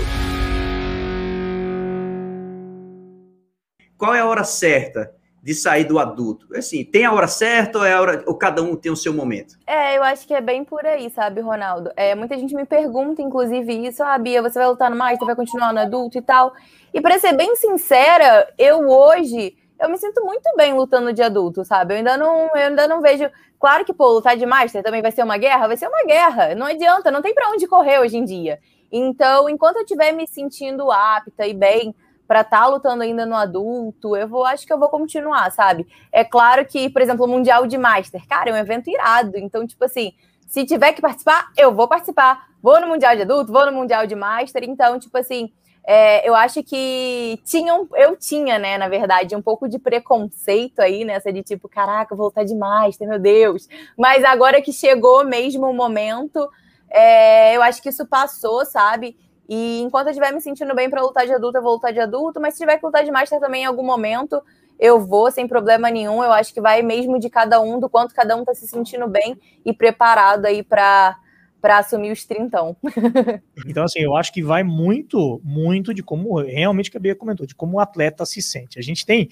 Qual 3.98 4.14
é 4.14 4.20
a 4.20 4.26
hora 4.26 4.44
certa 4.44 5.12
de 5.44 5.54
sair 5.54 5.84
do 5.84 5.98
adulto? 5.98 6.46
Assim, 6.56 6.82
tem 6.82 7.04
a 7.04 7.12
hora 7.12 7.28
certa 7.28 7.78
ou 7.80 7.84
é 7.84 7.92
a 7.92 8.00
hora 8.00 8.24
ou 8.26 8.34
cada 8.34 8.62
um 8.62 8.74
tem 8.74 8.90
o 8.90 8.96
seu 8.96 9.12
momento? 9.12 9.58
É, 9.66 9.98
eu 9.98 10.02
acho 10.02 10.26
que 10.26 10.32
é 10.32 10.40
bem 10.40 10.64
por 10.64 10.86
aí, 10.86 11.10
sabe, 11.10 11.42
Ronaldo? 11.42 11.90
É, 11.96 12.14
muita 12.14 12.38
gente 12.38 12.54
me 12.54 12.64
pergunta, 12.64 13.20
inclusive, 13.20 13.86
isso, 13.86 14.02
ah, 14.02 14.16
Bia, 14.16 14.40
você 14.40 14.58
vai 14.58 14.68
lutar 14.68 14.90
no 14.90 14.96
Master, 14.96 15.26
vai 15.26 15.36
continuar 15.36 15.70
no 15.74 15.80
adulto 15.80 16.16
e 16.16 16.22
tal. 16.22 16.54
E 16.94 17.00
para 17.00 17.18
ser 17.18 17.36
bem 17.36 17.54
sincera, 17.56 18.48
eu 18.56 18.88
hoje 18.88 19.54
eu 19.78 19.90
me 19.90 19.98
sinto 19.98 20.24
muito 20.24 20.48
bem 20.56 20.72
lutando 20.72 21.12
de 21.12 21.22
adulto, 21.22 21.62
sabe? 21.62 21.92
Eu 21.92 21.98
ainda 21.98 22.16
não, 22.16 22.46
eu 22.46 22.66
ainda 22.68 22.88
não 22.88 23.02
vejo. 23.02 23.28
Claro 23.60 23.84
que, 23.84 23.92
pô, 23.92 24.12
lutar 24.12 24.36
de 24.36 24.46
Master 24.46 24.82
também 24.82 25.02
vai 25.02 25.12
ser 25.12 25.24
uma 25.24 25.36
guerra, 25.36 25.66
vai 25.66 25.76
ser 25.76 25.88
uma 25.88 26.04
guerra. 26.04 26.54
Não 26.54 26.66
adianta, 26.66 27.10
não 27.10 27.20
tem 27.20 27.34
para 27.34 27.50
onde 27.50 27.66
correr 27.66 27.98
hoje 27.98 28.16
em 28.16 28.24
dia. 28.24 28.60
Então, 28.90 29.46
enquanto 29.48 29.76
eu 29.76 29.82
estiver 29.82 30.12
me 30.12 30.26
sentindo 30.26 30.90
apta 30.90 31.46
e 31.46 31.52
bem 31.52 31.94
para 32.26 32.40
estar 32.40 32.62
tá 32.62 32.66
lutando 32.66 33.02
ainda 33.02 33.26
no 33.26 33.34
adulto, 33.34 34.16
eu 34.16 34.28
vou, 34.28 34.44
acho 34.44 34.66
que 34.66 34.72
eu 34.72 34.78
vou 34.78 34.88
continuar, 34.88 35.50
sabe? 35.52 35.86
É 36.12 36.24
claro 36.24 36.64
que, 36.64 36.88
por 36.88 37.02
exemplo, 37.02 37.24
o 37.24 37.28
Mundial 37.28 37.66
de 37.66 37.78
Master, 37.78 38.26
cara, 38.28 38.50
é 38.50 38.52
um 38.52 38.56
evento 38.56 38.88
irado. 38.88 39.36
Então, 39.36 39.66
tipo 39.66 39.84
assim, 39.84 40.12
se 40.46 40.64
tiver 40.64 40.92
que 40.92 41.02
participar, 41.02 41.50
eu 41.56 41.74
vou 41.74 41.88
participar. 41.88 42.48
Vou 42.62 42.80
no 42.80 42.88
Mundial 42.88 43.14
de 43.14 43.22
Adulto, 43.22 43.52
vou 43.52 43.66
no 43.66 43.72
Mundial 43.72 44.06
de 44.06 44.14
Master. 44.14 44.64
Então, 44.64 44.98
tipo 44.98 45.16
assim, 45.18 45.52
é, 45.86 46.26
eu 46.26 46.34
acho 46.34 46.62
que 46.62 47.38
tinham, 47.44 47.86
eu 47.94 48.16
tinha, 48.16 48.58
né, 48.58 48.78
na 48.78 48.88
verdade, 48.88 49.36
um 49.36 49.42
pouco 49.42 49.68
de 49.68 49.78
preconceito 49.78 50.80
aí, 50.80 51.04
nessa 51.04 51.30
de 51.30 51.42
tipo, 51.42 51.68
caraca, 51.68 52.16
voltar 52.16 52.44
demais, 52.44 52.98
meu 52.98 53.18
Deus. 53.18 53.68
Mas 53.98 54.24
agora 54.24 54.62
que 54.62 54.72
chegou 54.72 55.24
mesmo 55.24 55.66
o 55.66 55.74
momento, 55.74 56.48
é, 56.88 57.54
eu 57.54 57.62
acho 57.62 57.82
que 57.82 57.90
isso 57.90 58.06
passou, 58.06 58.64
sabe? 58.64 59.16
E 59.48 59.80
enquanto 59.82 60.06
eu 60.06 60.10
estiver 60.12 60.32
me 60.32 60.40
sentindo 60.40 60.74
bem 60.74 60.88
para 60.88 61.02
lutar 61.02 61.26
de 61.26 61.32
adulto, 61.32 61.58
eu 61.58 61.62
vou 61.62 61.74
lutar 61.74 61.92
de 61.92 62.00
adulto, 62.00 62.40
mas 62.40 62.54
se 62.54 62.60
tiver 62.60 62.78
que 62.78 62.86
lutar 62.86 63.04
de 63.04 63.10
master 63.10 63.38
também 63.40 63.62
em 63.62 63.66
algum 63.66 63.84
momento, 63.84 64.42
eu 64.78 65.00
vou 65.00 65.30
sem 65.30 65.46
problema 65.46 65.90
nenhum. 65.90 66.22
Eu 66.22 66.32
acho 66.32 66.52
que 66.52 66.60
vai 66.60 66.82
mesmo 66.82 67.18
de 67.18 67.28
cada 67.28 67.60
um, 67.60 67.78
do 67.78 67.88
quanto 67.88 68.14
cada 68.14 68.36
um 68.36 68.40
está 68.40 68.54
se 68.54 68.66
sentindo 68.66 69.06
bem 69.06 69.38
e 69.64 69.72
preparado 69.72 70.46
aí 70.46 70.62
para 70.62 71.18
para 71.60 71.78
assumir 71.78 72.12
os 72.12 72.26
trintão. 72.26 72.76
então, 73.66 73.84
assim, 73.84 74.00
eu 74.00 74.14
acho 74.14 74.30
que 74.30 74.42
vai 74.42 74.62
muito, 74.62 75.40
muito 75.42 75.94
de 75.94 76.02
como 76.02 76.38
realmente 76.42 76.90
que 76.90 76.98
a 76.98 77.00
Bia 77.00 77.14
comentou, 77.16 77.46
de 77.46 77.54
como 77.54 77.78
o 77.78 77.80
atleta 77.80 78.26
se 78.26 78.42
sente. 78.42 78.78
A 78.78 78.82
gente 78.82 79.06
tem 79.06 79.30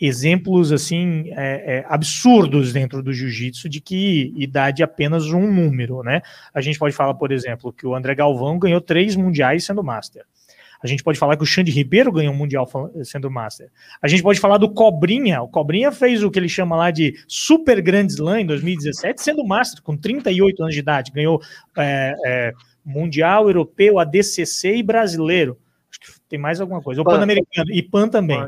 exemplos 0.00 0.72
assim 0.72 1.24
é, 1.28 1.78
é, 1.78 1.84
absurdos 1.88 2.72
dentro 2.72 3.02
do 3.02 3.12
jiu-jitsu 3.12 3.68
de 3.68 3.80
que 3.80 4.32
idade 4.36 4.82
é 4.82 4.84
apenas 4.84 5.26
um 5.26 5.52
número, 5.52 6.02
né? 6.02 6.22
A 6.54 6.60
gente 6.60 6.78
pode 6.78 6.94
falar, 6.94 7.14
por 7.14 7.32
exemplo, 7.32 7.72
que 7.72 7.86
o 7.86 7.94
André 7.94 8.14
Galvão 8.14 8.58
ganhou 8.58 8.80
três 8.80 9.16
mundiais 9.16 9.64
sendo 9.64 9.82
master. 9.82 10.24
A 10.82 10.86
gente 10.86 11.02
pode 11.02 11.18
falar 11.18 11.36
que 11.36 11.42
o 11.42 11.46
Xande 11.46 11.70
Ribeiro 11.70 12.12
ganhou 12.12 12.32
um 12.32 12.36
Mundial 12.36 12.68
sendo 13.02 13.30
Master. 13.30 13.68
A 14.00 14.06
gente 14.06 14.22
pode 14.22 14.38
falar 14.38 14.58
do 14.58 14.70
Cobrinha. 14.70 15.42
O 15.42 15.48
Cobrinha 15.48 15.90
fez 15.90 16.22
o 16.22 16.30
que 16.30 16.38
ele 16.38 16.48
chama 16.48 16.76
lá 16.76 16.90
de 16.90 17.14
Super 17.26 17.82
Grand 17.82 18.06
Slam 18.06 18.40
em 18.40 18.46
2017, 18.46 19.20
sendo 19.20 19.44
Master, 19.44 19.82
com 19.82 19.96
38 19.96 20.62
anos 20.62 20.74
de 20.74 20.80
idade. 20.80 21.10
Ganhou 21.10 21.40
é, 21.76 22.14
é, 22.24 22.52
Mundial, 22.84 23.48
Europeu, 23.48 23.98
ADCC 23.98 24.76
e 24.76 24.82
Brasileiro. 24.82 25.58
Tem 26.28 26.38
mais 26.38 26.60
alguma 26.60 26.82
coisa. 26.82 27.00
O 27.00 27.04
Pan-Americano 27.04 27.72
e 27.72 27.82
Pan 27.82 28.08
também. 28.08 28.38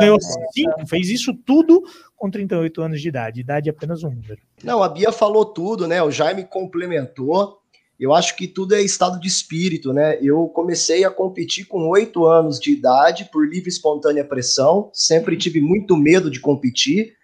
Ganhou 0.00 0.18
cinco, 0.20 0.86
fez 0.88 1.08
isso 1.08 1.32
tudo 1.32 1.84
com 2.16 2.28
38 2.28 2.82
anos 2.82 3.00
de 3.00 3.08
idade. 3.08 3.40
Idade 3.40 3.68
é 3.68 3.72
apenas 3.72 4.02
um 4.02 4.10
número. 4.10 4.38
Não, 4.64 4.82
a 4.82 4.88
Bia 4.88 5.12
falou 5.12 5.44
tudo, 5.44 5.86
né? 5.86 6.02
O 6.02 6.10
Jaime 6.10 6.44
complementou. 6.44 7.58
Eu 7.98 8.12
acho 8.12 8.36
que 8.36 8.46
tudo 8.48 8.74
é 8.74 8.82
estado 8.82 9.20
de 9.20 9.28
espírito, 9.28 9.92
né? 9.92 10.18
Eu 10.20 10.48
comecei 10.48 11.04
a 11.04 11.10
competir 11.10 11.66
com 11.66 11.88
oito 11.88 12.26
anos 12.26 12.58
de 12.58 12.72
idade 12.72 13.28
por 13.32 13.48
livre 13.48 13.68
e 13.68 13.72
espontânea 13.72 14.24
pressão. 14.24 14.90
Sempre 14.92 15.36
tive 15.36 15.60
muito 15.60 15.96
medo 15.96 16.30
de 16.30 16.40
competir, 16.40 17.14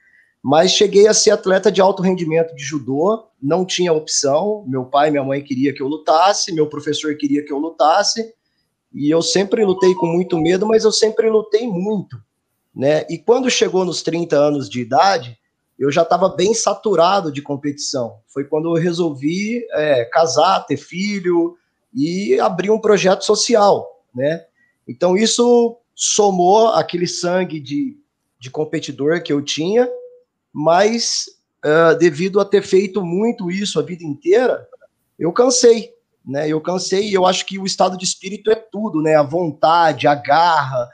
mas 0.42 0.72
cheguei 0.72 1.08
a 1.08 1.14
ser 1.14 1.30
atleta 1.30 1.72
de 1.72 1.80
alto 1.80 2.02
rendimento 2.02 2.54
de 2.54 2.62
judô. 2.62 3.28
Não 3.42 3.64
tinha 3.64 3.92
opção. 3.92 4.64
Meu 4.68 4.84
pai 4.84 5.08
e 5.08 5.10
minha 5.10 5.24
mãe 5.24 5.42
queria 5.42 5.72
que 5.72 5.82
eu 5.82 5.88
lutasse, 5.88 6.52
meu 6.52 6.68
professor 6.68 7.16
queria 7.16 7.44
que 7.44 7.52
eu 7.52 7.58
lutasse. 7.58 8.32
E 8.94 9.10
eu 9.10 9.20
sempre 9.20 9.64
lutei 9.64 9.92
com 9.94 10.06
muito 10.06 10.38
medo, 10.38 10.66
mas 10.66 10.84
eu 10.84 10.92
sempre 10.92 11.28
lutei 11.28 11.66
muito, 11.66 12.16
né? 12.74 13.04
E 13.10 13.18
quando 13.18 13.50
chegou 13.50 13.84
nos 13.84 14.02
30 14.02 14.36
anos 14.36 14.70
de 14.70 14.80
idade, 14.80 15.36
eu 15.76 15.90
já 15.90 16.02
estava 16.02 16.28
bem 16.28 16.54
saturado 16.54 17.32
de 17.32 17.42
competição. 17.42 18.20
Foi 18.28 18.44
quando 18.44 18.68
eu 18.68 18.80
resolvi 18.80 19.66
é, 19.72 20.04
casar, 20.04 20.64
ter 20.64 20.76
filho 20.76 21.56
e 21.92 22.38
abrir 22.38 22.70
um 22.70 22.80
projeto 22.80 23.24
social, 23.24 24.00
né? 24.14 24.44
Então 24.86 25.16
isso 25.16 25.76
somou 25.94 26.68
aquele 26.68 27.06
sangue 27.06 27.58
de, 27.58 27.96
de 28.38 28.50
competidor 28.50 29.22
que 29.22 29.32
eu 29.32 29.42
tinha, 29.42 29.88
mas 30.52 31.26
uh, 31.64 31.96
devido 31.98 32.40
a 32.40 32.44
ter 32.44 32.62
feito 32.62 33.04
muito 33.04 33.50
isso 33.50 33.78
a 33.78 33.82
vida 33.82 34.04
inteira, 34.04 34.68
eu 35.18 35.32
cansei, 35.32 35.93
né? 36.24 36.48
Eu 36.48 36.60
cansei 36.60 37.08
e 37.08 37.14
eu 37.14 37.26
acho 37.26 37.44
que 37.44 37.58
o 37.58 37.66
estado 37.66 37.96
de 37.96 38.04
espírito 38.04 38.50
é 38.50 38.54
tudo, 38.54 39.02
né? 39.02 39.14
A 39.14 39.22
vontade, 39.22 40.06
a 40.06 40.14
garra 40.14 40.88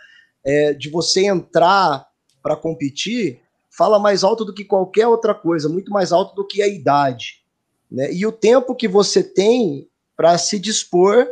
é, 0.44 0.72
de 0.72 0.90
você 0.90 1.26
entrar 1.26 2.06
para 2.42 2.56
competir 2.56 3.40
fala 3.70 3.98
mais 3.98 4.24
alto 4.24 4.44
do 4.44 4.52
que 4.52 4.64
qualquer 4.64 5.06
outra 5.06 5.34
coisa, 5.34 5.68
muito 5.68 5.90
mais 5.90 6.12
alto 6.12 6.34
do 6.34 6.46
que 6.46 6.60
a 6.60 6.68
idade. 6.68 7.42
Né? 7.90 8.12
E 8.12 8.26
o 8.26 8.32
tempo 8.32 8.74
que 8.74 8.88
você 8.88 9.22
tem 9.22 9.88
para 10.16 10.36
se 10.36 10.58
dispor 10.58 11.26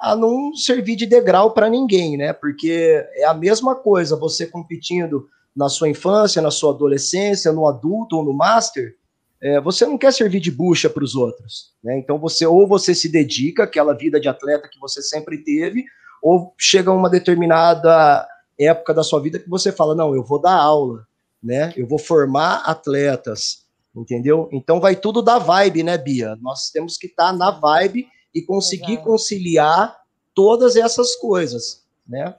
a 0.00 0.16
não 0.16 0.52
servir 0.54 0.96
de 0.96 1.06
degrau 1.06 1.52
para 1.52 1.70
ninguém, 1.70 2.16
né? 2.16 2.32
Porque 2.32 3.06
é 3.14 3.24
a 3.24 3.34
mesma 3.34 3.76
coisa 3.76 4.16
você 4.16 4.46
competindo 4.46 5.28
na 5.54 5.68
sua 5.68 5.88
infância, 5.88 6.42
na 6.42 6.50
sua 6.50 6.74
adolescência, 6.74 7.52
no 7.52 7.68
adulto 7.68 8.16
ou 8.16 8.24
no 8.24 8.32
master, 8.32 8.96
é, 9.42 9.60
você 9.60 9.84
não 9.84 9.98
quer 9.98 10.12
servir 10.12 10.38
de 10.38 10.52
bucha 10.52 10.88
para 10.88 11.02
os 11.02 11.16
outros, 11.16 11.72
né? 11.82 11.98
Então 11.98 12.16
você 12.16 12.46
ou 12.46 12.64
você 12.64 12.94
se 12.94 13.08
dedica 13.08 13.64
àquela 13.64 13.92
vida 13.92 14.20
de 14.20 14.28
atleta 14.28 14.68
que 14.68 14.78
você 14.78 15.02
sempre 15.02 15.38
teve, 15.38 15.84
ou 16.22 16.54
chega 16.56 16.92
uma 16.92 17.10
determinada 17.10 18.24
época 18.56 18.94
da 18.94 19.02
sua 19.02 19.20
vida 19.20 19.40
que 19.40 19.50
você 19.50 19.72
fala 19.72 19.96
não, 19.96 20.14
eu 20.14 20.22
vou 20.22 20.40
dar 20.40 20.54
aula, 20.54 21.04
né? 21.42 21.72
Eu 21.76 21.88
vou 21.88 21.98
formar 21.98 22.58
atletas, 22.58 23.66
entendeu? 23.96 24.48
Então 24.52 24.78
vai 24.78 24.94
tudo 24.94 25.20
da 25.20 25.40
vibe, 25.40 25.82
né, 25.82 25.98
Bia? 25.98 26.36
Nós 26.40 26.70
temos 26.70 26.96
que 26.96 27.08
estar 27.08 27.32
tá 27.32 27.36
na 27.36 27.50
vibe 27.50 28.06
e 28.32 28.42
conseguir 28.42 28.92
Exato. 28.92 29.08
conciliar 29.08 29.96
todas 30.32 30.76
essas 30.76 31.16
coisas, 31.16 31.84
né? 32.06 32.32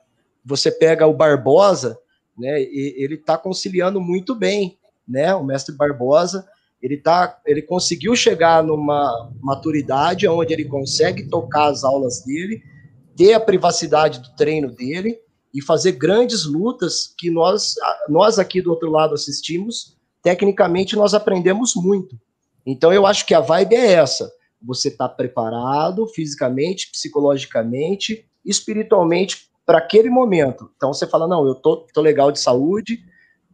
Você 0.45 0.71
pega 0.71 1.05
o 1.05 1.13
Barbosa, 1.13 1.99
né? 2.37 2.61
ele 2.61 3.15
está 3.15 3.37
conciliando 3.37 3.99
muito 3.99 4.33
bem, 4.33 4.77
né? 5.05 5.35
O 5.35 5.43
mestre 5.43 5.75
Barbosa, 5.75 6.47
ele 6.83 6.97
tá, 6.97 7.39
ele 7.45 7.61
conseguiu 7.61 8.13
chegar 8.13 8.61
numa 8.61 9.31
maturidade 9.41 10.27
onde 10.27 10.53
ele 10.53 10.65
consegue 10.65 11.29
tocar 11.29 11.67
as 11.67 11.85
aulas 11.85 12.25
dele, 12.25 12.61
ter 13.15 13.31
a 13.31 13.39
privacidade 13.39 14.19
do 14.19 14.35
treino 14.35 14.69
dele 14.69 15.17
e 15.53 15.61
fazer 15.61 15.93
grandes 15.93 16.45
lutas 16.45 17.13
que 17.17 17.31
nós, 17.31 17.75
nós 18.09 18.37
aqui 18.37 18.61
do 18.61 18.69
outro 18.69 18.91
lado 18.91 19.13
assistimos. 19.13 19.95
Tecnicamente, 20.21 20.97
nós 20.97 21.13
aprendemos 21.13 21.73
muito. 21.73 22.19
Então, 22.65 22.91
eu 22.91 23.05
acho 23.05 23.25
que 23.25 23.33
a 23.33 23.39
vibe 23.39 23.75
é 23.75 23.93
essa. 23.93 24.29
Você 24.61 24.89
está 24.89 25.07
preparado 25.07 26.05
fisicamente, 26.07 26.91
psicologicamente, 26.91 28.25
espiritualmente 28.43 29.49
para 29.65 29.77
aquele 29.77 30.09
momento. 30.09 30.69
Então, 30.75 30.93
você 30.93 31.07
fala: 31.07 31.29
não, 31.29 31.47
eu 31.47 31.55
tô, 31.55 31.77
tô 31.93 32.01
legal 32.01 32.29
de 32.29 32.41
saúde, 32.41 32.99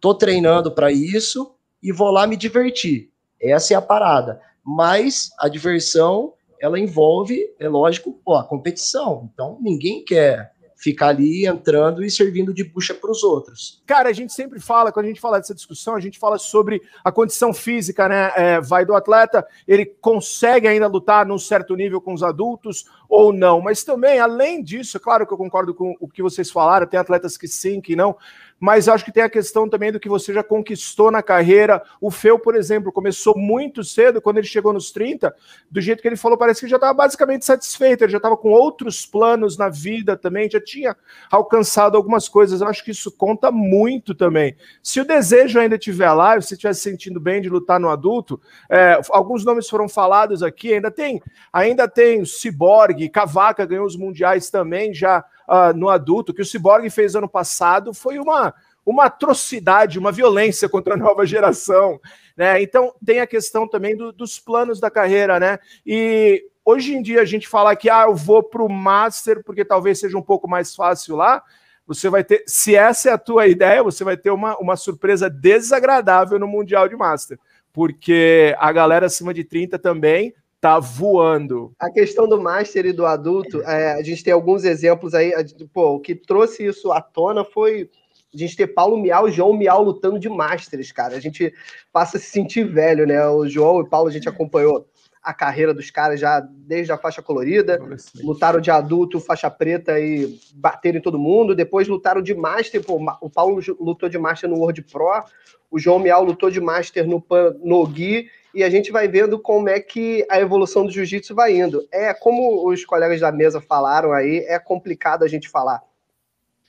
tô 0.01 0.15
treinando 0.15 0.71
para 0.71 0.91
isso 0.91 1.55
e 1.81 1.91
vou 1.91 2.11
lá 2.11 2.25
me 2.25 2.35
divertir. 2.35 3.08
Essa 3.41 3.73
é 3.73 3.77
a 3.77 3.81
parada. 3.81 4.41
Mas 4.63 5.31
a 5.39 5.47
diversão, 5.47 6.33
ela 6.59 6.79
envolve, 6.79 7.53
é 7.59 7.67
lógico, 7.67 8.19
pô, 8.23 8.35
a 8.35 8.43
competição. 8.43 9.29
Então, 9.33 9.57
ninguém 9.61 10.03
quer 10.03 10.53
ficar 10.79 11.09
ali 11.09 11.45
entrando 11.45 12.03
e 12.03 12.09
servindo 12.09 12.53
de 12.53 12.63
bucha 12.63 12.93
para 12.93 13.11
os 13.11 13.21
outros. 13.21 13.83
Cara, 13.85 14.09
a 14.09 14.13
gente 14.13 14.31
sempre 14.31 14.61
fala, 14.61 14.93
quando 14.93 15.05
a 15.05 15.09
gente 15.09 15.19
fala 15.19 15.37
dessa 15.37 15.53
discussão, 15.53 15.93
a 15.93 15.99
gente 15.99 16.17
fala 16.17 16.37
sobre 16.37 16.81
a 17.03 17.11
condição 17.11 17.53
física, 17.53 18.07
né? 18.07 18.31
É, 18.35 18.61
vai 18.61 18.85
do 18.85 18.95
atleta, 18.95 19.45
ele 19.67 19.85
consegue 19.85 20.69
ainda 20.69 20.87
lutar 20.87 21.25
num 21.25 21.37
certo 21.37 21.75
nível 21.75 21.99
com 21.99 22.13
os 22.13 22.23
adultos 22.23 22.85
ou 23.09 23.33
não. 23.33 23.59
Mas 23.59 23.83
também, 23.83 24.19
além 24.19 24.63
disso, 24.63 24.95
é 24.95 24.99
claro 25.01 25.27
que 25.27 25.33
eu 25.33 25.37
concordo 25.37 25.73
com 25.73 25.95
o 25.99 26.07
que 26.07 26.23
vocês 26.23 26.49
falaram, 26.49 26.87
tem 26.87 26.99
atletas 26.99 27.35
que 27.35 27.47
sim, 27.47 27.81
que 27.81 27.95
não 27.95 28.15
mas 28.59 28.89
acho 28.89 29.05
que 29.05 29.11
tem 29.11 29.23
a 29.23 29.29
questão 29.29 29.69
também 29.69 29.91
do 29.91 29.99
que 29.99 30.09
você 30.09 30.33
já 30.33 30.43
conquistou 30.43 31.09
na 31.09 31.23
carreira. 31.23 31.81
O 32.01 32.11
Feu, 32.11 32.37
por 32.37 32.55
exemplo, 32.55 32.91
começou 32.91 33.37
muito 33.37 33.83
cedo, 33.83 34.21
quando 34.21 34.37
ele 34.37 34.47
chegou 34.47 34.73
nos 34.73 34.91
30, 34.91 35.33
do 35.71 35.79
jeito 35.79 36.01
que 36.01 36.07
ele 36.07 36.15
falou, 36.15 36.37
parece 36.37 36.61
que 36.61 36.67
já 36.67 36.75
estava 36.75 36.93
basicamente 36.93 37.45
satisfeito, 37.45 38.03
ele 38.03 38.11
já 38.11 38.17
estava 38.17 38.35
com 38.35 38.49
outros 38.49 39.05
planos 39.05 39.57
na 39.57 39.69
vida 39.69 40.17
também, 40.17 40.49
já 40.49 40.59
tinha 40.59 40.95
alcançado 41.31 41.95
algumas 41.95 42.27
coisas. 42.27 42.61
Eu 42.61 42.67
acho 42.67 42.83
que 42.83 42.91
isso 42.91 43.11
conta 43.11 43.51
muito 43.51 44.13
também. 44.13 44.55
Se 44.83 44.99
o 44.99 45.05
desejo 45.05 45.59
ainda 45.59 45.75
estiver 45.75 46.11
lá, 46.11 46.35
e 46.35 46.41
você 46.41 46.55
estiver 46.55 46.73
se 46.73 46.81
sentindo 46.81 47.19
bem 47.19 47.41
de 47.41 47.49
lutar 47.49 47.79
no 47.79 47.89
adulto, 47.89 48.41
é, 48.69 48.99
alguns 49.09 49.45
nomes 49.45 49.69
foram 49.69 49.87
falados 49.87 50.43
aqui, 50.43 50.73
ainda 50.73 50.91
tem, 50.91 51.21
ainda 51.53 51.87
tem 51.87 52.21
o 52.21 52.25
Cyborg, 52.25 53.07
Cavaca 53.09 53.65
ganhou 53.65 53.85
os 53.85 53.95
mundiais 53.95 54.49
também 54.49 54.93
já 54.93 55.23
uh, 55.49 55.75
no 55.75 55.89
adulto, 55.89 56.33
que 56.33 56.41
o 56.41 56.45
Cyborg 56.45 56.87
fez 56.89 57.15
ano 57.15 57.27
passado 57.27 57.93
foi 57.93 58.19
uma, 58.19 58.53
uma 58.85 59.05
atrocidade, 59.05 59.97
uma 59.97 60.11
violência 60.11 60.69
contra 60.69 60.93
a 60.93 60.97
nova 60.97 61.25
geração. 61.25 61.99
Né? 62.37 62.61
Então, 62.61 62.93
tem 63.03 63.19
a 63.19 63.27
questão 63.27 63.67
também 63.67 63.97
do, 63.97 64.11
dos 64.11 64.39
planos 64.39 64.79
da 64.79 64.91
carreira, 64.91 65.39
né? 65.39 65.59
E 65.85 66.45
hoje 66.63 66.93
em 66.95 67.01
dia 67.01 67.21
a 67.21 67.25
gente 67.25 67.47
fala 67.47 67.75
que 67.75 67.89
ah, 67.89 68.03
eu 68.03 68.15
vou 68.15 68.43
para 68.43 68.63
o 68.63 68.69
Master 68.69 69.43
porque 69.43 69.65
talvez 69.65 69.99
seja 69.99 70.17
um 70.17 70.21
pouco 70.21 70.47
mais 70.47 70.75
fácil 70.75 71.15
lá. 71.15 71.43
Você 71.87 72.07
vai 72.07 72.23
ter, 72.23 72.43
se 72.45 72.75
essa 72.75 73.09
é 73.09 73.13
a 73.13 73.17
tua 73.17 73.47
ideia, 73.47 73.81
você 73.81 74.03
vai 74.03 74.15
ter 74.15 74.29
uma, 74.29 74.55
uma 74.59 74.75
surpresa 74.75 75.27
desagradável 75.27 76.37
no 76.37 76.47
Mundial 76.47 76.87
de 76.87 76.95
Master, 76.95 77.39
porque 77.73 78.55
a 78.59 78.71
galera 78.71 79.07
acima 79.07 79.33
de 79.33 79.43
30 79.43 79.79
também 79.79 80.35
tá 80.61 80.79
voando. 80.79 81.73
A 81.79 81.89
questão 81.91 82.27
do 82.27 82.41
master 82.41 82.85
e 82.85 82.93
do 82.93 83.05
adulto, 83.05 83.61
é, 83.61 83.93
a 83.93 84.03
gente 84.03 84.23
tem 84.23 84.33
alguns 84.33 84.63
exemplos 84.63 85.13
aí. 85.13 85.33
Pô, 85.73 85.95
o 85.95 85.99
que 85.99 86.15
trouxe 86.15 86.65
isso 86.65 86.91
à 86.91 87.01
tona 87.01 87.45
foi 87.45 87.89
a 88.33 88.37
gente 88.37 88.55
ter 88.55 88.67
Paulo 88.67 88.97
Miau 88.97 89.27
e 89.27 89.31
João 89.31 89.53
Miau 89.53 89.83
lutando 89.83 90.19
de 90.19 90.29
masters, 90.29 90.91
cara. 90.91 91.15
A 91.15 91.19
gente 91.19 91.53
passa 91.91 92.17
a 92.17 92.19
se 92.19 92.27
sentir 92.27 92.63
velho, 92.63 93.07
né? 93.07 93.25
O 93.27 93.47
João 93.47 93.79
e 93.79 93.83
o 93.83 93.89
Paulo 93.89 94.07
a 94.07 94.11
gente 94.11 94.29
acompanhou 94.29 94.85
a 95.21 95.33
carreira 95.33 95.73
dos 95.73 95.91
caras 95.91 96.19
já 96.19 96.39
desde 96.39 96.91
a 96.91 96.97
faixa 96.97 97.21
colorida, 97.21 97.79
lutaram 98.23 98.61
de 98.61 98.71
adulto, 98.71 99.19
faixa 99.19 99.49
preta 99.49 99.99
e 99.99 100.39
bateram 100.55 100.97
em 100.97 101.01
todo 101.01 101.19
mundo, 101.19 101.55
depois 101.55 101.87
lutaram 101.87 102.21
de 102.21 102.33
master, 102.33 102.83
pô, 102.83 102.99
o 103.21 103.29
Paulo 103.29 103.61
lutou 103.79 104.07
de 104.07 104.17
master 104.17 104.49
no 104.49 104.57
World 104.57 104.81
Pro, 104.83 105.23
o 105.69 105.77
João 105.77 105.99
Miau 105.99 106.23
lutou 106.23 106.49
de 106.49 106.61
master 106.61 107.05
no, 107.05 107.23
no 107.61 107.85
Gui, 107.85 108.29
e 108.53 108.63
a 108.63 108.69
gente 108.69 108.91
vai 108.91 109.07
vendo 109.07 109.39
como 109.39 109.69
é 109.69 109.79
que 109.79 110.25
a 110.29 110.39
evolução 110.39 110.85
do 110.85 110.91
jiu-jitsu 110.91 111.35
vai 111.35 111.55
indo. 111.55 111.87
É 111.91 112.13
como 112.13 112.67
os 112.67 112.83
colegas 112.83 113.19
da 113.19 113.31
mesa 113.31 113.61
falaram 113.61 114.11
aí, 114.11 114.39
é 114.47 114.57
complicado 114.57 115.23
a 115.23 115.27
gente 115.27 115.47
falar 115.47 115.83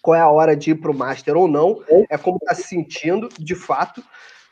qual 0.02 0.14
é 0.14 0.20
a 0.20 0.28
hora 0.28 0.56
de 0.56 0.72
ir 0.72 0.74
para 0.76 0.90
o 0.90 0.94
Master 0.94 1.36
ou 1.36 1.46
não, 1.46 1.82
é 2.08 2.16
como 2.16 2.38
está 2.38 2.54
se 2.54 2.62
sentindo, 2.62 3.28
de 3.38 3.54
fato, 3.54 4.02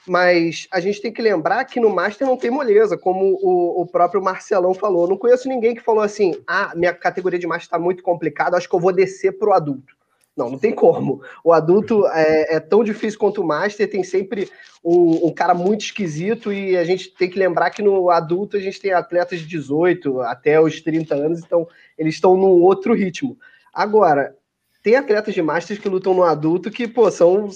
mas 0.08 0.66
a 0.70 0.80
gente 0.80 1.00
tem 1.00 1.12
que 1.12 1.22
lembrar 1.22 1.64
que 1.64 1.78
no 1.78 1.90
Master 1.90 2.26
não 2.26 2.36
tem 2.36 2.50
moleza, 2.50 2.96
como 2.96 3.38
o, 3.42 3.82
o 3.82 3.86
próprio 3.86 4.22
Marcelão 4.22 4.74
falou. 4.74 5.08
Não 5.08 5.16
conheço 5.16 5.48
ninguém 5.48 5.74
que 5.74 5.82
falou 5.82 6.02
assim: 6.02 6.34
ah, 6.46 6.72
minha 6.74 6.92
categoria 6.92 7.38
de 7.38 7.46
Master 7.46 7.66
está 7.66 7.78
muito 7.78 8.02
complicada, 8.02 8.56
acho 8.56 8.68
que 8.68 8.74
eu 8.74 8.80
vou 8.80 8.92
descer 8.92 9.38
para 9.38 9.48
o 9.48 9.52
adulto. 9.52 9.96
Não, 10.38 10.48
não 10.50 10.58
tem 10.58 10.72
como. 10.72 11.20
O 11.42 11.52
adulto 11.52 12.06
é, 12.06 12.54
é, 12.54 12.60
tão 12.60 12.84
difícil 12.84 13.18
quanto 13.18 13.42
o 13.42 13.46
Master, 13.46 13.90
tem 13.90 14.04
sempre 14.04 14.48
um, 14.84 15.26
um, 15.26 15.34
cara 15.34 15.52
muito 15.52 15.80
esquisito 15.80 16.52
e 16.52 16.76
a 16.76 16.84
gente 16.84 17.10
tem 17.10 17.28
que 17.28 17.38
lembrar 17.38 17.70
que 17.70 17.82
no 17.82 18.08
adulto 18.08 18.56
a 18.56 18.60
gente 18.60 18.80
tem 18.80 18.92
atletas 18.92 19.40
de 19.40 19.46
18 19.48 20.20
até 20.20 20.60
os 20.60 20.80
30 20.80 21.14
anos, 21.16 21.40
então 21.40 21.66
eles 21.98 22.14
estão 22.14 22.36
num 22.36 22.62
outro 22.62 22.94
ritmo. 22.94 23.36
Agora, 23.74 24.36
tem 24.80 24.94
atletas 24.94 25.34
de 25.34 25.42
Masters 25.42 25.80
que 25.80 25.88
lutam 25.88 26.14
no 26.14 26.22
adulto 26.22 26.70
que, 26.70 26.86
pô, 26.86 27.10
são. 27.10 27.48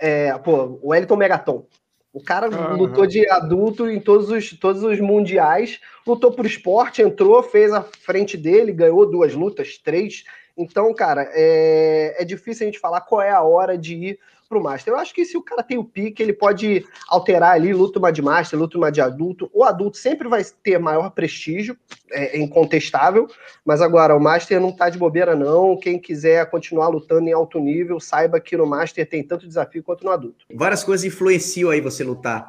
É, 0.00 0.36
pô, 0.38 0.78
o 0.82 0.88
Wellington 0.88 1.16
Megaton. 1.16 1.66
O 2.12 2.22
cara 2.22 2.48
uhum. 2.48 2.76
lutou 2.76 3.06
de 3.06 3.28
adulto 3.28 3.90
em 3.90 4.00
todos 4.00 4.30
os, 4.30 4.58
todos 4.58 4.82
os 4.82 4.98
mundiais, 5.00 5.80
lutou 6.06 6.32
por 6.32 6.46
esporte, 6.46 7.02
entrou, 7.02 7.42
fez 7.42 7.72
a 7.72 7.82
frente 7.82 8.38
dele, 8.38 8.72
ganhou 8.72 9.10
duas 9.10 9.34
lutas, 9.34 9.76
três 9.76 10.24
então, 10.56 10.92
cara, 10.94 11.28
é, 11.34 12.16
é 12.18 12.24
difícil 12.24 12.64
a 12.64 12.70
gente 12.70 12.80
falar 12.80 13.02
qual 13.02 13.20
é 13.20 13.30
a 13.30 13.42
hora 13.42 13.76
de 13.76 13.94
ir 13.94 14.18
pro 14.48 14.62
Master. 14.62 14.92
Eu 14.92 14.98
acho 14.98 15.14
que 15.14 15.24
se 15.24 15.36
o 15.36 15.42
cara 15.42 15.62
tem 15.62 15.78
o 15.78 15.84
pique, 15.84 16.22
ele 16.22 16.32
pode 16.32 16.84
alterar 17.08 17.52
ali, 17.52 17.72
luta 17.72 17.98
uma 17.98 18.10
de 18.10 18.22
Master, 18.22 18.58
luta 18.58 18.78
uma 18.78 18.90
de 18.90 19.00
adulto. 19.00 19.50
O 19.52 19.64
adulto 19.64 19.96
sempre 19.96 20.28
vai 20.28 20.42
ter 20.62 20.78
maior 20.78 21.10
prestígio, 21.10 21.76
é, 22.10 22.36
é 22.36 22.40
incontestável, 22.40 23.26
mas 23.64 23.80
agora 23.80 24.16
o 24.16 24.20
Master 24.20 24.60
não 24.60 24.72
tá 24.72 24.88
de 24.88 24.98
bobeira, 24.98 25.34
não. 25.34 25.76
Quem 25.76 25.98
quiser 25.98 26.48
continuar 26.50 26.88
lutando 26.88 27.28
em 27.28 27.32
alto 27.32 27.58
nível, 27.58 28.00
saiba 28.00 28.40
que 28.40 28.56
no 28.56 28.66
Master 28.66 29.08
tem 29.08 29.22
tanto 29.22 29.46
desafio 29.46 29.82
quanto 29.82 30.04
no 30.04 30.10
adulto. 30.10 30.46
Várias 30.54 30.84
coisas 30.84 31.04
influenciam 31.04 31.70
aí 31.70 31.80
você 31.80 32.04
lutar 32.04 32.48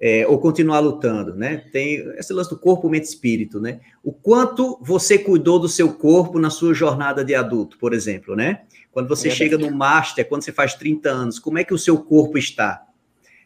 é, 0.00 0.26
ou 0.26 0.38
continuar 0.38 0.80
lutando, 0.80 1.34
né? 1.34 1.64
Tem 1.72 1.96
esse 2.18 2.32
lance 2.32 2.50
do 2.50 2.58
corpo, 2.58 2.88
mente 2.88 3.04
e 3.04 3.08
espírito, 3.08 3.60
né? 3.60 3.80
O 4.02 4.12
quanto 4.12 4.78
você 4.82 5.18
cuidou 5.18 5.58
do 5.58 5.68
seu 5.68 5.92
corpo 5.92 6.38
na 6.38 6.50
sua 6.50 6.74
jornada 6.74 7.24
de 7.24 7.34
adulto, 7.34 7.78
por 7.78 7.92
exemplo, 7.92 8.36
né? 8.36 8.62
Quando 8.92 9.08
você 9.08 9.28
é 9.28 9.30
chega 9.30 9.56
no 9.56 9.70
master, 9.70 10.28
quando 10.28 10.42
você 10.42 10.52
faz 10.52 10.74
30 10.74 11.08
anos, 11.08 11.38
como 11.38 11.58
é 11.58 11.64
que 11.64 11.74
o 11.74 11.78
seu 11.78 11.98
corpo 11.98 12.36
está? 12.36 12.86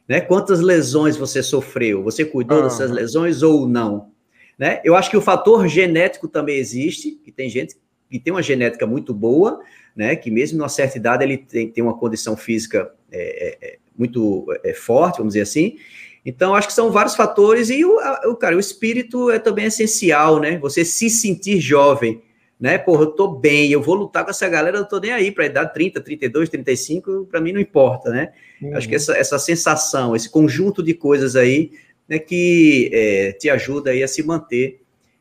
Né? 0.08 0.20
Quantas 0.20 0.60
lesões 0.60 1.16
você 1.16 1.42
sofreu? 1.42 2.02
Você 2.02 2.24
cuidou 2.24 2.62
dessas 2.62 2.90
lesões 2.90 3.42
ou 3.42 3.68
não? 3.68 4.10
Né? 4.58 4.80
Eu 4.84 4.94
acho 4.94 5.10
que 5.10 5.16
o 5.16 5.20
fator 5.20 5.66
genético 5.68 6.28
também 6.28 6.56
existe, 6.56 7.12
que 7.12 7.32
tem 7.32 7.48
gente 7.48 7.76
que 8.10 8.20
tem 8.20 8.32
uma 8.32 8.42
genética 8.42 8.86
muito 8.86 9.12
boa, 9.12 9.60
né? 9.96 10.14
Que 10.14 10.30
mesmo 10.30 10.58
numa 10.58 10.68
certa 10.68 10.96
idade 10.96 11.24
ele 11.24 11.36
tem, 11.36 11.68
tem 11.68 11.82
uma 11.82 11.98
condição 11.98 12.36
física 12.36 12.92
é, 13.10 13.48
é, 13.48 13.68
é 13.68 13.78
muito 13.96 14.46
é, 14.62 14.72
forte, 14.72 15.16
vamos 15.16 15.32
dizer 15.32 15.42
assim, 15.42 15.78
então, 16.24 16.54
acho 16.54 16.68
que 16.68 16.74
são 16.74 16.90
vários 16.90 17.14
fatores, 17.14 17.68
e 17.68 17.84
o, 17.84 17.98
o, 18.30 18.34
cara, 18.34 18.56
o 18.56 18.60
espírito 18.60 19.30
é 19.30 19.38
também 19.38 19.66
essencial, 19.66 20.40
né? 20.40 20.58
Você 20.58 20.84
se 20.84 21.10
sentir 21.10 21.60
jovem, 21.60 22.22
né? 22.58 22.78
Porra, 22.78 23.02
eu 23.02 23.10
tô 23.12 23.28
bem, 23.28 23.70
eu 23.70 23.82
vou 23.82 23.94
lutar 23.94 24.24
com 24.24 24.30
essa 24.30 24.48
galera, 24.48 24.78
eu 24.78 24.84
tô 24.84 24.98
nem 24.98 25.12
aí 25.12 25.30
para 25.30 25.46
idade 25.46 25.74
30, 25.74 26.00
32, 26.00 26.48
35, 26.48 27.26
para 27.30 27.40
mim 27.40 27.52
não 27.52 27.60
importa, 27.60 28.10
né? 28.10 28.32
Uhum. 28.62 28.76
Acho 28.76 28.88
que 28.88 28.94
essa, 28.94 29.16
essa 29.16 29.38
sensação, 29.38 30.14
esse 30.14 30.30
conjunto 30.30 30.82
de 30.82 30.94
coisas 30.94 31.36
aí, 31.36 31.72
né, 32.08 32.18
que 32.18 32.90
é, 32.92 33.32
te 33.32 33.50
ajuda 33.50 33.90
aí 33.90 34.02
a 34.02 34.08
se 34.08 34.22
manter 34.22 34.80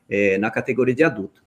é, 0.10 0.38
na 0.38 0.52
categoria 0.52 0.94
de 0.94 1.04
adulto. 1.04 1.42